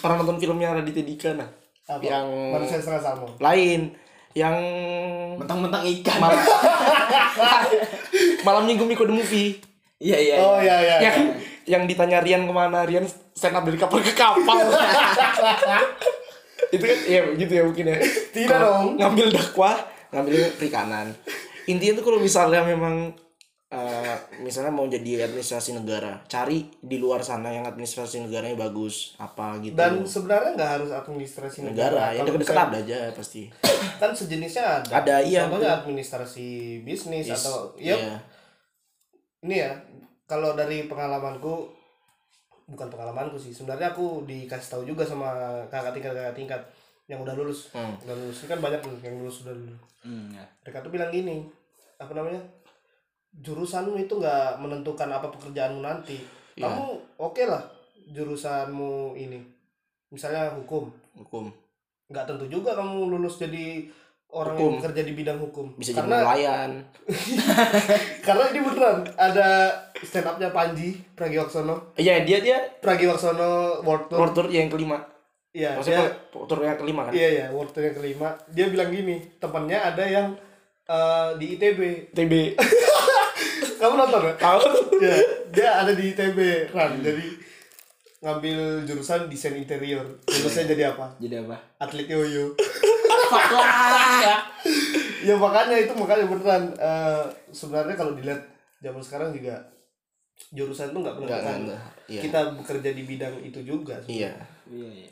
pernah 0.02 0.16
nonton 0.18 0.42
filmnya 0.42 0.74
Raditya 0.74 1.06
Dika 1.06 1.30
nah 1.38 1.50
apa? 1.86 2.02
yang 2.02 2.26
manusia 2.50 2.82
setengah 2.82 3.02
salmon 3.02 3.32
lain 3.38 3.94
yang 4.32 4.56
Mentang-mentang 5.36 5.84
ikan. 5.84 6.24
malam 6.24 6.40
malam 8.48 8.64
minggu 8.64 8.88
Miko 8.88 9.04
the 9.04 9.12
movie 9.12 9.60
Iya 10.02 10.18
iya. 10.18 10.36
oh 10.42 10.58
iya. 10.58 10.76
ya 10.82 10.84
ya 10.98 10.98
yang 11.04 11.16
yang 11.70 11.84
ditanya 11.86 12.24
Rian 12.26 12.48
ke 12.48 12.54
mana 12.56 12.88
Rian 12.88 13.06
stand 13.38 13.54
up 13.54 13.62
dari 13.62 13.78
kapal 13.78 14.02
ke 14.02 14.18
kapal 14.18 14.58
itu 16.74 16.82
kan 16.82 17.00
ya 17.06 17.22
gitu 17.36 17.52
ya 17.52 17.64
mungkin 17.68 17.86
ya 17.86 17.98
Tidak 18.32 18.50
Kalau 18.50 18.88
dong. 18.88 18.98
ngambil 18.98 19.28
dakwah 19.30 19.76
ngambil 20.10 20.58
perikanan 20.58 21.14
intinya 21.68 22.02
tuh 22.02 22.06
kalau 22.08 22.18
misalnya 22.18 22.66
memang 22.66 23.14
eh, 23.72 24.16
misalnya 24.44 24.70
mau 24.70 24.84
jadi 24.84 25.24
administrasi 25.24 25.80
negara 25.80 26.20
cari 26.28 26.68
di 26.84 27.00
luar 27.00 27.24
sana 27.24 27.56
yang 27.56 27.64
administrasi 27.64 28.20
negaranya 28.28 28.60
bagus 28.60 29.16
apa 29.16 29.56
gitu. 29.64 29.80
Dan 29.80 30.04
sebenarnya 30.04 30.60
nggak 30.60 30.72
harus 30.76 30.90
administrasi 30.92 31.72
negara. 31.72 32.12
Negara, 32.12 32.20
yang 32.20 32.28
ada 32.36 32.78
aja 32.84 32.98
pasti. 33.16 33.48
Kan 34.04 34.12
sejenisnya 34.12 34.84
ada. 34.84 35.00
Ada, 35.00 35.16
iya, 35.24 35.48
contohnya 35.48 35.80
administrasi 35.80 36.84
bisnis 36.84 37.32
Yes, 37.32 37.48
atau 37.48 37.72
ya 37.80 37.96
iya. 37.96 38.16
ini 39.48 39.56
ya 39.64 39.72
kalau 40.28 40.54
dari 40.54 40.92
pengalamanku 40.92 41.72
bukan 42.72 42.88
pengalamanku 42.88 43.36
sih 43.36 43.52
sebenarnya 43.52 43.92
aku 43.92 44.24
dikasih 44.24 44.80
tahu 44.80 44.84
juga 44.88 45.04
sama 45.04 45.60
kakak 45.68 45.96
tingkat 45.96 46.14
kakak 46.16 46.36
tingkat 46.36 46.62
yang 47.08 47.20
udah 47.24 47.36
lulus. 47.36 47.72
Hmm. 47.72 47.96
udah 48.04 48.16
lulus. 48.16 48.44
Ini 48.44 48.48
kan 48.52 48.60
banyak 48.60 48.82
nih 48.84 48.98
yang 49.12 49.16
lulus 49.20 49.44
udah 49.48 49.56
lulus. 49.56 49.80
Hmm, 50.04 50.34
ya. 50.36 50.46
mereka 50.64 50.84
tuh 50.84 50.92
bilang 50.92 51.12
gini 51.14 51.46
apa 52.02 52.18
namanya 52.18 52.42
jurusanmu 53.32 53.96
itu 53.96 54.20
nggak 54.20 54.60
menentukan 54.60 55.08
apa 55.08 55.32
pekerjaanmu 55.32 55.80
nanti. 55.80 56.20
Iya. 56.60 56.68
kamu 56.68 56.88
oke 57.16 57.44
lah 57.48 57.64
jurusanmu 58.12 59.16
ini. 59.16 59.40
Misalnya 60.12 60.52
hukum. 60.60 60.92
Hukum. 61.16 61.48
Nggak 62.12 62.28
tentu 62.28 62.46
juga 62.52 62.76
kamu 62.76 63.08
lulus 63.08 63.40
jadi 63.40 63.88
orang 64.32 64.56
Hukum. 64.56 64.64
yang 64.68 64.76
bekerja 64.84 65.02
di 65.08 65.14
bidang 65.16 65.40
hukum. 65.40 65.68
Bisa 65.76 65.92
jadi 65.92 65.98
karena 66.04 66.16
nelayan 66.24 66.72
karena 68.28 68.44
ini 68.52 68.60
beneran 68.64 68.98
ada 69.20 69.48
stand 70.04 70.28
upnya 70.28 70.50
Panji 70.52 71.00
Pragiwaksono. 71.16 71.96
Iya 72.00 72.24
dia 72.24 72.40
dia 72.40 72.58
Pragiwaksono 72.80 73.84
World 73.84 74.08
Tour. 74.12 74.20
World 74.20 74.36
tour 74.36 74.48
yang 74.52 74.72
kelima. 74.72 75.04
Iya 75.52 75.76
maksudnya 75.76 76.08
dia, 76.08 76.32
world 76.32 76.48
tour 76.48 76.60
yang 76.64 76.80
kelima 76.80 77.02
kan? 77.08 77.12
Iya 77.12 77.28
iya 77.28 77.46
World 77.52 77.72
Tour 77.76 77.84
yang 77.84 77.96
kelima. 78.00 78.30
Dia 78.56 78.66
bilang 78.72 78.90
gini 78.92 79.16
temannya 79.36 79.80
ada 79.84 80.04
yang 80.08 80.28
eh, 80.88 81.30
di 81.36 81.46
ITB 81.60 81.80
TB 82.16 82.34
kamu 83.92 84.08
nonton 84.08 84.22
ya? 84.24 84.34
Tahu. 84.40 84.62
Ya 85.04 85.16
dia 85.52 85.70
ada 85.84 85.92
di 85.92 86.16
ITB 86.16 86.40
Ran 86.72 87.04
jadi 87.04 87.28
ngambil 88.24 88.88
jurusan 88.88 89.28
desain 89.28 89.60
interior. 89.60 90.08
Lulusnya 90.24 90.72
jadi 90.72 90.96
apa? 90.96 91.12
Jadi 91.20 91.36
apa? 91.44 91.58
atlet 91.82 92.08
yoyo. 92.08 92.56
Ya 95.22 95.38
makanya 95.38 95.78
itu 95.78 95.94
makanya 95.94 96.26
beneran. 96.26 96.74
Eh, 96.82 97.26
sebenarnya 97.54 97.94
kalau 97.94 98.18
dilihat 98.18 98.42
zaman 98.82 99.02
sekarang 99.06 99.30
juga 99.30 99.54
jurusan 100.50 100.90
tuh 100.90 101.06
nggak 101.06 101.16
nggak, 101.22 101.78
iya. 102.10 102.22
kita 102.26 102.58
bekerja 102.58 102.90
di 102.98 103.06
bidang 103.06 103.38
itu 103.46 103.62
juga 103.62 104.02
iya. 104.10 104.34
Iya, 104.66 104.90
iya. 105.06 105.12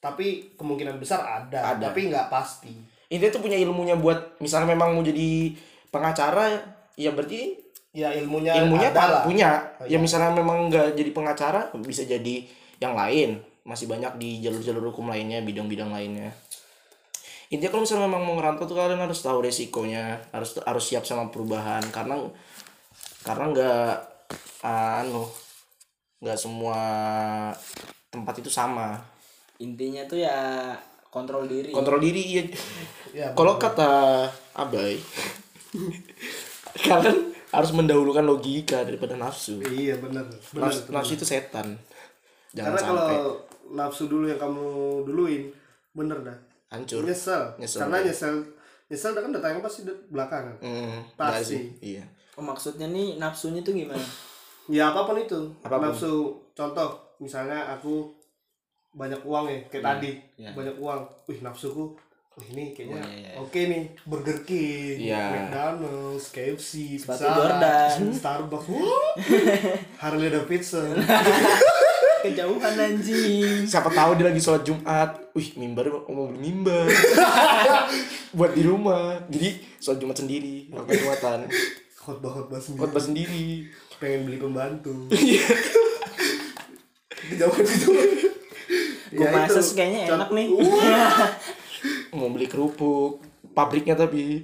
tapi 0.00 0.56
kemungkinan 0.56 0.96
besar 0.96 1.20
ada, 1.20 1.76
Ada. 1.76 1.92
tapi 1.92 2.08
nggak 2.08 2.32
pasti. 2.32 2.72
Intinya 3.12 3.36
tuh 3.36 3.44
punya 3.44 3.60
ilmunya 3.60 4.00
buat 4.00 4.40
misalnya 4.40 4.72
memang 4.72 4.96
mau 4.96 5.04
jadi 5.04 5.52
pengacara 5.92 6.48
ya 6.96 7.12
berarti 7.12 7.67
ya 7.92 8.12
ilmunya 8.12 8.52
ilmunya 8.60 8.92
ada 8.92 9.04
lah. 9.08 9.22
punya. 9.24 9.50
Oh, 9.80 9.86
ya 9.88 9.96
iya. 9.96 9.98
misalnya 9.98 10.32
memang 10.36 10.68
nggak 10.68 10.94
jadi 10.94 11.10
pengacara 11.12 11.60
bisa 11.80 12.04
jadi 12.04 12.44
yang 12.78 12.94
lain. 12.94 13.40
Masih 13.64 13.84
banyak 13.84 14.16
di 14.16 14.40
jalur-jalur 14.40 14.92
hukum 14.92 15.12
lainnya 15.12 15.44
bidang-bidang 15.44 15.92
lainnya. 15.92 16.32
Intinya 17.48 17.72
kalau 17.72 17.84
misalnya 17.84 18.04
memang 18.08 18.22
mau 18.28 18.34
ngerantau 18.36 18.68
tuh 18.68 18.76
kalian 18.76 19.00
harus 19.00 19.24
tahu 19.24 19.40
resikonya 19.40 20.20
harus 20.36 20.60
harus 20.60 20.84
siap 20.84 21.04
sama 21.08 21.32
perubahan. 21.32 21.80
Karena 21.88 22.20
karena 23.24 23.44
nggak 23.52 23.92
anu 24.64 25.24
nggak 26.20 26.38
semua 26.38 26.80
tempat 28.12 28.34
itu 28.40 28.52
sama. 28.52 29.00
Intinya 29.58 30.04
tuh 30.04 30.20
ya 30.22 30.76
kontrol 31.08 31.48
diri. 31.48 31.72
kontrol 31.72 32.00
diri 32.00 32.22
iya. 32.24 32.44
Ya 33.16 33.26
kalau 33.32 33.56
kata 33.56 34.28
abai 34.52 35.00
kalian 36.84 37.37
harus 37.48 37.70
mendahulukan 37.72 38.24
logika 38.24 38.84
daripada 38.84 39.16
nafsu. 39.16 39.60
Iya 39.64 39.96
benar 39.98 40.28
benar 40.52 40.68
nafsu, 40.68 40.80
nafsu 40.92 41.12
itu 41.16 41.24
setan. 41.24 41.76
Jangan 42.52 42.76
karena 42.76 42.80
sampai. 42.80 42.96
kalau 43.16 43.28
nafsu 43.72 44.04
dulu 44.08 44.24
yang 44.28 44.40
kamu 44.40 44.66
duluin 45.08 45.42
bener 45.92 46.18
dah. 46.24 46.38
Hancur. 46.68 47.00
Nyesel, 47.04 47.56
Nyesel, 47.56 47.80
karena 47.80 47.96
iya. 48.04 48.06
nyesel 48.12 48.34
nyesel 48.88 49.12
kan 49.16 49.32
datangnya 49.32 49.60
pasti 49.64 49.80
de- 49.88 50.04
belakangan. 50.12 50.56
Hmm, 50.60 51.00
Pasti. 51.16 51.76
iya. 51.80 52.04
Oh, 52.36 52.44
maksudnya 52.44 52.88
nih 52.88 53.16
nafsunya 53.16 53.60
tuh 53.64 53.72
gimana? 53.76 54.00
ya 54.68 54.92
apa 54.92 55.08
pun 55.08 55.16
itu. 55.16 55.40
Apa 55.64 55.80
pun. 55.80 55.88
nafsu 55.88 56.36
contoh 56.52 57.16
misalnya 57.18 57.72
aku 57.72 58.12
banyak 58.92 59.20
uang 59.24 59.44
ya 59.48 59.58
kayak 59.72 59.84
tadi. 59.84 60.10
Iya. 60.36 60.52
banyak 60.52 60.76
uang. 60.76 61.00
Wih 61.28 61.40
nafsuku 61.40 61.96
ini 62.44 62.64
kayaknya 62.70 62.96
Oh, 62.96 63.08
iya, 63.08 63.18
iya. 63.20 63.30
oke 63.36 63.60
nih 63.60 63.82
Burger 64.02 64.38
King 64.42 64.96
Iya. 65.00 65.22
McDonald's 65.28 66.26
KFC 66.28 66.70
Sepatu 66.96 67.18
Pizza 67.18 67.26
Hut, 67.26 67.36
Jordan. 67.36 67.96
Starbucks 68.18 68.68
Harley 69.96 70.28
Davidson 70.28 70.94
Kejauhan 72.18 72.74
anjing. 72.74 73.62
siapa 73.64 73.86
tahu 73.88 74.10
dia 74.14 74.26
lagi 74.26 74.38
sholat 74.38 74.62
Jumat 74.62 75.10
wih 75.32 75.54
mimbar 75.54 75.86
mau 76.04 76.26
beli 76.26 76.40
mimbar 76.44 76.90
buat 78.36 78.52
di 78.52 78.62
rumah 78.62 79.22
jadi 79.26 79.48
sholat 79.78 79.98
Jumat 79.98 80.16
sendiri 80.16 80.66
aku 80.68 80.90
Jumatan 80.92 81.46
khotbah 81.96 82.30
khotbah 82.32 82.58
sendiri 82.58 82.80
khotbah 82.80 82.98
sendiri 83.00 83.46
pengen 83.96 84.20
beli 84.24 84.36
pembantu 84.36 84.94
Iya. 85.10 85.46
jauh 87.36 87.54
itu 87.56 87.90
Gue 89.08 89.24
Ya, 89.24 89.32
mases 89.32 89.72
itu. 89.72 89.74
kayaknya 89.74 90.00
enak 90.12 90.28
nih. 90.30 90.46
Mau 92.10 92.28
beli 92.28 92.44
kerupuk 92.44 93.20
pabriknya 93.50 93.94
tapi. 93.94 94.40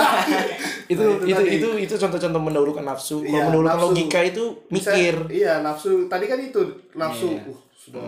Itu, 0.86 1.02
Nah, 1.02 1.18
itu 1.18 1.26
itu, 1.26 1.34
tadi. 1.34 1.50
itu 1.52 1.68
itu 1.82 1.94
contoh-contoh 1.96 2.38
mendahulukan 2.40 2.84
nafsu. 2.84 3.18
Kalau 3.18 3.26
Iya, 3.26 3.42
mendahulukan 3.44 3.74
nafsu. 3.74 3.86
logika 3.90 4.20
itu 4.22 4.44
Bisa- 4.68 4.94
mikir. 4.94 5.16
iya 5.28 5.52
nafsu. 5.58 6.06
Tadi 6.06 6.24
kan 6.24 6.38
itu 6.38 6.62
nafsu. 6.94 7.26
Iya. 7.28 7.42
uh, 7.44 7.58
sudah. 7.74 8.06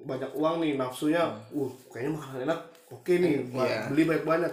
Banyak 0.00 0.30
uang 0.32 0.54
nih 0.58 0.72
nafsunya. 0.74 1.28
Uh 1.50 1.68
kayaknya 1.88 2.10
makanan 2.14 2.40
enak. 2.46 2.60
Oke 2.88 3.12
nih 3.14 3.44
ba- 3.46 3.62
Iya. 3.62 3.80
beli 3.86 4.02
banyak 4.04 4.24
banyak 4.24 4.52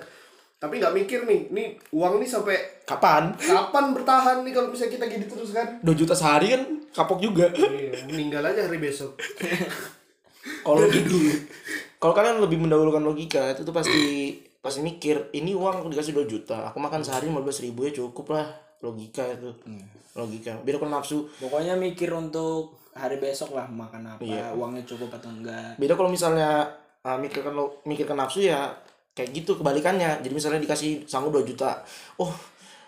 tapi 0.57 0.73
nggak 0.75 0.89
mikir 0.91 1.19
nih 1.23 1.39
nih 1.49 1.67
uang 1.91 2.17
nih 2.17 2.25
sampai 2.25 2.57
kapan? 2.83 3.29
kapan 3.37 3.93
bertahan 3.93 4.41
nih 4.41 4.51
kalau 4.51 4.67
misalnya 4.67 4.89
kita 4.91 5.05
gini 5.07 5.25
terus 5.25 5.53
kan? 5.53 5.67
2 5.79 5.93
juta 5.93 6.11
sehari 6.11 6.49
kan 6.49 6.61
kapok 6.91 7.21
juga. 7.21 7.45
Iya, 7.53 7.93
meninggal 8.05 8.41
aja 8.43 8.65
hari 8.65 8.75
besok. 8.77 9.15
Kalau 10.65 10.83
kalau 11.97 12.13
kalian 12.13 12.37
lebih 12.37 12.61
mendahulukan 12.61 13.01
logika 13.01 13.51
itu 13.51 13.61
tuh 13.61 13.73
pasti 13.73 14.01
pasti 14.57 14.79
mikir 14.81 15.31
ini 15.33 15.55
uang 15.55 15.81
aku 15.81 15.87
dikasih 15.89 16.13
2 16.13 16.27
juta 16.27 16.69
aku 16.69 16.77
makan 16.77 17.01
sehari 17.01 17.29
15 17.29 17.65
ribu 17.65 17.87
ya 17.87 17.91
cukup 17.93 18.33
lah. 18.33 18.47
Logika 18.77 19.25
itu. 19.25 19.49
Logika. 20.13 20.53
Beda 20.61 20.77
kalau 20.77 20.93
nafsu. 20.93 21.25
Pokoknya 21.41 21.73
mikir 21.73 22.13
untuk 22.13 22.77
hari 22.93 23.17
besok 23.17 23.57
lah 23.57 23.65
makan 23.65 24.05
apa, 24.05 24.21
Iya. 24.21 24.53
uangnya 24.53 24.85
cukup 24.85 25.13
atau 25.13 25.29
enggak. 25.29 25.77
beda 25.77 25.93
kalau 25.93 26.09
misalnya 26.09 26.65
uh, 27.01 27.17
mikirkan 27.17 27.53
lo 27.53 27.81
mikirkan 27.85 28.17
nafsu 28.17 28.45
ya 28.45 28.69
kayak 29.13 29.33
gitu 29.33 29.57
kebalikannya. 29.57 30.21
Jadi 30.21 30.33
misalnya 30.33 30.61
dikasih 30.61 31.09
sanggup 31.09 31.41
2 31.41 31.49
juta 31.49 31.81
oh 32.21 32.29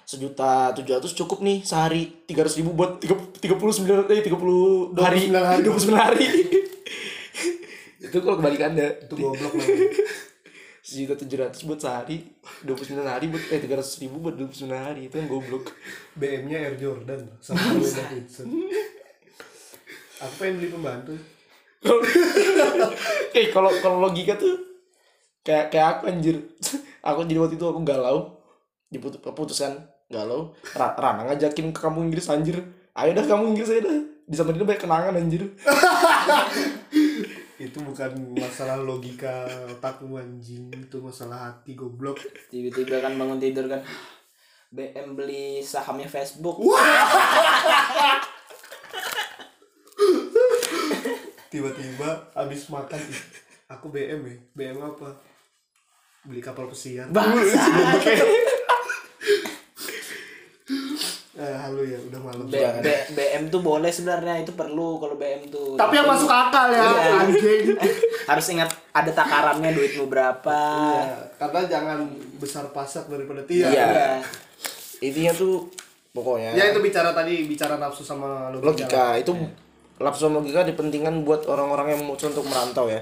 sejuta 0.06 0.74
tujuh 0.74 0.98
ratus 0.98 1.14
cukup 1.14 1.46
nih 1.46 1.62
sehari 1.62 2.26
tiga 2.26 2.42
ratus 2.42 2.58
ribu 2.58 2.74
buat 2.74 2.98
tiga 2.98 3.14
tiga 3.38 3.54
puluh 3.54 3.70
sembilan 3.70 4.10
eh 4.10 4.26
tiga 4.26 4.42
puluh 4.42 4.90
hari. 4.98 5.30
29 5.30 5.38
hari. 5.38 5.62
dua 5.66 5.74
puluh 5.78 5.84
sembilan 5.86 6.02
hari 6.02 6.26
itu 8.10 8.18
kalau 8.26 8.36
kebalikannya 8.42 9.06
itu 9.06 9.14
goblok 9.14 9.54
namanya 9.54 9.88
sejuta 10.90 11.14
tujuh 11.22 11.38
ratus 11.38 11.62
buat 11.70 11.80
sehari 11.80 12.18
dua 12.66 12.74
puluh 12.74 12.88
sembilan 12.88 13.10
hari 13.14 13.26
buat 13.30 13.44
eh 13.54 13.60
tiga 13.62 13.78
ratus 13.78 14.02
ribu 14.02 14.18
buat 14.18 14.34
dua 14.34 14.50
puluh 14.50 14.58
sembilan 14.58 14.82
hari. 14.90 15.02
Itu 15.06 15.16
yang 15.22 15.30
goblok. 15.30 15.70
BM 16.18 16.44
nya 16.50 16.58
Air 16.66 16.76
Jordan 16.82 17.22
sama 17.38 17.62
Harley 17.62 17.92
Davidson 17.94 18.50
aku 20.20 20.34
pengen 20.36 20.54
beli 20.60 20.70
pembantu. 20.72 21.14
Eh 23.30 23.54
kalau 23.54 23.72
kalau 23.80 24.04
logika 24.04 24.36
tuh 24.36 24.58
kayak 25.46 25.72
kayak 25.72 25.88
aku 25.96 26.02
anjir. 26.12 26.36
Aku 27.00 27.24
jadi 27.24 27.40
waktu 27.40 27.56
itu 27.56 27.64
aku 27.64 27.80
galau. 27.88 28.44
Diput 28.92 29.16
keputusan 29.24 29.80
galau. 30.12 30.52
Ra 30.76 30.92
Rana 31.00 31.24
ngajakin 31.32 31.72
ke 31.72 31.80
kampung 31.80 32.12
Inggris 32.12 32.28
anjir. 32.28 32.60
Ayo 32.92 33.16
dah 33.16 33.24
kampung 33.24 33.56
Inggris 33.56 33.72
aja 33.72 33.88
dah. 33.88 34.00
Di 34.28 34.36
Samarinda 34.36 34.68
banyak 34.68 34.84
kenangan 34.84 35.16
anjir 35.16 35.48
itu 37.60 37.78
bukan 37.84 38.40
masalah 38.40 38.80
logika 38.80 39.44
otakmu 39.68 40.16
anjing 40.16 40.72
itu 40.72 40.98
masalah 41.04 41.52
hati 41.52 41.76
goblok 41.76 42.24
Tiba-tiba 42.48 43.04
kan 43.04 43.20
bangun 43.20 43.36
tidur 43.36 43.68
kan. 43.68 43.84
BM 44.72 45.20
beli 45.20 45.60
sahamnya 45.60 46.08
Facebook. 46.08 46.64
tiba-tiba 51.50 52.30
habis 52.38 52.70
makan 52.70 53.02
aku 53.66 53.90
BM 53.90 54.22
ya 54.22 54.38
BM 54.54 54.80
apa 54.86 55.18
beli 56.22 56.46
kapal 56.46 56.70
pesiar 56.70 57.10
Bangsa. 57.10 57.58
Halo 61.80 61.88
ya 61.88 62.00
udah 62.12 62.20
malam 62.20 62.44
B- 62.44 62.60
B- 62.84 63.06
BM 63.16 63.44
tuh 63.48 63.64
boleh 63.64 63.88
sebenarnya 63.88 64.44
itu 64.44 64.52
perlu 64.52 65.00
kalau 65.00 65.16
BM 65.16 65.48
tuh. 65.48 65.80
tapi 65.80 65.96
yang 65.96 66.12
masuk 66.12 66.28
akal 66.28 66.68
ya 66.68 66.84
Iya. 66.84 67.12
anjing 67.24 67.64
harus 68.30 68.46
ingat 68.52 68.68
ada 68.92 69.08
takarannya 69.10 69.72
duitmu 69.72 70.12
berapa. 70.12 70.60
Ya, 71.00 71.16
karena 71.40 71.62
jangan 71.72 72.00
besar 72.36 72.68
pasak 72.76 73.08
daripada 73.08 73.40
tiang 73.48 73.72
Iya. 73.72 73.88
Iya. 73.88 74.12
intinya 75.00 75.32
tuh 75.32 75.72
pokoknya 76.12 76.52
ya 76.52 76.76
itu 76.76 76.84
bicara 76.84 77.16
tadi 77.16 77.48
bicara 77.48 77.80
nafsu 77.80 78.04
sama 78.04 78.52
logika, 78.52 78.68
logika 78.84 79.06
itu 79.16 79.32
nafsu 79.96 80.28
sama 80.28 80.44
logika 80.44 80.68
dipentingkan 80.68 81.24
buat 81.24 81.48
orang-orang 81.48 81.96
yang 81.96 82.02
mau 82.04 82.20
untuk 82.20 82.44
merantau 82.44 82.92
ya 82.92 83.00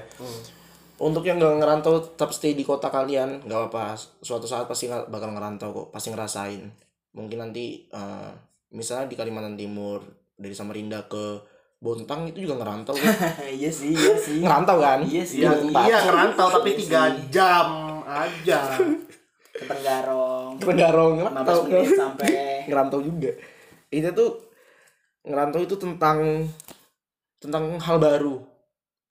untuk 0.94 1.26
yang 1.26 1.42
nggak 1.42 1.58
ngerantau 1.58 1.98
tetap 2.00 2.30
stay 2.30 2.54
di 2.54 2.62
kota 2.62 2.86
kalian 2.86 3.42
nggak 3.42 3.74
apa 3.74 3.98
suatu 4.22 4.46
saat 4.46 4.70
pasti 4.70 4.86
nggak 4.86 5.10
bakal 5.10 5.34
ngerantau 5.34 5.74
kok 5.74 5.86
pasti 5.90 6.14
ngerasain 6.14 6.70
mungkin 7.10 7.38
nanti 7.40 7.90
eh, 7.90 8.30
misalnya 8.72 9.08
di 9.08 9.16
Kalimantan 9.16 9.56
Timur 9.56 10.04
dari 10.36 10.54
Samarinda 10.54 11.06
ke 11.08 11.40
Bontang 11.78 12.26
itu 12.26 12.42
juga 12.42 12.58
ngerantau 12.58 12.90
kok. 12.90 13.06
iya 13.58 13.70
sih, 13.70 13.94
iya 13.94 14.14
sih. 14.18 14.42
ngerantau 14.42 14.82
kan? 14.82 14.98
Iya 15.06 15.22
sih. 15.22 15.46
Iya, 15.46 15.62
iya 15.86 15.98
ngerantau 16.10 16.46
tapi 16.58 16.74
Iya 16.74 16.78
tiga 16.82 17.02
jam 17.30 17.68
aja. 18.02 18.60
Ke 19.58 19.62
Tenggarong. 19.66 20.58
Tenggarong 20.58 21.12
15 21.18 21.22
ngerantau 21.22 21.58
menit 21.70 21.94
sampai. 21.94 22.28
Ngerantau 22.66 23.00
juga. 23.02 23.30
Itu 23.94 24.10
tuh 24.10 24.30
ngerantau 25.22 25.60
itu 25.62 25.74
tentang 25.78 26.18
tentang 27.38 27.78
hal 27.78 27.96
baru. 28.02 28.42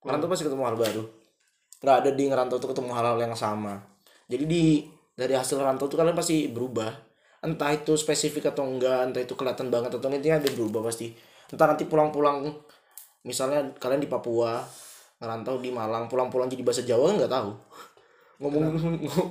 Ngerantau 0.04 0.28
pasti 0.28 0.44
ketemu 0.44 0.64
hal 0.68 0.76
baru. 0.76 1.04
Nggak 1.80 1.96
ada 2.04 2.10
di 2.12 2.24
ngerantau 2.28 2.58
tuh 2.60 2.70
ketemu 2.76 2.92
hal-hal 2.92 3.18
yang 3.20 3.36
sama. 3.36 3.80
Jadi 4.28 4.44
di 4.44 4.64
dari 5.16 5.34
hasil 5.40 5.56
rantau 5.56 5.88
tuh 5.88 5.96
kalian 5.96 6.20
pasti 6.20 6.52
berubah 6.52 7.07
entah 7.42 7.70
itu 7.70 7.94
spesifik 7.94 8.50
atau 8.50 8.66
enggak 8.66 9.12
entah 9.12 9.22
itu 9.22 9.34
kelihatan 9.38 9.70
banget 9.70 9.94
atau 9.94 10.10
intinya 10.10 10.42
ada 10.42 10.50
berubah 10.50 10.90
pasti. 10.90 11.14
Entah 11.54 11.70
nanti 11.70 11.86
pulang-pulang 11.86 12.50
misalnya 13.28 13.76
kalian 13.78 14.02
di 14.02 14.10
Papua 14.10 14.64
ngerantau 15.18 15.58
di 15.60 15.74
Malang 15.74 16.06
pulang-pulang 16.06 16.48
jadi 16.48 16.62
bahasa 16.62 16.82
Jawa 16.86 17.14
kan 17.14 17.16
nggak 17.22 17.34
tahu. 17.34 17.52
Ngomong 18.42 18.64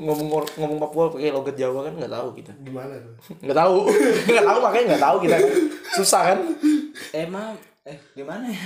ngomong 0.03 0.29
ngomong 0.59 0.79
Papua 0.83 1.05
pakai 1.15 1.31
logat 1.31 1.55
Jawa 1.55 1.87
kan 1.87 1.95
nggak 1.95 2.11
tahu 2.11 2.29
kita. 2.35 2.53
Gimana 2.63 2.95
tuh? 2.99 3.15
Nggak 3.39 3.59
tahu. 3.59 3.77
Nggak 4.35 4.47
tahu 4.51 4.59
makanya 4.59 4.85
nggak 4.91 5.05
tahu 5.07 5.17
kita 5.23 5.35
kan. 5.39 5.53
Susah 5.95 6.23
kan? 6.35 6.39
Emang 7.15 7.55
eh 7.87 7.99
gimana 8.19 8.51
ya? 8.51 8.61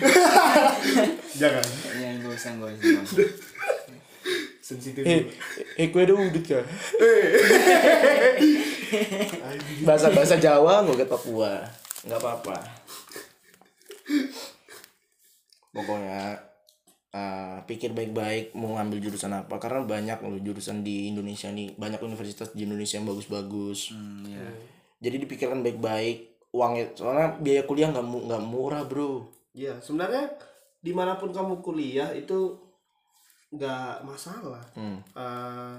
jangan. 1.45 1.65
Ya 1.93 2.09
nggak 2.17 2.33
usah 2.33 2.57
usah. 2.57 3.05
Sensitif 4.71 5.03
Eh, 5.03 5.27
eh 5.75 5.87
kue 5.91 6.07
ada 6.07 6.15
udut 6.15 6.47
ya. 6.47 6.63
bahasa 9.83 10.11
bahasa 10.15 10.37
Jawa 10.39 10.87
nggak 10.87 11.11
Papua, 11.11 11.59
nggak 12.07 12.21
apa-apa. 12.21 12.57
Pokoknya 15.71 16.39
eh, 17.11 17.57
pikir 17.67 17.91
baik-baik 17.95 18.55
mau 18.55 18.79
ngambil 18.79 18.99
jurusan 19.11 19.35
apa 19.35 19.59
karena 19.59 19.83
banyak 19.83 20.19
loh 20.23 20.39
jurusan 20.39 20.87
di 20.87 21.11
Indonesia 21.11 21.51
nih 21.51 21.75
banyak 21.75 21.99
universitas 22.03 22.55
di 22.55 22.67
Indonesia 22.67 22.99
yang 22.99 23.11
bagus-bagus. 23.11 23.95
Hmm, 23.95 24.27
ya. 24.27 24.47
Jadi 25.01 25.27
dipikirkan 25.27 25.63
baik-baik 25.67 26.31
uangnya 26.51 26.95
soalnya 26.99 27.39
biaya 27.39 27.63
kuliah 27.63 27.95
nggak 27.95 28.07
mu- 28.07 28.25
nggak 28.27 28.43
murah 28.47 28.83
bro. 28.87 29.27
Iya, 29.55 29.79
sebenarnya 29.83 30.31
di 30.81 30.93
mana 30.95 31.15
pun 31.19 31.31
kamu 31.31 31.63
kuliah 31.63 32.11
itu 32.15 32.70
nggak 33.51 34.07
masalah. 34.07 34.63
Hmm. 34.79 34.99
Eh, 35.15 35.75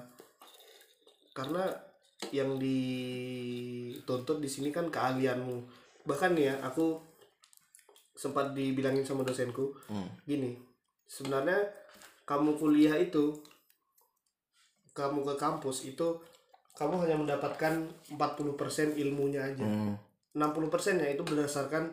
karena 1.32 1.64
yang 2.30 2.60
dituntut 2.62 4.38
di 4.44 4.50
sini 4.52 4.70
kan 4.70 4.92
keahlianmu. 4.92 5.58
Bahkan 6.06 6.38
ya, 6.38 6.60
aku 6.62 7.00
sempat 8.14 8.54
dibilangin 8.54 9.02
sama 9.08 9.26
dosenku, 9.26 9.74
Hmm. 9.90 10.06
gini, 10.28 10.54
sebenarnya 11.10 11.58
kamu 12.28 12.60
kuliah 12.60 12.94
itu, 13.00 13.34
kamu 14.94 15.26
ke 15.26 15.34
kampus 15.40 15.88
itu, 15.90 16.22
kamu 16.78 17.02
hanya 17.08 17.18
mendapatkan 17.18 17.74
40% 18.14 18.94
ilmunya 19.00 19.42
aja. 19.42 19.66
Hmm. 19.66 19.96
60% 20.36 20.96
nya 21.02 21.08
itu 21.12 21.24
berdasarkan 21.26 21.92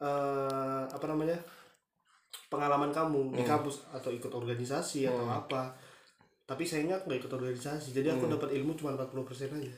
eh, 0.00 0.84
apa 0.88 1.04
namanya 1.04 1.36
pengalaman 2.50 2.90
kamu 2.90 3.34
di 3.34 3.42
kampus 3.42 3.86
atau 3.90 4.10
ikut 4.10 4.30
organisasi 4.30 5.06
atau 5.06 5.26
apa 5.26 5.70
tapi 6.44 6.66
sayangnya 6.66 6.98
aku 6.98 7.06
nggak 7.06 7.20
ikut 7.22 7.32
organisasi 7.32 7.94
jadi 7.94 8.18
aku 8.18 8.26
dapat 8.26 8.50
ilmu 8.58 8.74
cuma 8.74 8.98
40% 8.98 9.54
aja 9.54 9.72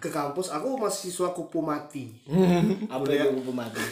ke 0.00 0.08
kampus 0.08 0.48
aku 0.48 0.80
mahasiswa 0.80 1.36
kupu 1.36 1.60
mati 1.60 2.16
Apa 2.88 3.04
Kuliah. 3.04 3.28
itu 3.28 3.36
kupu 3.44 3.52
mati? 3.52 3.84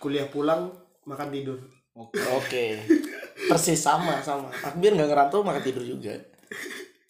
kuliah 0.00 0.24
pulang 0.28 0.72
makan 1.04 1.28
tidur 1.28 1.60
Oke. 2.34 2.82
Persis 3.46 3.78
sama 3.78 4.18
sama. 4.18 4.50
Aku 4.50 4.82
biar 4.82 4.98
nggak 4.98 5.14
ngerantau 5.14 5.46
makan 5.46 5.62
tidur 5.62 5.86
juga. 5.86 6.10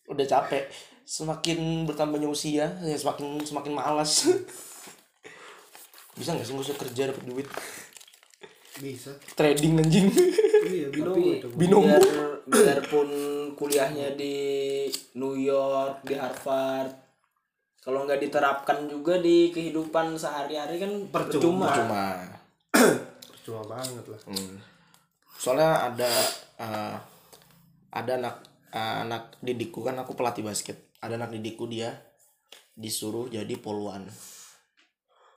Udah 0.04 0.28
capek. 0.28 0.68
Semakin 1.08 1.88
bertambahnya 1.88 2.28
usia, 2.28 2.68
ya 2.84 2.92
semakin 2.92 3.40
semakin 3.40 3.72
malas. 3.72 4.28
Bisa 6.20 6.36
nggak 6.36 6.44
sih 6.44 6.52
nggak 6.52 6.68
usah 6.68 6.76
kerja 6.76 7.02
dapat 7.08 7.24
duit? 7.24 7.48
Bisa 8.74 9.10
Trading 9.32 9.78
anjing. 9.78 10.06
iya 10.66 10.88
binomo 10.88 11.14
Tapi 11.14 11.38
itu 11.38 11.48
Binomo. 11.54 11.86
biar 11.86 12.02
biarpun 12.44 13.08
kuliahnya 13.54 14.14
di 14.14 14.34
New 15.14 15.34
York, 15.34 16.02
di 16.02 16.14
Harvard, 16.14 16.90
kalau 17.78 18.02
nggak 18.02 18.18
diterapkan 18.18 18.84
juga 18.84 19.16
di 19.16 19.48
kehidupan 19.48 20.16
sehari-hari 20.16 20.76
kan 20.76 20.90
Percuma. 21.06 21.68
percuma. 21.68 21.70
Cuma. 21.70 22.04
cuma 23.44 23.62
banget 23.68 24.04
lah 24.04 24.20
Hmm. 24.24 24.56
Soalnya 25.36 25.70
ada 25.84 26.10
eh, 26.56 26.96
ada 27.92 28.12
anak 28.16 28.36
eh, 28.70 28.96
anak 29.04 29.22
didikku 29.38 29.80
kan 29.80 29.94
aku 29.94 30.12
pelatih 30.12 30.42
basket. 30.42 30.90
Ada 30.98 31.14
anak 31.14 31.36
didikku 31.36 31.68
dia 31.68 31.92
disuruh 32.72 33.28
jadi 33.28 33.54
poluan. 33.56 34.08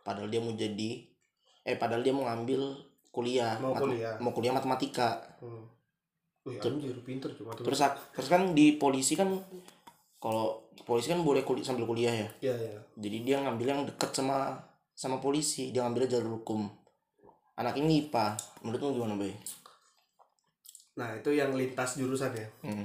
Padahal 0.01 0.31
dia 0.31 0.39
mau 0.39 0.55
jadi 0.55 1.03
eh 1.61 1.75
padahal 1.75 1.99
dia 1.99 2.15
mau 2.15 2.23
ngambil 2.23 2.79
kuliah 3.09 3.57
Mau 3.57 3.73
kuliah. 3.73 4.15
mau 4.19 4.31
kuliah 4.31 4.51
matematika. 4.51 5.17
hmm. 5.39 5.63
Wih, 6.47 6.55
anjir 6.57 6.95
pinter 7.03 7.27
cuma 7.35 7.51
Terus 7.51 7.83
terus 8.15 8.27
kan 8.27 8.55
di 8.55 8.77
polisi 8.77 9.13
kan 9.13 9.27
kalau 10.17 10.63
polisi 10.81 11.11
kan 11.11 11.19
boleh 11.19 11.43
kuliah 11.43 11.61
sambil 11.61 11.83
kuliah 11.83 12.13
ya. 12.13 12.29
ya 12.41 12.55
ya 12.55 12.79
Jadi 12.95 13.17
dia 13.21 13.43
ngambil 13.43 13.67
yang 13.67 13.81
deket 13.83 14.15
sama 14.15 14.55
sama 14.93 15.19
polisi, 15.19 15.69
dia 15.69 15.83
ngambil 15.83 16.07
jalur 16.07 16.41
hukum. 16.41 16.65
Anak 17.53 17.75
ini 17.75 18.07
IPA. 18.07 18.33
Menurutmu 18.61 18.95
gimana, 18.95 19.13
Bay? 19.15 19.33
nah 20.95 21.13
itu 21.13 21.29
yang 21.29 21.53
lintas 21.53 21.93
jurusan 21.93 22.33
ya 22.33 22.47
Hmm. 22.63 22.81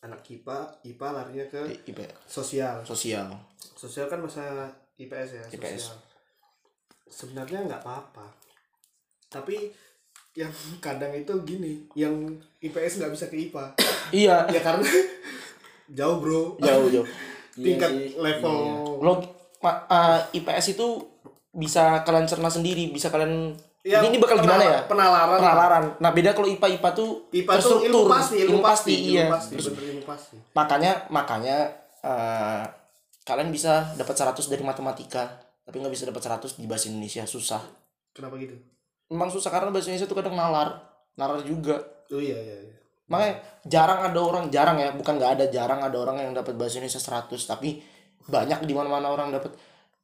anak 0.00 0.22
IPA 0.22 0.58
IPA 0.84 1.08
larinya 1.10 1.44
ke 1.44 1.60
IPA 1.84 2.06
sosial 2.22 2.78
sosial. 2.82 3.26
sosial 3.58 4.06
kan 4.06 4.22
masa 4.22 4.70
IPS 4.94 5.30
ya 5.32 5.44
IPS. 5.50 5.90
sosial. 5.90 5.98
sebenarnya 7.08 7.66
nggak 7.66 7.82
apa-apa 7.82 8.26
tapi 9.32 9.72
yang 10.32 10.52
kadang 10.78 11.12
itu 11.12 11.32
gini 11.44 11.88
yang 11.92 12.12
IPS 12.60 13.00
nggak 13.00 13.12
bisa 13.12 13.26
ke 13.28 13.36
IPA 13.48 13.64
Iya, 14.22 14.44
ya 14.48 14.60
karena 14.60 14.84
jauh 15.98 16.16
bro 16.20 16.56
jauh 16.60 16.88
jauh. 16.88 17.08
Iya 17.52 17.76
tingkat 17.76 17.90
sih. 17.92 18.16
level 18.16 18.56
Lo 19.00 19.12
ma- 19.60 19.84
uh, 19.84 20.20
IPS 20.32 20.72
itu 20.72 20.86
bisa 21.52 22.00
kalian 22.00 22.24
cerna 22.24 22.48
sendiri, 22.48 22.88
bisa 22.88 23.12
kalian 23.12 23.52
Ya, 23.82 23.98
ini, 23.98 24.14
ini 24.14 24.22
bakal 24.22 24.38
gimana 24.38 24.62
ya? 24.62 24.80
penalaran 24.86 25.42
Penalaran. 25.42 25.84
Nah, 25.98 26.14
beda 26.14 26.38
kalau 26.38 26.46
IPA 26.46 26.78
IPA 26.78 26.90
tuh 26.94 27.26
IPA 27.34 27.52
tuh 27.58 27.82
ilmu 27.82 28.06
pasti 28.06 28.34
ilmu, 28.40 28.58
pasti, 28.62 28.94
iya. 28.94 29.26
ilmu 29.26 29.34
pasti 29.34 29.52
Terus 29.58 29.66
bener 29.74 29.84
ilmu 29.90 30.02
pasti 30.06 30.36
makanya 30.54 30.92
makanya 31.10 31.56
uh, 32.06 32.62
kalian 33.26 33.50
bisa 33.50 33.90
dapat 33.98 34.14
100 34.14 34.38
dari 34.46 34.62
matematika, 34.62 35.34
tapi 35.66 35.82
nggak 35.82 35.90
bisa 35.90 36.06
dapat 36.06 36.22
100 36.22 36.62
di 36.62 36.66
bahasa 36.70 36.94
Indonesia, 36.94 37.26
susah. 37.26 37.58
kenapa 38.14 38.38
gitu 38.38 38.54
Memang 39.12 39.28
susah 39.28 39.52
karena 39.52 39.68
bahasa 39.68 39.92
Indonesia 39.92 40.08
tuh 40.08 40.16
kadang 40.16 40.32
nalar, 40.32 40.80
nalar 41.20 41.44
juga. 41.44 41.76
oh 42.08 42.20
iya 42.20 42.40
iya, 42.40 42.56
iya. 42.64 42.76
Makanya 43.12 43.34
jarang 43.68 44.00
ada 44.08 44.20
orang, 44.20 44.44
jarang 44.48 44.80
ya, 44.80 44.88
bukan 44.96 45.20
nggak 45.20 45.32
ada, 45.36 45.44
jarang 45.52 45.84
ada 45.84 45.96
orang 46.00 46.16
yang 46.24 46.32
dapat 46.32 46.56
bahasa 46.56 46.80
Indonesia 46.80 47.00
100, 47.00 47.28
tapi 47.44 47.84
banyak 48.24 48.64
di 48.64 48.72
mana-mana 48.72 49.12
orang 49.12 49.28
dapat 49.28 49.52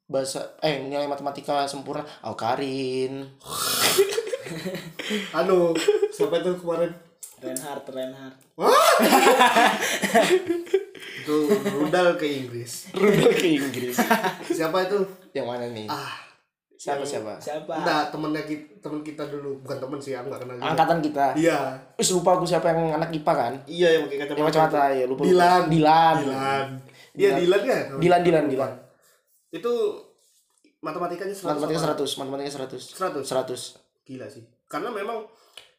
bahasa 0.08 0.56
eh 0.60 0.84
nilai 0.84 1.08
matematika 1.08 1.64
sempurna. 1.64 2.04
Oh, 2.28 2.36
Karin. 2.36 3.24
anu 5.38 5.76
siapa 6.12 6.40
itu 6.40 6.50
kemarin 6.60 6.92
Reinhard, 7.38 7.84
Reinhard. 7.86 8.36
itu 11.22 11.36
rudal 11.76 12.18
ke 12.18 12.26
Inggris 12.26 12.90
Rudal 12.96 13.30
ke 13.36 13.46
Inggris. 13.46 13.96
siapa 14.56 14.88
itu 14.88 14.98
yang 15.36 15.46
mana 15.46 15.70
nih? 15.70 15.86
ah 15.86 16.27
Siapa 16.78 17.02
siapa? 17.02 17.34
Siapa? 17.36 17.74
enggak 17.74 18.02
temennya 18.08 18.42
kita 18.42 18.78
temen 18.78 19.02
kita 19.02 19.26
dulu 19.26 19.58
bukan 19.60 19.78
temen 19.78 19.98
sih 19.98 20.14
aku 20.14 20.30
nggak 20.30 20.40
kenal 20.40 20.54
juga. 20.54 20.66
Angkatan 20.68 20.98
kita. 21.02 21.26
iya 21.34 21.58
Wis 21.94 22.08
lupa 22.10 22.30
aku 22.32 22.46
siapa 22.46 22.70
yang 22.70 22.94
anak 22.94 23.10
IPA 23.12 23.32
kan? 23.34 23.52
iya 23.66 23.88
yang 23.92 24.06
pakai 24.06 24.18
kacamata 24.20 24.38
Yang 24.38 24.48
kacamata 24.48 24.82
ya 24.88 25.04
lupa. 25.04 25.20
lupa. 25.20 25.26
Dilan 25.26 25.62
Dilan. 25.66 26.16
Dilan 26.22 26.66
iya 27.12 27.30
Dilan 27.34 27.60
ya 27.64 27.78
Dilan 27.92 28.20
Dilan 28.22 28.44
Dilan. 28.46 28.72
itu 29.50 29.72
matematikanya 30.78 31.32
100 31.32 31.50
Matematika 31.50 31.78
apa? 31.82 31.98
100, 31.98 32.14
matematika 32.16 32.50
100. 32.54 32.94
100 32.94 33.26
100. 33.26 34.06
gila 34.06 34.26
sih 34.26 34.44
karena 34.64 34.88
memang 34.88 35.26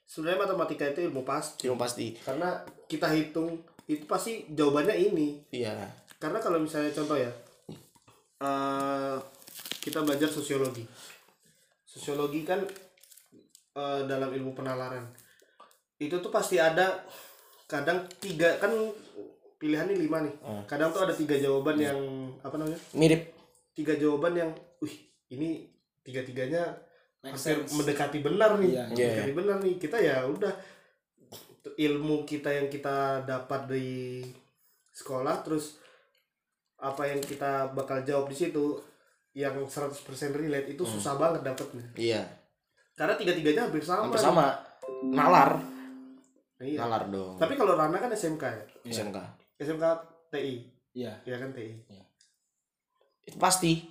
sebenarnya 0.04 0.44
matematika 0.44 0.84
itu 0.84 1.00
ilmu 1.02 1.24
pasti 1.24 1.64
Yang 1.64 1.80
pasti. 1.80 2.06
karena 2.20 2.50
kita 2.86 3.08
hitung 3.08 3.56
itu 3.86 4.04
pasti 4.04 4.44
jawabannya 4.50 4.94
ini 4.94 5.40
Iya. 5.50 5.80
karena 6.18 6.38
kalau 6.38 6.60
misalnya 6.60 6.92
contoh 6.92 7.16
ya 7.16 7.32
eh, 8.40 9.16
kita 9.80 10.04
belajar 10.04 10.30
sosiologi. 10.30 10.84
Sosiologi 11.84 12.46
kan 12.46 12.62
eh, 13.76 14.02
dalam 14.06 14.30
ilmu 14.30 14.54
penalaran. 14.54 15.08
Itu 16.00 16.20
tuh 16.24 16.32
pasti 16.32 16.62
ada 16.62 17.04
kadang 17.70 18.08
tiga 18.20 18.58
kan 18.58 18.72
pilihannya 19.60 19.96
lima 20.00 20.24
nih. 20.24 20.36
Kadang 20.66 20.96
tuh 20.96 21.04
ada 21.04 21.14
tiga 21.14 21.36
jawaban 21.36 21.78
yang 21.78 22.00
apa 22.42 22.56
namanya? 22.56 22.80
Mirip. 22.96 23.36
tiga 23.80 23.96
jawaban 23.96 24.36
yang 24.36 24.52
wih 24.84 24.92
ini 25.32 25.64
tiga 26.04 26.20
tiganya 26.20 26.68
hampir 27.24 27.64
sense. 27.64 27.72
mendekati 27.80 28.20
benar 28.20 28.60
nih. 28.60 28.76
Iya. 28.76 28.84
mendekati 28.92 29.32
benar 29.32 29.58
nih. 29.64 29.76
Kita 29.80 29.98
ya 30.00 30.28
udah 30.28 30.52
ilmu 31.80 32.28
kita 32.28 32.52
yang 32.52 32.68
kita 32.68 33.24
dapat 33.24 33.72
di 33.72 34.20
sekolah 34.92 35.40
terus 35.44 35.80
apa 36.80 37.08
yang 37.08 37.20
kita 37.20 37.72
bakal 37.76 38.04
jawab 38.04 38.32
di 38.32 38.36
situ 38.36 38.80
yang 39.32 39.56
100% 39.62 39.94
relate 40.34 40.68
itu 40.70 40.84
susah 40.84 41.16
banget 41.16 41.42
dapetnya 41.44 41.86
Iya. 41.94 42.22
karena 42.94 43.14
tiga-tiganya 43.16 43.66
hampir 43.66 43.80
sama 43.80 44.06
Hampir 44.06 44.20
sama. 44.20 44.46
Nalar. 45.06 45.52
iya. 46.60 46.80
Nalar 46.80 47.08
dong. 47.08 47.36
tapi 47.36 47.54
kalau 47.54 47.74
Rana 47.74 47.96
kan 47.96 48.10
SMK 48.10 48.44
ya 48.44 48.64
SMK. 48.90 49.18
SMK 49.58 49.86
TI 50.30 50.56
Iya. 50.92 51.14
ya 51.24 51.36
kan 51.38 51.50
TI 51.50 51.78
Itu 53.22 53.38
pasti. 53.38 53.86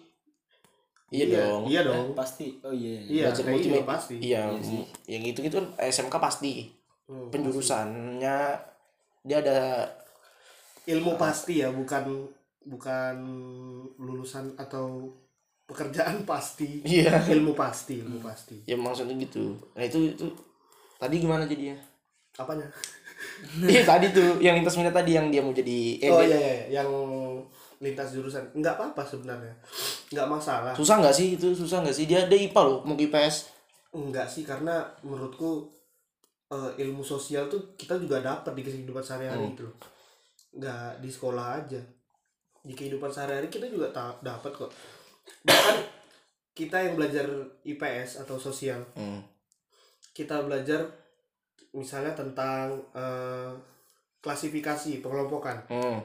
Iya, 1.09 1.25
dong. 1.31 1.63
iya 1.65 1.81
dong 1.81 2.13
Pasti. 2.13 2.59
Oh 2.61 2.69
iya. 2.69 3.01
iya. 3.01 3.01
iya 3.01 3.23
Belajar 3.25 3.41
TI 3.41 3.49
multimedia. 3.49 3.79
juga 3.79 3.89
pasti 3.89 4.15
Iya, 4.19 4.41
Iya 4.53 4.83
yang 5.09 5.23
gitu 5.25 5.39
gitu 5.41 5.55
kan 5.57 5.67
SMK 5.81 6.15
pasti. 6.19 6.53
Hmm, 7.07 7.31
Penjurusannya 7.31 8.39
dia 9.23 9.37
ada 9.39 9.89
ilmu 10.85 11.17
pasti 11.17 11.61
ya 11.61 11.71
bukan 11.71 12.29
bukan 12.63 13.17
lulusan 13.97 14.53
atau 14.55 15.09
pekerjaan 15.69 16.25
pasti 16.25 16.81
iya. 16.89 17.21
ilmu 17.29 17.53
pasti 17.53 18.01
ilmu 18.01 18.25
pasti. 18.25 18.65
Ya 18.65 18.81
maksudnya 18.81 19.13
gitu. 19.21 19.53
Nah, 19.77 19.85
itu 19.85 20.17
itu 20.17 20.27
tadi 20.97 21.21
gimana 21.21 21.45
jadinya? 21.45 21.77
apanya? 22.39 22.67
Iya 23.59 23.83
tadi 23.83 24.15
tuh 24.15 24.39
yang 24.39 24.55
lintas 24.55 24.79
minat 24.79 24.95
tadi 24.95 25.19
yang 25.19 25.27
dia 25.27 25.43
mau 25.43 25.51
jadi 25.51 25.99
eh, 25.99 26.11
oh 26.11 26.23
iya, 26.23 26.39
iya 26.39 26.39
iya. 26.39 26.67
yang 26.79 26.91
lintas 27.83 28.15
jurusan. 28.15 28.47
Nggak 28.55 28.79
apa-apa 28.79 29.03
sebenarnya. 29.03 29.51
Nggak 30.15 30.29
masalah. 30.31 30.73
Susah 30.79 31.03
nggak 31.03 31.15
sih? 31.15 31.35
Itu 31.35 31.51
susah 31.51 31.83
nggak 31.83 31.97
sih? 31.99 32.07
Dia 32.07 32.31
ada 32.31 32.35
IPA 32.39 32.63
loh 32.63 32.79
mau 32.87 32.95
IPS 32.95 33.59
enggak 33.89 34.29
sih 34.31 34.47
karena 34.47 34.87
menurutku 35.03 35.67
eh, 36.55 36.71
ilmu 36.79 37.03
sosial 37.03 37.51
tuh 37.51 37.75
kita 37.75 37.99
juga 37.99 38.23
dapat 38.23 38.55
di 38.55 38.63
kehidupan 38.63 39.03
sehari-hari 39.03 39.51
itu 39.51 39.67
loh. 39.67 39.75
Nggak 40.55 41.03
di 41.03 41.11
sekolah 41.11 41.47
aja. 41.59 41.81
Di 42.63 42.75
kehidupan 42.75 43.11
sehari-hari 43.11 43.51
kita 43.51 43.67
juga 43.67 43.91
dapat 44.23 44.51
kok 44.55 44.71
bahkan 45.43 45.79
kita 46.53 46.77
yang 46.83 46.95
belajar 46.99 47.27
IPS 47.63 48.27
atau 48.27 48.37
sosial 48.37 48.83
Hmm. 48.95 49.23
kita 50.13 50.43
belajar 50.43 50.83
misalnya 51.71 52.17
tentang 52.17 52.75
eh, 52.93 53.53
klasifikasi 54.19 54.99
pengelompokan 54.99 55.63
Hmm. 55.71 56.01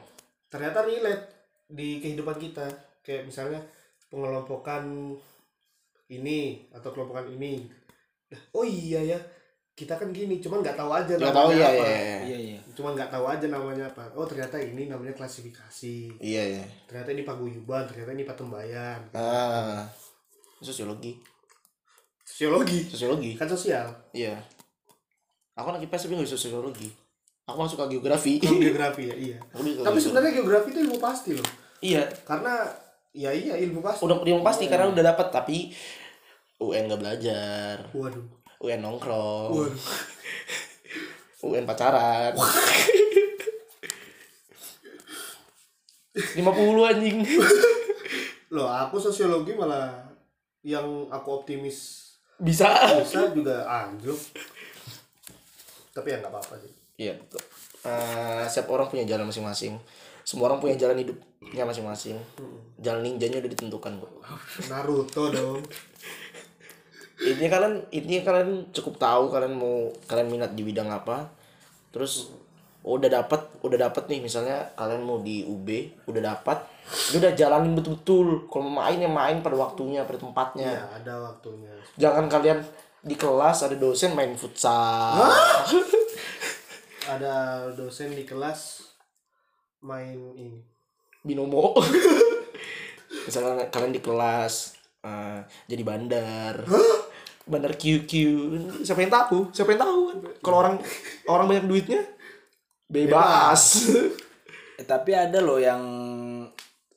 ternyata 0.48 0.86
relate 0.86 1.24
di 1.66 1.98
kehidupan 1.98 2.38
kita 2.38 2.66
kayak 3.02 3.26
misalnya 3.26 3.58
pengelompokan 4.06 5.16
ini 6.08 6.68
atau 6.70 6.92
kelompokan 6.94 7.26
ini 7.32 7.66
oh 8.54 8.62
iya 8.62 9.02
ya 9.02 9.18
kita 9.74 9.90
kan 9.92 10.08
gini 10.08 10.38
cuman 10.38 10.62
nggak 10.62 10.78
tahu 10.78 10.86
aja 10.88 11.18
Nggak 11.18 11.34
tahu 11.34 11.50
iya 11.50 11.66
apa 11.66 11.74
iya 11.74 11.98
iya. 11.98 12.18
iya 12.22 12.38
iya 12.38 12.58
cuman 12.72 12.94
nggak 12.94 13.10
tahu 13.10 13.24
aja 13.26 13.46
namanya 13.48 13.84
apa 13.86 14.06
oh 14.14 14.22
ternyata 14.22 14.54
ini 14.56 14.86
namanya 14.86 15.10
klasifikasi 15.12 16.14
Iya 16.16 16.42
iya. 16.52 16.64
ternyata 16.86 17.10
ini 17.10 17.22
paguyuban 17.22 17.82
ternyata 17.84 18.10
ini 18.12 18.22
patembayan 18.22 19.02
Ah. 19.10 19.82
Sosiologi. 20.58 21.18
sosiologi 22.24 22.86
Sosiologi. 22.86 23.34
kan 23.34 23.46
sosial 23.46 23.90
Iya. 24.10 24.38
Aku 25.54 25.68
anak 25.68 25.82
IPS 25.82 26.02
tapi 26.04 26.14
nggak 26.14 26.26
bisa 26.26 26.34
sosiologi. 26.36 26.88
Aku 27.44 27.54
masuk 27.56 27.78
ke 27.78 27.94
geografi. 27.94 28.40
Kalau 28.40 28.58
geografi 28.58 29.02
ya 29.06 29.14
iya 29.14 29.38
tapi 29.80 29.98
sebenarnya 29.98 30.32
geografi 30.32 30.70
itu 30.70 30.80
ilmu 30.80 30.98
pasti 30.98 31.30
loh 31.34 31.46
iya. 31.78 32.02
karena 32.24 32.64
ya 33.12 33.30
iya 33.30 33.54
ilmu 33.60 33.78
pasti 33.78 34.02
Udah 34.02 34.22
dia 34.22 34.34
pasti 34.40 34.64
karena 34.66 34.86
udah 34.88 35.04
dapat 35.04 35.28
tapi 35.28 35.70
UN 36.56 36.86
nggak 36.88 37.00
belajar. 37.00 37.76
waduh 37.92 38.24
UN 38.64 38.80
nongkrong. 38.80 39.52
UN 41.44 41.64
pacaran. 41.70 42.32
50 46.14 46.40
anjing. 46.88 47.18
loh 48.54 48.70
aku 48.70 49.02
sosiologi 49.02 49.50
malah 49.58 49.90
yang 50.62 51.10
aku 51.10 51.42
optimis 51.42 52.06
Bisa. 52.38 52.70
bisa 53.02 53.26
juga 53.34 53.66
anjlok 53.66 54.14
tapi 55.90 56.14
ya 56.14 56.22
nggak 56.22 56.30
apa-apa 56.30 56.54
sih 56.62 56.70
Iya. 56.94 57.18
betul. 57.18 57.42
Eh, 57.82 58.46
setiap 58.46 58.70
orang 58.70 58.86
punya 58.86 59.02
jalan 59.02 59.26
masing-masing. 59.26 59.74
Semua 60.22 60.46
orang 60.46 60.62
punya 60.62 60.78
jalan 60.78 60.94
hidupnya 61.02 61.66
masing-masing. 61.66 62.14
Jalan 62.78 63.02
ninjanya 63.02 63.42
udah 63.42 63.50
ditentukan 63.50 63.98
kok. 63.98 64.12
Naruto 64.70 65.34
dong 65.34 65.58
Intinya 67.22 67.50
kalian 67.58 67.74
intinya 67.94 68.22
kalian 68.34 68.50
cukup 68.74 68.98
tahu 68.98 69.30
kalian 69.30 69.54
mau 69.54 69.86
kalian 70.10 70.28
minat 70.34 70.50
di 70.58 70.66
bidang 70.66 70.90
apa. 70.90 71.30
Terus 71.94 72.34
udah 72.84 73.08
dapat 73.08 73.40
udah 73.64 73.78
dapat 73.88 74.12
nih 74.12 74.20
misalnya 74.20 74.60
kalian 74.76 75.08
mau 75.08 75.16
di 75.24 75.40
UB 75.40 75.64
udah 76.04 76.20
dapat 76.20 76.58
udah 77.14 77.30
jalanin 77.38 77.78
betul-betul. 77.78 78.50
Kalau 78.50 78.66
mau 78.66 78.82
main 78.82 78.98
ya 78.98 79.06
main 79.06 79.38
pada 79.40 79.54
waktunya 79.54 80.02
pada 80.02 80.18
tempatnya. 80.18 80.68
Ya 80.74 80.84
ada 80.90 81.14
waktunya. 81.22 81.70
Jangan 81.94 82.26
kalian 82.26 82.60
di 83.04 83.14
kelas 83.14 83.62
ada 83.62 83.76
dosen 83.78 84.12
main 84.12 84.34
futsal. 84.34 85.22
Ada 87.04 87.68
dosen 87.76 88.16
di 88.16 88.24
kelas 88.24 88.80
main 89.84 90.16
ini. 90.40 90.56
Binomo. 91.20 91.76
Misalnya 93.28 93.68
kalian 93.68 93.92
di 93.92 94.00
kelas 94.00 94.72
eh, 95.04 95.44
jadi 95.68 95.84
bandar 95.84 96.64
bandar 97.44 97.76
QQ 97.76 98.10
siapa 98.84 99.00
yang 99.04 99.12
tahu? 99.12 99.52
Siapa 99.52 99.76
yang 99.76 99.82
tahu? 99.84 100.00
Kan 100.10 100.18
kalau 100.40 100.56
orang 100.64 100.74
orang 101.28 101.46
banyak 101.48 101.66
duitnya 101.68 102.00
bebas, 102.88 103.62
Eh, 104.74 104.82
tapi 104.82 105.14
ada 105.14 105.38
loh 105.38 105.62
yang 105.62 105.82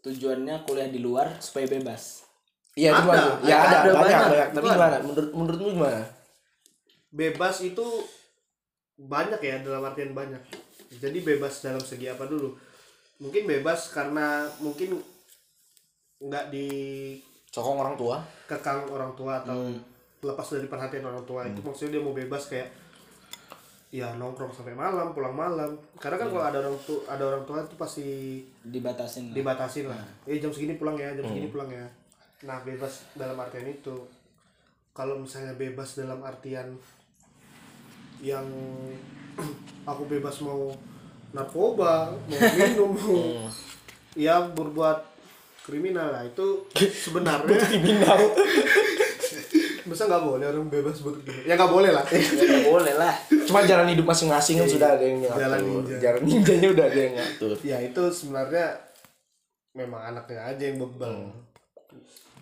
tujuannya 0.01 0.65
kuliah 0.65 0.89
di 0.89 0.97
luar 0.97 1.37
supaya 1.37 1.69
bebas. 1.69 2.25
Iya 2.73 2.93
Ada, 2.93 2.99
gimana 3.05 3.21
tuh? 3.21 3.35
ya 3.45 3.57
ada, 3.57 3.65
ada, 3.65 3.77
ada 3.77 3.89
banyak 3.93 4.01
banyak. 4.01 4.29
banyak. 4.33 4.47
Tapi 4.49 4.65
ada. 4.65 4.75
gimana? 4.77 4.97
Menurut 5.05 5.31
menurutmu 5.33 5.67
gimana? 5.77 6.01
Bebas 7.13 7.55
itu 7.61 7.85
banyak 8.97 9.39
ya 9.41 9.55
dalam 9.61 9.85
artian 9.85 10.13
banyak. 10.17 10.41
Jadi 10.97 11.19
bebas 11.21 11.61
dalam 11.61 11.81
segi 11.81 12.09
apa 12.09 12.25
dulu? 12.25 12.57
Mungkin 13.21 13.45
bebas 13.45 13.93
karena 13.93 14.49
mungkin 14.57 14.97
nggak 16.17 16.49
sokong 17.53 17.77
orang 17.77 17.93
tua. 17.93 18.17
dikekang 18.49 18.89
orang 18.89 19.13
tua 19.13 19.41
atau 19.45 19.69
lepas 20.17 20.47
dari 20.49 20.65
perhatian 20.65 21.05
orang 21.05 21.23
tua 21.25 21.45
itu 21.45 21.61
maksudnya 21.61 21.97
dia 21.97 22.01
mau 22.01 22.13
bebas 22.13 22.49
kayak 22.49 22.69
ya 23.87 24.11
nongkrong 24.19 24.51
sampai 24.51 24.75
malam 24.75 25.15
pulang 25.15 25.31
malam. 25.31 25.71
Karena 25.95 26.19
kan 26.19 26.27
kalau 26.27 26.43
ada 26.43 26.57
orang 26.59 26.77
tua 26.83 26.99
ada 27.07 27.23
orang 27.23 27.43
tua 27.47 27.63
itu 27.63 27.75
pasti 27.79 28.07
dibatasin 28.61 29.31
lah. 29.31 29.35
dibatasin 29.35 29.85
lah. 29.87 30.03
Eh 30.27 30.43
jam 30.43 30.51
segini 30.51 30.75
pulang 30.75 30.99
ya 30.99 31.15
jam 31.15 31.23
segini 31.23 31.47
pulang 31.47 31.71
ya. 31.71 31.87
Nah 32.43 32.59
bebas 32.67 33.07
dalam 33.15 33.37
artian 33.39 33.67
itu. 33.67 33.95
Kalau 34.91 35.15
misalnya 35.15 35.53
bebas 35.55 35.95
dalam 35.95 36.19
artian 36.25 36.75
yang 38.19 38.45
aku 39.89 40.03
bebas 40.09 40.41
mau 40.41 40.73
narkoba 41.31 42.11
mau 42.11 42.39
minum 42.59 42.91
mau 42.97 43.45
ya 44.17 44.41
berbuat 44.41 44.99
kriminal 45.63 46.11
lah 46.11 46.23
itu 46.27 46.67
sebenarnya. 47.07 47.55
Kriminal 47.55 48.19
masa 49.87 50.03
nggak 50.05 50.21
boleh 50.21 50.45
orang 50.45 50.67
bebas 50.67 50.99
buat 50.99 51.15
ya 51.41 51.53
nggak 51.53 51.67
boleh 51.69 51.89
lah. 51.89 52.05
Ya 52.05 52.19
nggak 52.21 52.67
boleh 52.67 52.93
lah. 52.93 53.13
Cuma 53.43 53.59
jalan 53.63 53.87
hidup 53.87 54.05
masing-masing 54.05 54.55
kan 54.57 54.67
sudah 54.67 54.89
ada 54.91 55.01
yang 55.01 55.19
ngatur. 55.19 55.39
Jalan 55.39 55.59
ninja. 55.61 55.95
jalan 55.97 56.21
ninjanya 56.21 56.67
udah 56.69 56.85
ada 56.85 56.99
yang 56.99 57.13
ngatur. 57.15 57.51
Ya 57.61 57.77
itu 57.79 58.03
sebenarnya 58.07 58.67
memang 59.71 60.01
anaknya 60.05 60.41
aja 60.45 60.63
yang 60.63 60.77
bebal 60.77 61.31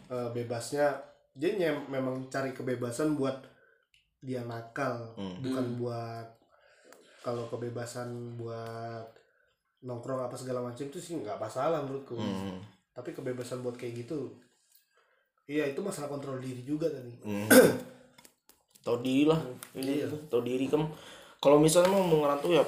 Eh, 0.05 0.29
bebasnya 0.31 0.85
dia 1.31 1.51
nyem- 1.51 1.87
memang 1.87 2.27
cari 2.27 2.51
kebebasan 2.51 3.13
buat 3.13 3.41
dia 4.19 4.41
nakal. 4.43 5.13
Bukan 5.41 5.75
buat 5.75 6.29
kalau 7.19 7.45
kebebasan 7.47 8.09
buat 8.35 9.09
nongkrong 9.79 10.21
apa 10.23 10.33
segala 10.33 10.61
macam 10.61 10.81
itu 10.83 10.97
sih 10.97 11.15
nggak 11.15 11.37
masalah 11.37 11.81
menurutku. 11.81 12.15
Hmm. 12.15 12.61
tapi 12.91 13.11
kebebasan 13.11 13.59
buat 13.59 13.75
kayak 13.75 14.01
gitu 14.01 14.31
iya 15.45 15.69
itu 15.69 15.79
masalah 15.79 16.09
kontrol 16.09 16.41
diri 16.41 16.61
juga 16.65 16.89
tadi. 16.89 17.13
Hmm. 17.21 17.45
tahu 18.85 18.97
diri 19.01 19.25
lah. 19.29 19.39
Ini 19.77 20.05
Iya. 20.05 20.07
tahu 20.29 20.41
diri 20.41 20.65
kan 20.69 20.85
kalau 21.37 21.61
misalnya 21.61 21.93
mau 21.93 22.01
mau 22.01 22.25
ngerantau 22.25 22.49
ya 22.49 22.63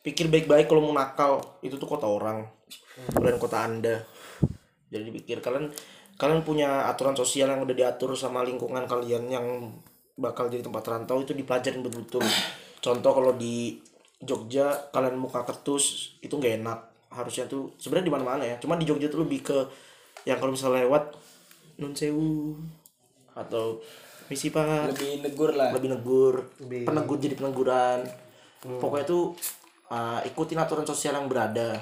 pikir 0.00 0.28
baik-baik 0.28 0.68
kalau 0.68 0.84
mau 0.84 0.94
nakal. 0.96 1.40
Itu 1.64 1.76
tuh 1.80 1.88
kota 1.88 2.04
orang. 2.04 2.44
Bukan 3.16 3.36
kota 3.40 3.64
anda. 3.64 4.04
Jadi 4.90 5.02
dipikir 5.08 5.40
kalian 5.40 5.72
kalian 6.20 6.44
punya 6.44 6.84
aturan 6.84 7.16
sosial 7.16 7.48
yang 7.48 7.64
udah 7.64 7.72
diatur 7.72 8.12
sama 8.12 8.44
lingkungan 8.44 8.84
kalian 8.84 9.24
yang 9.32 9.46
bakal 10.20 10.52
jadi 10.52 10.60
tempat 10.60 10.84
rantau 10.84 11.24
itu 11.24 11.32
dipelajarin 11.32 11.80
betul-betul. 11.80 12.20
Contoh 12.84 13.12
kalau 13.12 13.32
di 13.36 13.80
Jogja 14.20 14.92
kalian 14.92 15.16
muka 15.16 15.40
kertus 15.48 16.16
itu 16.20 16.36
nggak 16.36 16.60
enak. 16.60 16.78
Harusnya 17.10 17.48
tuh 17.48 17.72
sebenarnya 17.80 18.06
di 18.06 18.14
mana-mana 18.14 18.42
ya. 18.44 18.56
Cuma 18.60 18.76
di 18.76 18.84
Jogja 18.84 19.08
tuh 19.08 19.24
lebih 19.24 19.40
ke 19.40 19.58
yang 20.28 20.36
kalau 20.36 20.52
misalnya 20.52 20.84
lewat 20.84 21.16
nun 21.80 21.96
sewu. 21.96 22.54
Atau 23.34 23.80
misi 24.28 24.52
pak. 24.52 24.94
lebih 24.94 25.24
negur 25.24 25.56
lah. 25.56 25.72
Lebih 25.74 25.90
negur. 25.96 26.34
Lebih- 26.62 26.86
penegur 26.86 27.16
jadi 27.18 27.34
peneguran. 27.34 28.04
Pokoknya 28.60 29.08
tuh 29.08 29.32
uh, 29.88 30.20
ikutin 30.22 30.60
aturan 30.60 30.84
sosial 30.84 31.16
yang 31.16 31.26
berada. 31.26 31.80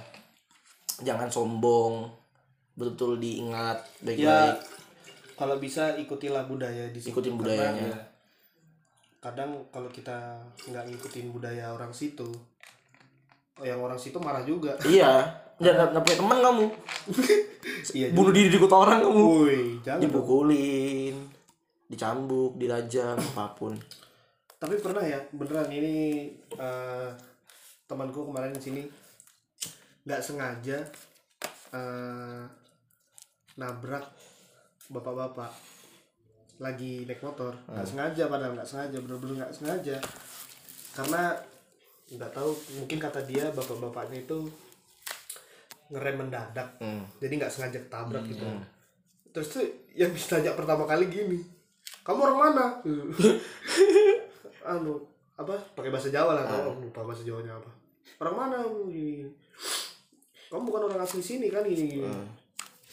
Jangan 1.03 1.29
sombong. 1.29 2.07
Betul-betul 2.79 3.19
diingat 3.19 3.83
ya 3.83 4.07
baik-baik 4.07 4.59
kalau 5.39 5.57
bisa 5.63 5.95
ikutilah 5.95 6.51
budaya 6.51 6.91
di 6.91 6.99
situ. 6.99 7.15
ikutin 7.15 7.39
Karena 7.39 7.43
budayanya 7.47 7.95
kadang 9.19 9.51
kalau 9.71 9.91
kita 9.91 10.39
nggak 10.67 10.85
ngikutin 10.91 11.31
budaya 11.31 11.75
orang 11.75 11.95
situ 11.95 12.27
yang 13.63 13.79
orang 13.83 13.99
situ 13.99 14.19
marah 14.19 14.43
juga. 14.43 14.75
Iya 14.83 15.23
jangan 15.59 15.91
nggak 15.91 16.05
punya 16.07 16.19
teman 16.19 16.39
kamu. 16.41 16.67
Iya 17.89 18.13
bunuh 18.13 18.33
diri 18.33 18.49
di 18.49 18.59
kota 18.61 18.77
orang 18.81 19.01
kamu. 19.05 19.27
Jangan 19.85 19.99
dong. 20.01 20.03
dipukulin 20.09 21.15
dicambuk 21.89 22.53
dirajam 22.57 23.17
apa 23.17 23.57
pun. 23.57 23.73
Tapi 24.61 24.77
pernah 24.81 25.05
ya 25.05 25.21
beneran 25.33 25.69
ini 25.73 26.29
eh, 26.57 27.11
temanku 27.89 28.29
kemarin 28.29 28.53
di 28.53 28.63
sini 28.63 28.83
nggak 30.05 30.21
sengaja 30.21 30.79
eh, 31.73 32.43
nabrak 33.57 34.05
bapak-bapak. 34.93 35.53
Lagi 36.61 37.09
naik 37.09 37.25
motor. 37.25 37.57
Nggak 37.69 37.89
sengaja 37.89 38.23
padahal 38.29 38.53
nggak 38.57 38.69
sengaja 38.69 38.97
bener-bener 39.01 39.45
nggak 39.45 39.55
sengaja. 39.55 39.97
Karena 40.93 41.37
nggak 42.09 42.33
tahu 42.33 42.51
mungkin 42.81 42.99
kata 43.01 43.21
dia 43.25 43.53
bapak-bapaknya 43.53 44.25
itu 44.25 44.49
ngerem 45.89 46.17
mendadak. 46.21 46.69
Hmm. 46.81 47.05
jadi 47.21 47.33
nggak 47.41 47.53
sengaja 47.53 47.79
ketabrak 47.85 48.25
gitu. 48.29 48.45
Terus 49.33 49.49
tuh 49.53 49.65
yang 49.93 50.13
ditanya 50.13 50.53
pertama 50.57 50.89
kali 50.89 51.09
gini 51.09 51.59
kamu 52.09 52.25
orang 52.25 52.41
mana? 52.41 52.65
Anu 54.73 54.97
apa 55.39 55.55
pakai 55.77 55.93
bahasa 55.93 56.09
Jawa 56.09 56.33
lah 56.35 56.49
tau 56.49 56.81
lupa 56.81 57.05
bahasa 57.05 57.21
Jawanya 57.21 57.61
apa. 57.61 57.69
Orang 58.25 58.37
mana? 58.41 58.57
Kamu 60.49 60.63
bukan 60.65 60.89
orang 60.89 61.05
asli 61.05 61.21
sini 61.21 61.53
kan? 61.53 61.69
Ini 61.69 61.77
gini. 61.77 62.09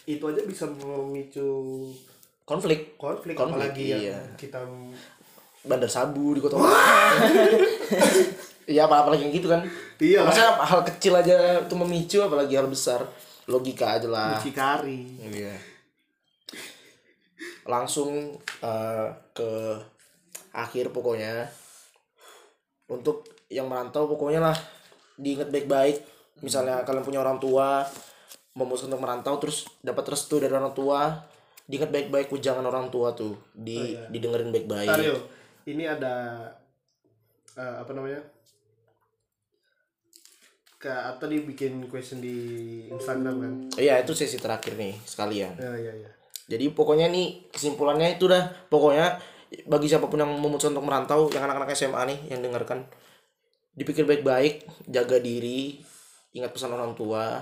itu 0.06 0.22
aja 0.22 0.38
bisa 0.46 0.70
memicu 0.70 1.50
konflik. 2.46 2.93
konflik, 2.93 3.34
Konflik, 3.34 3.58
apalagi 3.58 3.89
yang 3.89 4.06
iya. 4.06 4.22
kita 4.38 4.62
bandar 5.66 5.89
sabu 5.89 6.38
di 6.38 6.46
kota 6.46 6.62
Iya 8.66 8.89
apa 8.89 9.05
apalagi 9.05 9.30
yang 9.30 9.34
gitu 9.34 9.47
kan 9.49 9.61
Iya. 10.01 10.26
Maksudnya 10.26 10.51
hal 10.59 10.82
kecil 10.84 11.13
aja 11.16 11.36
itu 11.63 11.76
memicu 11.78 12.20
apalagi 12.20 12.53
hal 12.57 12.68
besar 12.68 13.05
logika 13.45 13.95
aja 14.01 14.09
lah 14.09 14.41
Cikari 14.41 15.05
Iya. 15.22 15.55
Langsung 17.66 18.38
eh, 18.61 19.07
ke 19.34 19.51
akhir 20.55 20.89
pokoknya. 20.95 21.49
Untuk 22.86 23.26
yang 23.49 23.66
merantau 23.70 24.05
pokoknya 24.05 24.41
lah 24.51 24.57
diingat 25.18 25.49
baik-baik. 25.49 26.01
Misalnya 26.41 26.86
kalian 26.86 27.05
punya 27.05 27.22
orang 27.22 27.41
tua 27.41 27.86
memutuskan 28.55 28.93
untuk 28.93 29.03
merantau 29.03 29.36
terus 29.38 29.68
dapat 29.84 30.16
restu 30.16 30.39
dari 30.39 30.53
orang 30.55 30.72
tua, 30.72 31.11
diingat 31.68 31.91
baik-baik 31.91 32.32
ujangan 32.32 32.63
orang 32.63 32.88
tua 32.88 33.11
tuh, 33.11 33.36
di 33.51 33.99
didengerin 34.07 34.47
baik-baik. 34.53 34.89
Ini 35.66 35.84
ada 35.91 36.45
eh, 37.57 37.76
apa 37.84 37.91
namanya 37.91 38.22
ke 40.86 40.93
atau 40.93 41.25
dibikin 41.25 41.89
question 41.89 42.21
di 42.21 42.38
Instagram 42.93 43.36
kan 43.41 43.53
Iya, 43.81 44.05
itu 44.05 44.13
sesi 44.13 44.38
terakhir 44.38 44.77
nih 44.77 44.93
sekalian. 45.01 45.57
ya 45.57 45.73
ya 45.73 45.93
ya 45.97 46.09
Jadi 46.45 46.69
pokoknya 46.77 47.09
nih 47.09 47.49
kesimpulannya 47.49 48.21
itu 48.21 48.29
dah 48.29 48.45
pokoknya 48.69 49.17
bagi 49.65 49.89
siapa 49.89 50.05
pun 50.05 50.21
yang 50.21 50.29
memutuskan 50.29 50.77
untuk 50.77 50.86
merantau, 50.86 51.25
yang 51.33 51.49
anak-anak 51.49 51.73
SMA 51.73 52.01
nih 52.05 52.19
yang 52.29 52.45
dengarkan, 52.45 52.86
dipikir 53.73 54.03
baik-baik, 54.03 54.67
jaga 54.89 55.17
diri, 55.17 55.81
ingat 56.36 56.51
pesan 56.51 56.75
orang 56.75 56.93
tua, 56.93 57.39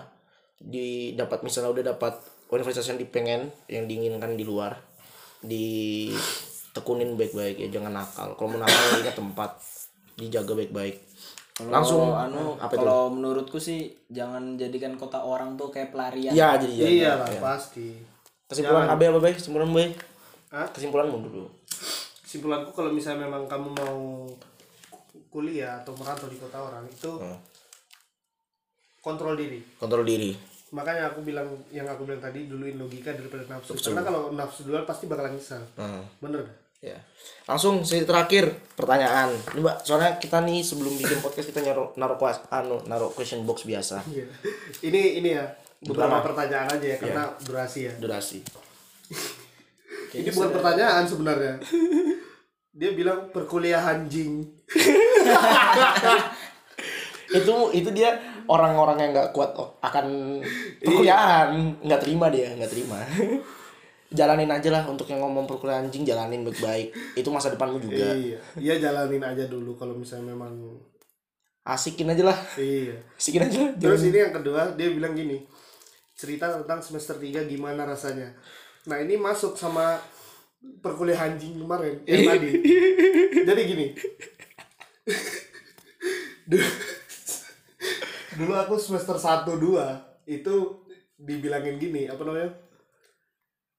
di 0.59 1.11
dapat 1.17 1.41
misalnya 1.41 1.73
udah 1.73 1.83
dapat 1.95 2.13
universitas 2.53 2.87
yang 2.93 2.99
dipengen, 3.01 3.49
yang 3.65 3.89
diinginkan 3.89 4.37
di 4.37 4.45
luar, 4.45 4.77
ditekunin 5.41 7.17
baik-baik 7.17 7.59
ya, 7.59 7.67
jangan 7.73 7.97
nakal. 7.97 8.37
Kalau 8.37 8.49
mau 8.53 8.59
nakal 8.61 9.01
ingat 9.01 9.17
tempat, 9.17 9.51
dijaga 10.15 10.53
baik-baik. 10.53 11.01
Kalau 11.54 11.70
Langsung 11.70 12.10
anu 12.10 12.58
apa 12.58 12.66
itu? 12.68 12.78
kalau 12.78 13.01
menurutku 13.08 13.58
sih 13.58 13.80
jangan 14.08 14.58
jadikan 14.58 14.97
kota 14.97 15.22
orang 15.22 15.54
tuh 15.54 15.70
kayak 15.70 15.89
pelarian. 15.89 16.34
Ya, 16.34 16.58
jadi 16.58 16.74
ya. 16.74 16.84
iya 16.84 17.04
ya, 17.06 17.12
lah 17.16 17.30
ya. 17.30 17.39
pasti 17.39 17.88
Kesimpulan 18.43 18.86
AB 18.88 19.01
apa 19.04 19.20
baik? 19.20 19.36
Kesimpulan 19.38 19.70
baik? 19.70 19.93
Hah? 20.49 20.68
Kesimpulanmu 20.70 21.18
dulu. 21.24 21.45
kesimpulanku 22.24 22.74
kalau 22.74 22.89
misalnya 22.89 23.26
memang 23.26 23.45
kamu 23.45 23.70
mau 23.72 24.26
kuliah 25.30 25.78
atau 25.78 25.93
merantau 25.93 26.26
di 26.26 26.38
kota 26.38 26.58
orang 26.58 26.82
itu 26.84 27.14
Hmm. 27.14 27.38
kontrol 28.99 29.36
diri 29.36 29.62
Kontrol 29.76 30.01
diri. 30.01 30.34
makanya 30.70 31.14
aku 31.14 31.22
bilang 31.22 31.45
yang 31.70 31.86
aku 31.86 32.01
bilang 32.04 32.18
tadi 32.18 32.49
duluin 32.49 32.74
logika 32.74 33.14
daripada 33.14 33.45
nafsu 33.47 33.78
karena 33.78 34.01
kalau 34.01 34.34
nafsu 34.34 34.66
duluan 34.66 34.82
pasti 34.82 35.06
bakalan 35.06 35.34
nyesal 35.34 35.62
Hmm. 35.76 36.01
bener? 36.18 36.41
Ya. 36.84 36.99
Langsung 37.47 37.88
sesi 37.88 38.03
terakhir 38.03 38.51
pertanyaan. 38.75 39.31
Ini 39.55 39.63
Mbak, 39.63 39.77
soalnya 39.88 40.19
kita 40.19 40.43
nih 40.43 40.59
sebelum 40.59 40.91
bikin 40.99 41.23
podcast 41.23 41.47
kita 41.47 41.63
naruh 41.63 41.95
naruh 41.95 42.19
kuas 42.19 42.43
anu 42.51 42.84
naruh 42.91 43.07
question 43.15 43.47
box 43.47 43.63
biasa. 43.63 44.03
Iya. 44.11 44.27
ini 44.84 45.23
ini 45.23 45.29
ya 45.39 45.47
beberapa 45.79 46.19
pertanyaan 46.19 46.75
aja 46.75 46.88
ya 46.88 46.97
karena 46.99 47.23
durasi 47.39 47.79
ya 47.88 47.93
Durasi. 47.95 48.43
ini 50.19 50.29
bukan 50.29 50.51
pertanyaan 50.53 51.03
sebenarnya 51.07 51.57
dia 52.73 52.91
bilang 52.93 53.29
perkuliahan 53.34 54.05
jing 54.09 54.45
itu 57.38 57.53
itu 57.73 57.89
dia 57.93 58.17
orang-orang 58.45 58.97
yang 59.01 59.11
nggak 59.13 59.31
kuat 59.34 59.57
akan 59.81 60.38
perkuliahan, 60.81 61.49
nggak 61.81 62.01
terima 62.01 62.29
dia, 62.29 62.53
nggak 62.53 62.69
terima. 62.69 63.01
Jalanin 64.14 64.49
aja 64.53 64.70
lah 64.70 64.84
untuk 64.86 65.09
yang 65.09 65.26
ngomong 65.26 65.49
perkuliahan 65.49 65.89
anjing 65.89 66.05
jalanin 66.05 66.45
baik-baik. 66.45 66.93
Itu 67.18 67.34
masa 67.34 67.49
depanmu 67.49 67.82
juga. 67.82 68.14
iya 68.14 68.39
iya 68.61 68.74
jalanin 68.78 69.22
aja 69.26 69.49
dulu 69.49 69.74
kalau 69.76 69.97
misalnya 69.97 70.32
memang 70.38 70.53
Asikin 71.64 72.11
aja 72.11 72.24
lah. 72.28 72.39
iya 72.59 72.95
Asikin 73.18 73.43
aja. 73.43 73.74
terus 73.76 74.05
ini 74.05 74.22
yang 74.22 74.36
kedua 74.36 74.78
dia 74.78 74.93
bilang 74.93 75.18
gini 75.18 75.41
cerita 76.14 76.53
tentang 76.53 76.80
semester 76.80 77.18
3 77.18 77.49
gimana 77.49 77.84
rasanya 77.89 78.32
nah 78.86 79.01
ini 79.01 79.18
masuk 79.18 79.57
sama 79.57 79.97
perkuliahan 80.80 81.36
anjing 81.36 81.59
kemarin 81.59 81.99
yang 82.07 82.30
tadi 82.30 82.49
jadi 83.47 83.61
gini 83.66 83.88
dulu, 86.47 86.68
dulu 88.39 88.53
aku 88.55 88.76
semester 88.80 89.18
1 89.20 89.47
2 89.47 90.32
itu 90.32 90.55
dibilangin 91.20 91.76
gini 91.80 92.07
apa 92.07 92.24
namanya 92.24 92.51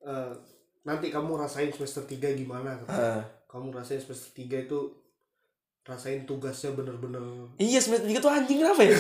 Eh, 0.05 0.33
nanti 0.85 1.09
kamu 1.09 1.33
rasain 1.35 1.73
semester 1.73 2.05
3 2.05 2.37
gimana. 2.37 2.77
Ah. 2.85 3.25
kamu 3.49 3.73
rasain 3.73 3.97
semester 3.97 4.35
3 4.37 4.67
itu 4.67 4.79
rasain 5.85 6.25
tugasnya 6.25 6.73
bener-bener 6.73 7.21
Iya 7.55 7.79
semester 7.79 8.09
tiga 8.09 8.19
tuh 8.19 8.33
anjing 8.33 8.59
kenapa 8.59 8.83
ya? 8.83 8.97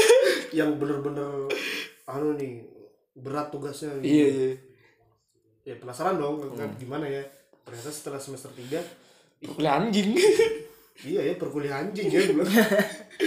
yang 0.62 0.76
bener-bener 0.76 1.46
anu 2.04 2.34
nih 2.34 2.62
berat 3.14 3.48
tugasnya 3.48 3.94
gitu. 4.02 4.10
iya 4.10 4.26
iya. 4.28 4.50
ya 5.64 5.74
penasaran 5.78 6.18
dong 6.18 6.42
kan 6.52 6.68
gimana 6.76 7.06
ya 7.06 7.22
ternyata 7.64 7.88
setelah 7.88 8.20
semester 8.20 8.50
3 8.52 8.76
Perkuliahan 9.40 9.88
anjing. 9.88 10.10
iya 11.10 11.20
ya 11.22 11.34
perkuliahan 11.34 11.90
anjing 11.90 12.08
ya 12.10 12.20
gua. 12.28 12.44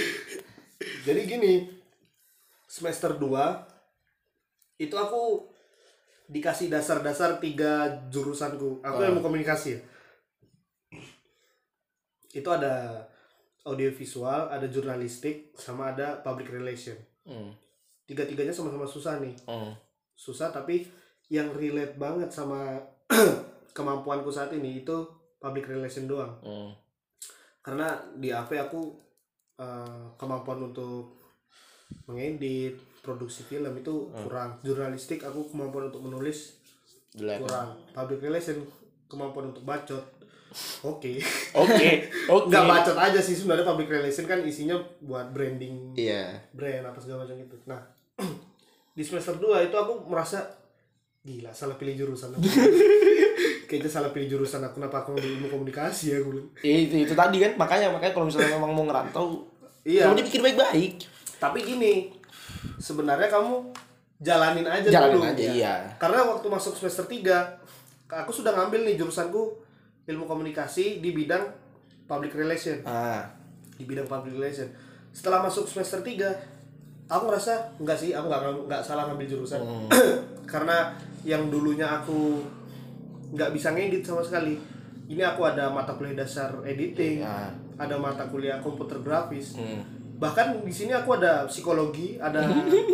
jadi 1.08 1.20
gini 1.24 1.54
semester 2.66 3.16
2 3.16 3.24
itu 4.78 4.94
aku 4.94 5.48
dikasih 6.28 6.68
dasar-dasar 6.68 7.40
tiga 7.40 7.88
jurusanku 8.12 8.84
aku 8.84 9.00
ilmu 9.00 9.24
komunikasi 9.24 9.76
ya 9.76 9.80
itu 12.36 12.50
ada 12.52 13.08
audiovisual 13.64 14.52
ada 14.52 14.68
jurnalistik 14.68 15.56
sama 15.56 15.96
ada 15.96 16.20
public 16.22 16.52
relation 16.52 16.96
Hmm. 17.28 17.52
tiga-tiganya 18.08 18.56
sama-sama 18.56 18.88
susah 18.88 19.20
nih 19.20 19.36
Hmm. 19.44 19.76
susah 20.16 20.48
tapi 20.48 20.88
yang 21.28 21.52
relate 21.52 22.00
banget 22.00 22.32
sama 22.32 22.80
kemampuanku 23.76 24.32
saat 24.32 24.56
ini 24.56 24.84
itu 24.84 24.96
public 25.36 25.68
relation 25.68 26.08
doang 26.08 26.40
Hmm. 26.40 26.72
karena 27.60 27.92
di 28.16 28.32
AP 28.32 28.56
aku 28.56 28.96
eh, 29.60 30.04
kemampuan 30.16 30.72
untuk 30.72 31.18
mengedit 32.08 32.80
produksi 33.08 33.42
film 33.42 33.72
itu 33.74 33.94
kurang 34.14 34.60
jurnalistik 34.60 35.24
aku 35.24 35.48
kemampuan 35.48 35.88
untuk 35.88 36.04
menulis 36.04 36.60
Jelek. 37.14 37.40
kurang 37.40 37.80
public 37.90 38.20
relation 38.22 38.60
kemampuan 39.08 39.48
untuk 39.48 39.64
bacot 39.64 40.04
oke 40.84 41.12
Oke. 41.56 41.94
Oke. 42.28 42.48
nggak 42.48 42.66
bacot 42.66 42.98
aja 42.98 43.20
sih 43.20 43.32
sebenarnya 43.34 43.64
public 43.64 43.88
relation 43.88 44.24
kan 44.24 44.44
isinya 44.44 44.76
buat 45.00 45.32
branding 45.32 45.96
Iya. 45.96 46.36
brand 46.52 46.84
apa 46.86 47.00
segala 47.00 47.24
macam 47.24 47.36
itu. 47.38 47.56
Nah, 47.64 47.80
di 48.98 49.02
semester 49.02 49.34
2 49.34 49.44
itu 49.64 49.76
aku 49.76 50.04
merasa 50.06 50.44
gila 51.22 51.52
salah 51.52 51.76
pilih 51.76 51.96
jurusan 51.98 52.32
aku. 52.34 52.44
Kayaknya 53.68 53.90
salah 53.90 54.10
pilih 54.10 54.28
jurusan 54.30 54.60
aku 54.62 54.80
kenapa 54.80 55.02
aku 55.02 55.12
ngambil 55.14 55.32
ilmu 55.34 55.48
komunikasi 55.50 56.06
ya 56.10 56.18
gue 56.18 56.32
bilang. 56.34 56.50
itu 56.58 56.96
itu 56.98 57.14
tadi 57.14 57.38
kan 57.38 57.52
makanya 57.56 57.88
makanya 57.90 58.14
kalau 58.14 58.26
misalnya 58.26 58.56
memang 58.56 58.72
mau 58.72 58.86
ngerantau 58.86 59.44
Iya. 59.84 60.08
coba 60.08 60.16
dipikir 60.18 60.40
baik-baik 60.42 60.94
Tapi 61.38 61.60
gini, 61.62 61.94
sebenarnya 62.78 63.28
kamu 63.28 63.74
jalanin 64.18 64.66
aja 64.66 64.88
Jalanin 64.88 65.18
dulu. 65.18 65.30
aja, 65.30 65.44
iya. 65.48 65.76
Karena 65.98 66.26
waktu 66.26 66.48
masuk 66.48 66.74
semester 66.74 67.06
3 67.06 67.30
aku 68.08 68.32
sudah 68.32 68.54
ngambil 68.54 68.82
nih 68.84 68.96
jurusanku 68.96 69.54
ilmu 70.06 70.24
komunikasi 70.24 70.98
di 70.98 71.12
bidang 71.12 71.44
public 72.06 72.32
relation. 72.34 72.80
ah 72.84 73.28
di 73.74 73.84
bidang 73.84 74.08
public 74.08 74.34
relation. 74.34 74.66
Setelah 75.12 75.44
masuk 75.44 75.66
semester 75.66 76.02
3, 76.02 76.34
aku 77.06 77.24
ngerasa 77.28 77.78
enggak 77.78 77.94
sih, 77.94 78.10
aku 78.12 78.26
nggak 78.26 78.42
nggak 78.66 78.82
salah 78.82 79.06
ngambil 79.06 79.28
jurusan. 79.28 79.62
Karena 80.52 80.96
yang 81.22 81.52
dulunya 81.52 81.86
aku 81.86 82.42
nggak 83.34 83.52
bisa 83.52 83.76
ngedit 83.76 84.02
sama 84.02 84.24
sekali. 84.24 84.58
Ini 85.08 85.24
aku 85.24 85.44
ada 85.44 85.70
mata 85.70 85.94
kuliah 85.94 86.18
dasar 86.18 86.52
editing, 86.64 87.22
Ya. 87.22 87.48
ada 87.78 87.96
mata 87.96 88.26
kuliah 88.26 88.58
komputer 88.60 88.98
grafis. 89.00 89.56
hmm. 89.56 89.97
Bahkan 90.18 90.66
di 90.66 90.74
sini 90.74 90.92
aku 90.98 91.14
ada 91.22 91.46
psikologi, 91.46 92.18
ada 92.18 92.42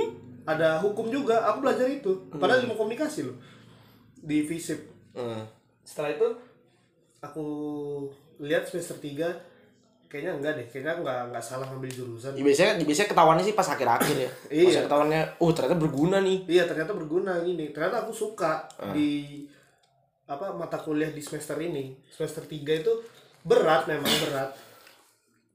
ada 0.52 0.84
hukum 0.84 1.08
juga. 1.08 1.48
Aku 1.52 1.64
belajar 1.64 1.88
itu. 1.88 2.28
Padahal 2.36 2.68
ilmu 2.68 2.76
komunikasi 2.76 3.24
loh. 3.24 3.40
Di 4.20 4.44
FISIP. 4.44 4.92
Hmm. 5.14 5.46
setelah 5.86 6.10
itu? 6.18 6.28
Aku 7.22 7.46
lihat 8.42 8.66
semester 8.66 8.98
3 8.98 10.10
kayaknya 10.10 10.32
enggak 10.36 10.54
deh. 10.58 10.68
Kayaknya 10.68 10.94
nggak 11.06 11.20
nggak 11.32 11.44
salah 11.44 11.68
ngambil 11.70 11.92
jurusan. 11.92 12.34
Ya, 12.34 12.44
biasanya 12.44 12.74
biasanya 12.82 13.10
ketahuannya 13.14 13.44
sih 13.46 13.56
pas 13.56 13.68
akhir-akhir 13.72 14.16
ya. 14.18 14.32
Iya. 14.54 14.66
pas 14.68 14.78
ketahuannya 14.90 15.22
oh 15.40 15.52
ternyata 15.54 15.78
berguna 15.78 16.18
nih. 16.20 16.38
Iya 16.50 16.64
ternyata 16.66 16.92
berguna 16.98 17.34
ini 17.46 17.70
ternyata 17.72 18.04
aku 18.04 18.12
suka 18.16 18.68
di 18.92 19.44
apa 20.24 20.56
mata 20.56 20.82
kuliah 20.82 21.12
di 21.14 21.22
semester 21.22 21.56
ini. 21.62 21.94
Semester 22.10 22.44
3 22.48 22.82
itu 22.84 22.94
berat 23.44 23.86
memang 23.86 24.14
berat 24.28 24.50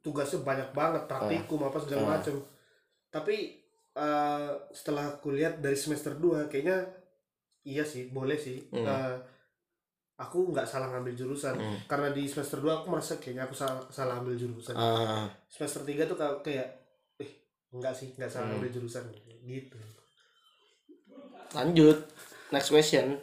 tugasnya 0.01 0.41
banyak 0.41 0.71
banget 0.73 1.03
praktikum 1.07 1.61
apa 1.63 1.79
segala 1.79 2.01
macem. 2.13 2.35
Tapi 3.09 3.37
eh, 3.93 4.51
setelah 4.71 5.13
aku 5.13 5.31
lihat 5.31 5.59
dari 5.59 5.75
semester 5.75 6.15
2 6.15 6.47
kayaknya 6.47 6.87
iya 7.63 7.83
sih 7.83 8.09
boleh 8.09 8.37
sih. 8.37 8.63
Eh, 8.87 9.17
aku 10.17 10.51
nggak 10.51 10.65
salah 10.65 10.91
ngambil 10.91 11.15
jurusan. 11.15 11.55
Karena 11.85 12.09
di 12.09 12.25
semester 12.25 12.59
2 12.59 12.75
aku 12.75 12.87
merasa 12.89 13.17
kayaknya 13.17 13.45
aku 13.45 13.55
salah, 13.55 13.83
salah 13.89 14.19
ambil 14.19 14.35
jurusan. 14.35 14.75
Ah, 14.75 15.27
semester 15.47 15.83
3 15.83 16.05
tuh 16.05 16.15
kayak- 16.15 16.41
kayak 16.43 16.69
eh 17.19 17.31
enggak 17.71 17.93
sih 17.93 18.11
nggak 18.13 18.29
salah 18.29 18.51
ambil 18.53 18.69
jurusan. 18.69 19.07
Gitu. 19.41 19.79
Lanjut. 21.51 21.99
Next 22.49 22.69
question. 22.69 23.19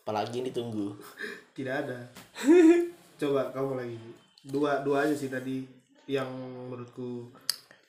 Apalagi 0.00 0.40
yang 0.40 0.48
ditunggu? 0.48 0.96
Tidak 1.56 1.74
ada. 1.76 1.98
Coba 3.16 3.50
kamu 3.50 3.72
lagi 3.74 3.98
dua 4.48 4.80
dua 4.80 5.04
aja 5.04 5.14
sih 5.14 5.28
tadi 5.28 5.62
yang 6.08 6.28
menurutku 6.72 7.28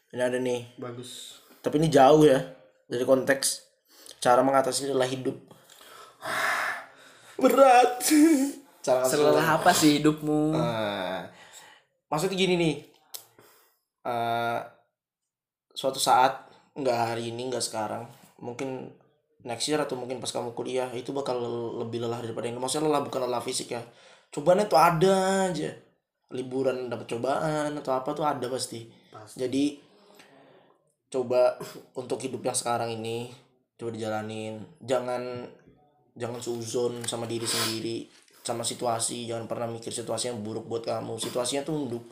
ini 0.09 0.21
ada 0.21 0.37
nih. 0.41 0.65
bagus. 0.81 1.37
Tapi 1.61 1.77
ini 1.77 1.87
jauh 1.87 2.25
ya 2.25 2.41
dari 2.89 3.05
konteks 3.05 3.63
cara 4.17 4.41
mengatasi 4.41 4.89
lelah 4.89 5.07
hidup. 5.07 5.37
Berat. 7.41 8.03
Cara 8.79 9.03
Selelah 9.03 9.59
apa 9.59 9.75
sih 9.75 9.99
hidupmu? 9.99 10.55
Nah, 10.55 11.27
maksudnya 12.07 12.39
gini 12.39 12.55
nih. 12.55 12.75
Eh 14.07 14.59
suatu 15.75 15.99
saat 15.99 16.47
nggak 16.79 16.99
hari 17.11 17.27
ini 17.31 17.51
nggak 17.51 17.63
sekarang 17.63 18.07
mungkin 18.39 18.87
next 19.43 19.67
year 19.67 19.83
atau 19.83 19.99
mungkin 19.99 20.23
pas 20.23 20.31
kamu 20.31 20.55
kuliah 20.55 20.87
itu 20.95 21.11
bakal 21.11 21.37
lebih 21.83 22.01
lelah 22.01 22.23
daripada 22.23 22.47
ini. 22.47 22.55
Maksudnya 22.55 22.87
lelah 22.87 23.03
bukan 23.03 23.27
lelah 23.27 23.43
fisik 23.43 23.75
ya. 23.75 23.83
Cobaan 24.31 24.63
itu 24.63 24.79
ada 24.79 25.13
aja 25.51 25.88
liburan 26.29 26.89
dapat 26.89 27.09
cobaan 27.09 27.73
atau 27.77 27.91
apa 27.97 28.09
tuh 28.13 28.25
ada 28.25 28.45
pasti. 28.49 28.85
Pasti. 29.09 29.41
jadi 29.41 29.81
coba 31.09 31.57
untuk 31.97 32.21
hidup 32.21 32.45
yang 32.45 32.53
sekarang 32.53 32.93
ini 32.93 33.33
coba 33.75 33.89
dijalanin. 33.89 34.61
Jangan 34.85 35.49
jangan 36.13 36.39
suzon 36.41 37.01
sama 37.09 37.25
diri 37.25 37.49
sendiri 37.49 38.05
sama 38.45 38.61
situasi. 38.61 39.25
Jangan 39.25 39.49
pernah 39.49 39.65
mikir 39.65 39.89
situasi 39.89 40.29
yang 40.29 40.45
buruk 40.45 40.69
buat 40.69 40.85
kamu. 40.85 41.17
Situasinya 41.17 41.65
tuh 41.65 41.75
menduk 41.75 42.05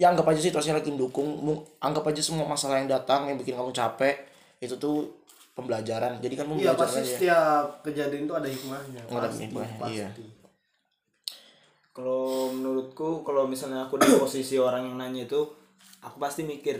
ya 0.00 0.08
anggap 0.08 0.32
aja 0.32 0.40
situasinya 0.42 0.82
lagi 0.82 0.90
mendukung. 0.90 1.38
Anggap 1.78 2.10
aja 2.10 2.18
semua 2.24 2.48
masalah 2.48 2.82
yang 2.82 2.90
datang 2.90 3.30
yang 3.30 3.38
bikin 3.38 3.54
kamu 3.54 3.70
capek 3.70 4.16
itu 4.58 4.74
tuh 4.80 5.06
pembelajaran. 5.54 6.18
Jadi 6.18 6.34
kan 6.34 6.46
iya 6.56 6.72
belajar 6.72 6.76
pasti 6.80 7.00
aja. 7.04 7.10
setiap 7.14 7.66
kejadian 7.86 8.26
itu 8.26 8.34
ada 8.34 8.48
hikmahnya. 8.48 9.00
Ada 9.06 9.28
hikmahnya, 9.30 9.76
pasti. 9.78 9.94
iya. 9.94 10.08
Kalau 11.90 12.50
menurutku 12.50 13.20
kalau 13.20 13.44
misalnya 13.44 13.84
aku 13.84 13.98
di 13.98 14.06
posisi 14.14 14.54
orang 14.56 14.86
yang 14.86 14.96
nanya 14.96 15.26
itu, 15.26 15.40
aku 16.00 16.16
pasti 16.16 16.42
mikir 16.42 16.78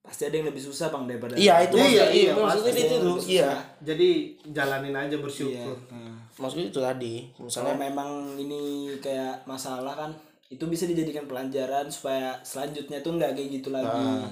pasti 0.00 0.22
ada 0.22 0.38
yang 0.38 0.46
lebih 0.46 0.62
susah 0.62 0.86
bang 0.86 1.02
daripada 1.04 1.34
iya 1.34 1.66
itu 1.66 1.74
Iya, 1.74 1.82
maksudnya. 1.82 2.06
iya, 2.06 2.06
iya, 2.14 2.32
maksudnya 2.38 2.72
itu 2.78 2.94
tuh 2.96 3.16
iya 3.26 3.50
jadi 3.82 4.08
jalanin 4.54 4.94
aja 4.94 5.10
Iya. 5.10 5.18
bersyukur 5.18 5.74
Hmm. 5.90 6.14
maksudnya 6.38 6.66
itu 6.70 6.78
tadi 6.78 7.14
Kalau 7.34 7.50
misalnya 7.50 7.74
memang 7.74 8.10
ini 8.38 8.60
kayak 9.02 9.42
masalah 9.44 9.98
kan, 9.98 10.14
itu 10.46 10.62
bisa 10.64 10.86
dijadikan 10.86 11.26
pelajaran 11.26 11.90
supaya 11.90 12.38
selanjutnya 12.40 13.02
tuh 13.02 13.18
nggak 13.18 13.34
kayak 13.34 13.50
gitu 13.50 13.74
lagi. 13.74 13.82
Nah, 13.82 14.30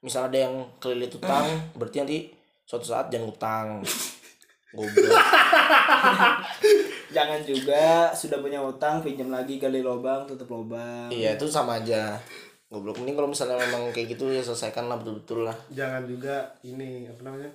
misal 0.00 0.26
ada 0.26 0.38
yang 0.42 0.58
kelilit 0.76 1.14
utang 1.14 1.46
berarti 1.72 1.96
nanti 2.02 2.18
suatu 2.66 2.82
saat 2.84 3.06
jangan 3.06 3.30
utang. 3.30 3.66
Goblok 4.74 5.14
Jangan 7.16 7.40
juga 7.42 7.84
sudah 8.12 8.38
punya 8.38 8.60
utang 8.60 9.00
pinjam 9.00 9.28
lagi 9.28 9.56
gali 9.56 9.80
lubang 9.80 10.28
tutup 10.28 10.52
lubang. 10.52 11.08
iya 11.08 11.32
itu 11.32 11.48
sama 11.48 11.80
aja 11.80 12.20
goblok 12.66 12.98
mending 12.98 13.14
kalau 13.14 13.26
misalnya 13.26 13.56
memang 13.56 13.88
kayak 13.88 14.12
gitu 14.12 14.28
ya 14.28 14.42
selesaikan 14.42 14.84
lah 14.84 14.98
betul-betul 14.98 15.42
lah 15.42 15.54
jangan 15.70 16.02
juga 16.02 16.34
ini 16.60 17.06
apa 17.06 17.22
namanya 17.22 17.48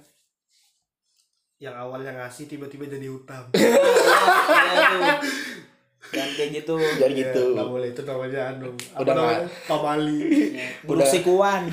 yang 1.60 1.76
awalnya 1.76 2.16
ngasih 2.16 2.48
tiba-tiba 2.48 2.88
jadi 2.88 3.06
utang 3.08 3.46
Iya. 3.54 5.20
Jangan 6.12 6.32
kayak 6.34 6.52
gitu. 6.58 6.76
jadi 6.98 7.14
gitu 7.14 7.44
nggak 7.54 7.70
boleh 7.70 7.88
itu 7.88 8.02
namanya 8.02 8.42
anu 8.50 8.68
apa 8.74 9.00
Udah 9.00 9.14
namanya 9.14 9.46
pamali 9.64 10.20
Buruk 10.90 11.06
sikuan. 11.06 11.70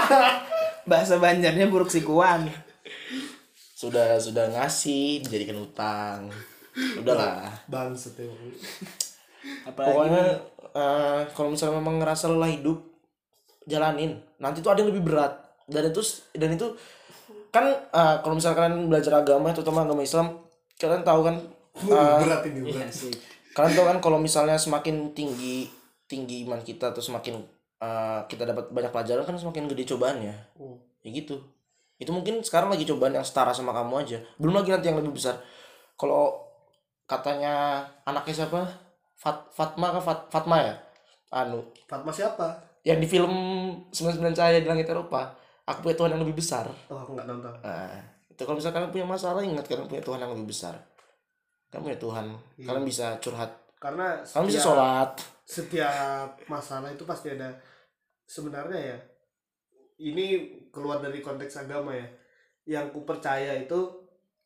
Bahasa 0.90 1.14
Banjarnya 1.16 1.68
buruk 1.68 1.86
sikuan. 1.86 2.48
sudah 3.74 4.14
sudah 4.16 4.46
ngasih 4.48 5.20
dijadikan 5.20 5.58
utang 5.58 6.30
udahlah. 6.74 7.52
Bangset 7.68 8.16
ya 8.16 8.26
Apalagi 9.66 9.90
pokoknya 9.90 10.24
eh, 10.72 11.20
kalau 11.34 11.48
misalnya 11.50 11.76
memang 11.82 11.98
ngerasa 11.98 12.30
lelah 12.30 12.50
hidup 12.50 12.78
jalanin. 13.66 14.18
Nanti 14.38 14.62
tuh 14.62 14.70
ada 14.70 14.82
yang 14.82 14.90
lebih 14.94 15.04
berat. 15.06 15.32
Dan 15.66 15.90
itu 15.90 16.00
dan 16.34 16.50
itu 16.54 16.66
kan 17.50 17.64
eh, 17.70 18.16
kalau 18.22 18.34
misalnya 18.34 18.56
kalian 18.64 18.88
belajar 18.88 19.12
agama 19.20 19.52
terutama 19.52 19.84
agama 19.84 20.00
Islam 20.00 20.40
kalian 20.80 21.04
tahu 21.04 21.20
kan 21.22 21.36
eh, 21.92 22.16
berat 22.24 22.42
ini 22.48 22.58
Iya 22.64 22.88
berat 22.88 22.90
sih. 22.90 23.12
kalian 23.52 23.72
tahu 23.76 23.86
kan 23.92 23.98
kalau 24.00 24.18
misalnya 24.18 24.56
semakin 24.56 25.12
tinggi 25.12 25.68
tinggi 26.08 26.48
iman 26.48 26.64
kita 26.64 26.90
atau 26.90 27.04
semakin 27.04 27.38
eh, 27.78 28.20
kita 28.26 28.48
dapat 28.48 28.72
banyak 28.72 28.88
pelajaran 28.88 29.22
kan 29.22 29.36
semakin 29.36 29.68
gede 29.68 29.84
cobaannya. 29.92 30.34
Hmm. 30.56 30.76
ya 31.02 31.10
gitu. 31.12 31.36
Itu 32.00 32.10
mungkin 32.10 32.40
sekarang 32.42 32.72
lagi 32.72 32.82
cobaan 32.82 33.14
yang 33.14 33.22
setara 33.26 33.52
sama 33.52 33.70
kamu 33.70 33.94
aja. 34.02 34.18
Belum 34.40 34.56
lagi 34.56 34.72
nanti 34.74 34.90
yang 34.90 34.98
lebih 34.98 35.14
besar. 35.14 35.38
Kalau 35.94 36.34
katanya 37.12 37.84
anaknya 38.02 38.44
siapa? 38.44 38.60
Fat 39.12 39.52
Fatma 39.52 39.92
kan 39.94 40.02
Fat 40.02 40.20
Fatma 40.32 40.56
ya? 40.58 40.74
Anu. 41.30 41.60
Fatma 41.84 42.08
siapa? 42.10 42.56
Yang 42.82 42.98
di 43.04 43.08
film 43.08 43.32
99 43.92 44.34
Cahaya 44.34 44.58
di 44.58 44.66
Langit 44.66 44.88
Eropa. 44.88 45.36
Aku 45.62 45.84
punya 45.86 45.94
Tuhan 45.94 46.10
yang 46.16 46.22
lebih 46.26 46.40
besar. 46.42 46.66
Oh 46.90 46.98
aku 46.98 47.14
nggak 47.14 47.28
nonton 47.30 47.54
nah 47.62 48.02
itu 48.32 48.42
kalau 48.42 48.56
misalnya 48.58 48.80
kalian 48.80 48.92
punya 48.96 49.06
masalah 49.06 49.40
ingat 49.44 49.64
kalian 49.68 49.86
punya 49.86 50.02
Tuhan 50.02 50.18
yang 50.18 50.32
lebih 50.34 50.48
besar. 50.50 50.74
Kalian 51.70 51.84
punya 51.86 51.98
Tuhan. 52.00 52.26
Kalian 52.58 52.84
bisa 52.88 53.06
curhat. 53.22 53.50
Karena 53.78 54.06
kalian 54.24 54.46
bisa 54.48 54.58
setiap- 54.58 54.66
sholat. 54.66 55.10
setiap 55.46 56.28
masalah 56.48 56.88
itu 56.90 57.04
pasti 57.06 57.30
ada. 57.30 57.54
Sebenarnya 58.26 58.80
ya 58.80 58.98
ini 60.02 60.26
keluar 60.74 60.98
dari 60.98 61.22
konteks 61.22 61.62
agama 61.62 61.94
ya. 61.94 62.08
Yang 62.66 62.98
ku 62.98 63.00
percaya 63.06 63.54
itu 63.54 64.01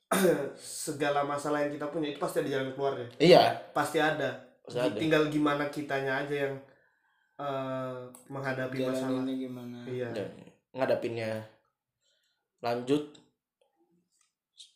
segala 0.87 1.27
masalah 1.27 1.67
yang 1.67 1.75
kita 1.75 1.87
punya 1.91 2.15
itu 2.15 2.19
pasti 2.23 2.39
ada 2.43 2.51
jalan 2.51 2.71
keluarnya. 2.73 3.09
Iya. 3.19 3.43
Pasti 3.75 3.99
ada. 3.99 4.31
Pasti 4.63 4.79
ada. 4.79 4.95
tinggal 4.99 5.27
gimana 5.27 5.67
kitanya 5.71 6.23
aja 6.23 6.47
yang 6.47 6.55
eh, 7.39 7.97
menghadapi 8.31 8.77
masalah. 8.87 9.11
Jalaninnya 9.23 9.35
gimana? 9.37 9.77
iya. 9.87 10.09
Dan 10.15 10.29
ngadapinnya 10.71 11.31
lanjut. 12.63 13.03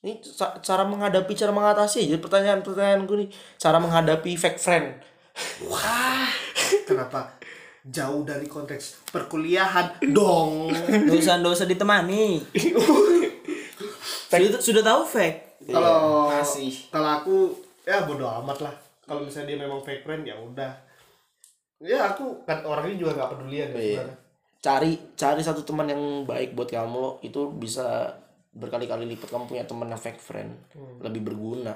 Ini 0.00 0.20
ca- 0.20 0.60
cara 0.60 0.84
menghadapi 0.84 1.32
cara 1.32 1.52
mengatasi 1.52 2.08
aja 2.08 2.16
pertanyaan 2.20 2.60
pertanyaan 2.60 3.04
gue 3.08 3.16
nih. 3.26 3.30
Cara 3.56 3.80
menghadapi 3.80 4.36
fake 4.36 4.60
friend. 4.60 4.86
Kenapa? 6.84 7.38
Jauh 7.80 8.28
dari 8.28 8.44
konteks 8.44 9.08
perkuliahan. 9.08 10.04
Dong. 10.12 10.68
Dosa-dosa 11.08 11.64
ditemani. 11.64 12.44
sudah, 14.30 14.60
sudah 14.60 14.82
tahu 14.84 15.02
fake. 15.04 15.38
kalau 15.66 16.30
Masih. 16.30 16.72
kalau 16.88 17.10
aku 17.16 17.36
ya 17.82 18.04
bodo 18.04 18.24
amat 18.40 18.62
lah. 18.62 18.74
Kalau 19.02 19.20
misalnya 19.20 19.52
dia 19.52 19.58
memang 19.60 19.80
fake 19.80 20.00
friend 20.00 20.22
ya 20.22 20.34
udah. 20.34 20.70
Ya 21.80 22.06
aku 22.06 22.44
kan 22.44 22.60
orangnya 22.62 22.94
juga 22.96 23.16
nggak 23.16 23.30
pedulian 23.34 23.68
ya 23.68 23.74
Iya. 23.74 23.82
sebenarnya. 23.98 24.16
Cari 24.60 24.90
cari 25.16 25.40
satu 25.40 25.60
teman 25.62 25.88
yang 25.88 26.02
baik 26.22 26.52
buat 26.52 26.68
kamu 26.68 26.92
lo 26.94 27.12
itu 27.20 27.48
bisa 27.50 28.12
berkali-kali 28.52 29.08
lipat. 29.08 29.28
Kamu 29.28 29.44
punya 29.46 29.64
teman 29.64 29.88
yang 29.88 29.96
fake 29.96 30.20
friend 30.20 30.52
lebih 31.00 31.24
berguna. 31.24 31.72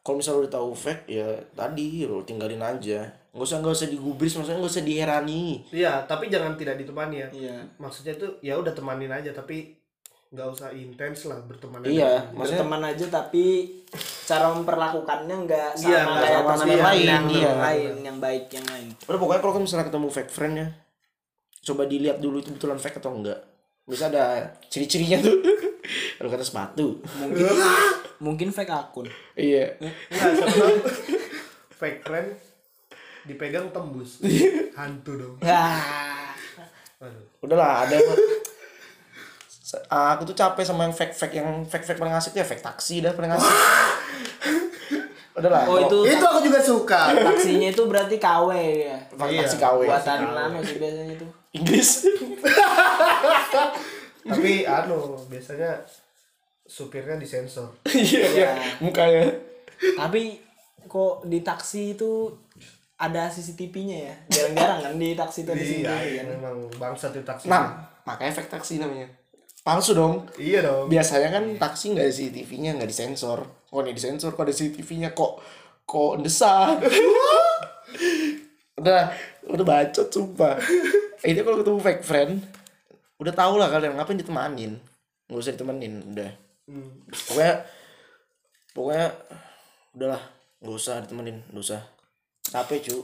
Kalau 0.00 0.16
misalnya 0.16 0.36
lo 0.36 0.42
udah 0.46 0.54
tahu 0.54 0.70
fake 0.72 1.04
ya 1.06 1.26
tadi 1.52 2.06
lo 2.06 2.22
tinggalin 2.22 2.62
aja. 2.62 3.04
Nggak 3.30 3.44
usah 3.44 3.58
nggak 3.58 3.74
usah 3.76 3.88
digubris 3.88 4.34
maksudnya 4.34 4.58
nggak 4.58 4.72
usah 4.72 4.82
diherani 4.82 5.42
iya 5.70 6.02
tapi 6.02 6.26
jangan 6.26 6.58
tidak 6.58 6.74
ditemani 6.74 7.14
ya. 7.16 7.28
Iya. 7.30 7.56
maksudnya 7.78 8.18
tuh 8.18 8.34
ya 8.40 8.58
udah 8.58 8.74
temanin 8.74 9.06
aja 9.06 9.30
tapi 9.30 9.70
nggak 10.30 10.46
usah 10.46 10.70
intens 10.70 11.26
lah 11.26 11.42
berteman 11.42 11.82
aja. 11.82 11.90
iya 11.90 12.12
maksudnya 12.30 12.62
Berteman 12.62 12.82
aja 12.86 13.06
tapi 13.10 13.44
cara 14.30 14.46
memperlakukannya 14.54 15.36
nggak 15.42 15.70
sama 15.74 15.90
Iya, 15.90 16.00
nggak 16.06 16.22
kayak 16.22 16.38
sama 16.38 16.52
teman 16.54 16.66
iya, 16.66 16.70
yang 16.70 16.86
lain, 16.86 17.02
iya, 17.02 17.10
yang 17.10 17.26
iya. 17.34 17.52
lain, 17.58 17.94
yang 18.06 18.18
baik 18.22 18.44
yang 18.54 18.66
lain. 18.70 18.88
udah 19.10 19.18
pokoknya 19.18 19.40
kalau 19.42 19.58
misalnya 19.58 19.86
ketemu 19.90 20.08
fake 20.14 20.30
friend 20.30 20.54
ya 20.54 20.68
coba 21.60 21.82
dilihat 21.84 22.18
dulu 22.18 22.40
itu 22.40 22.50
betulan 22.56 22.80
fake 22.80 22.98
atau 23.00 23.12
enggak. 23.12 23.40
Bisa 23.84 24.08
ada 24.08 24.54
ciri-cirinya 24.72 25.18
tuh. 25.20 25.36
Kalau 26.20 26.30
kata 26.30 26.44
sepatu. 26.44 26.86
Mungkin 27.20 27.44
mungkin 28.24 28.48
fake 28.52 28.72
akun. 28.72 29.06
iya. 29.36 29.76
Nggak, 29.80 30.30
siapa 30.36 30.54
tahu 30.56 30.76
fake 31.76 32.00
friend 32.04 32.28
dipegang 33.28 33.68
tembus. 33.72 34.20
Hantu 34.78 35.12
dong. 35.20 35.36
Udahlah 37.40 37.88
ada 37.88 37.96
ah, 39.90 40.18
aku 40.18 40.26
tuh 40.30 40.36
capek 40.36 40.64
sama 40.66 40.88
yang 40.88 40.94
fake 40.94 41.14
fake 41.14 41.34
yang 41.38 41.62
fake 41.62 41.86
fake 41.86 42.00
paling 42.00 42.14
asik 42.14 42.34
tuh 42.34 42.40
ya 42.42 42.46
fake 42.46 42.64
taksi 42.64 43.04
dah 43.04 43.12
paling 43.14 43.30
asik 43.30 43.46
udahlah 45.40 45.62
Oh 45.64 45.78
itu 45.78 45.98
itu 46.10 46.24
aku 46.26 46.40
juga 46.42 46.60
suka 46.60 47.14
taksinya 47.30 47.68
itu 47.70 47.82
berarti 47.86 48.16
KW 48.18 48.48
ya. 48.52 48.98
Iya. 48.98 49.46
taksi 49.46 49.56
KW 49.62 49.86
Buatan 49.86 50.18
nano 50.34 50.58
sih 50.60 50.76
biasanya 50.76 51.14
itu. 51.16 51.26
Inggris 51.54 51.90
tapi 54.30 54.68
anu 54.68 55.16
biasanya 55.26 55.80
supirnya 56.68 57.16
disensor 57.16 57.72
iya 57.88 58.26
iya 58.30 58.50
mukanya 58.78 59.26
Tapi 59.80 60.36
kok 60.84 61.24
di 61.24 61.40
taksi 61.40 61.96
itu 61.96 62.28
ada 63.00 63.32
CCTV-nya 63.32 64.12
ya? 64.12 64.16
Jarang-jarang 64.28 64.78
kan 64.84 64.92
di 65.00 65.16
taksi 65.16 65.48
itu 65.48 65.50
ada 65.56 65.62
iya 65.64 65.72
CCTV 65.72 66.04
iya, 66.04 66.20
kan. 66.20 66.26
memang 66.36 66.56
bangsat 66.76 67.16
di 67.16 67.24
taksi 67.24 67.48
nah 67.48 67.80
makanya 68.04 68.32
fake 68.36 68.52
taksi 68.52 68.76
namanya 68.76 69.08
palsu 69.70 69.94
dong. 69.94 70.26
Iya 70.34 70.66
dong. 70.66 70.90
Biasanya 70.90 71.30
kan 71.30 71.44
taksi 71.54 71.94
nggak 71.94 72.10
ada 72.10 72.14
CCTV-nya 72.14 72.70
nggak 72.74 72.90
disensor. 72.90 73.46
Kok 73.70 73.82
nih 73.86 73.94
disensor 73.94 74.34
kok 74.34 74.42
ada 74.42 74.50
CCTV-nya 74.50 75.14
kok 75.14 75.38
kok 75.86 76.22
desak 76.22 76.86
udah 78.82 79.14
udah 79.46 79.64
bacot 79.66 80.10
sumpah. 80.10 80.58
Ini 81.22 81.46
kalau 81.46 81.62
ketemu 81.62 81.78
fake 81.78 82.02
friend 82.02 82.32
udah 83.22 83.30
tau 83.30 83.54
lah 83.54 83.70
kalian 83.70 83.94
ngapain 83.94 84.18
ditemanin. 84.18 84.74
Nggak 85.30 85.38
usah 85.38 85.54
ditemenin 85.54 85.94
udah. 86.10 86.30
Hmm. 86.66 86.90
pokoknya 87.30 87.54
pokoknya 88.74 89.06
udahlah. 89.94 90.22
Nggak 90.58 90.74
usah 90.74 90.94
ditemenin 91.06 91.38
nggak 91.54 91.62
usah. 91.62 91.82
Capek 92.42 92.90
cu. 92.90 92.96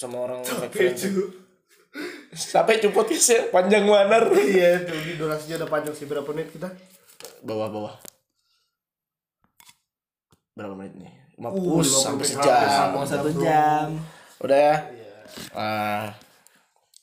Sama 0.00 0.24
orang 0.24 0.40
fake 0.44 0.72
friend 0.72 0.96
Capek 2.36 2.84
cu 2.84 2.88
podcastnya 2.92 3.48
panjang 3.48 3.88
wanar 3.88 4.28
iya 4.36 4.84
tuh 4.84 4.92
di 5.00 5.16
durasinya 5.16 5.64
udah 5.64 5.68
panjang 5.72 5.94
sih. 5.96 6.04
Berapa 6.04 6.28
menit 6.36 6.52
kita? 6.52 6.68
Bawah 7.40 7.68
bawah. 7.72 7.94
Berapa 10.52 10.76
menit 10.76 10.92
nih? 11.00 11.12
50 11.40 11.56
Uh, 11.56 11.80
50 11.80 12.04
sampai 12.04 12.26
sejam. 12.28 12.88
Mau 12.92 13.04
satu 13.08 13.28
jam. 13.40 13.88
udah 14.36 14.58
ya? 14.60 14.76
Iya. 14.92 15.12
Ah, 15.56 16.04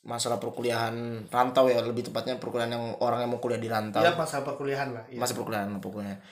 masalah 0.06 0.38
perkuliahan 0.38 1.26
rantau 1.26 1.66
ya 1.66 1.82
lebih 1.82 2.06
tepatnya 2.06 2.38
perkuliahan 2.38 2.70
yang 2.70 2.84
orang 3.02 3.26
yang 3.26 3.30
mau 3.34 3.42
kuliah 3.42 3.58
di 3.58 3.66
rantau. 3.66 4.06
Iya 4.06 4.14
masa 4.14 4.46
perkuliahan 4.46 4.94
lah 4.94 5.04
iya. 5.10 5.18
masa 5.18 5.34
perkuliahan 5.34 5.70
pokoknya. 5.82 6.22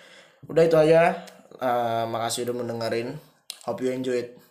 Udah 0.46 0.62
itu 0.62 0.78
aja. 0.78 1.26
Ah, 1.58 2.06
makasih 2.06 2.46
udah 2.46 2.54
mendengarin. 2.54 3.18
Hope 3.66 3.82
you 3.82 3.90
enjoy 3.90 4.22
it 4.22 4.41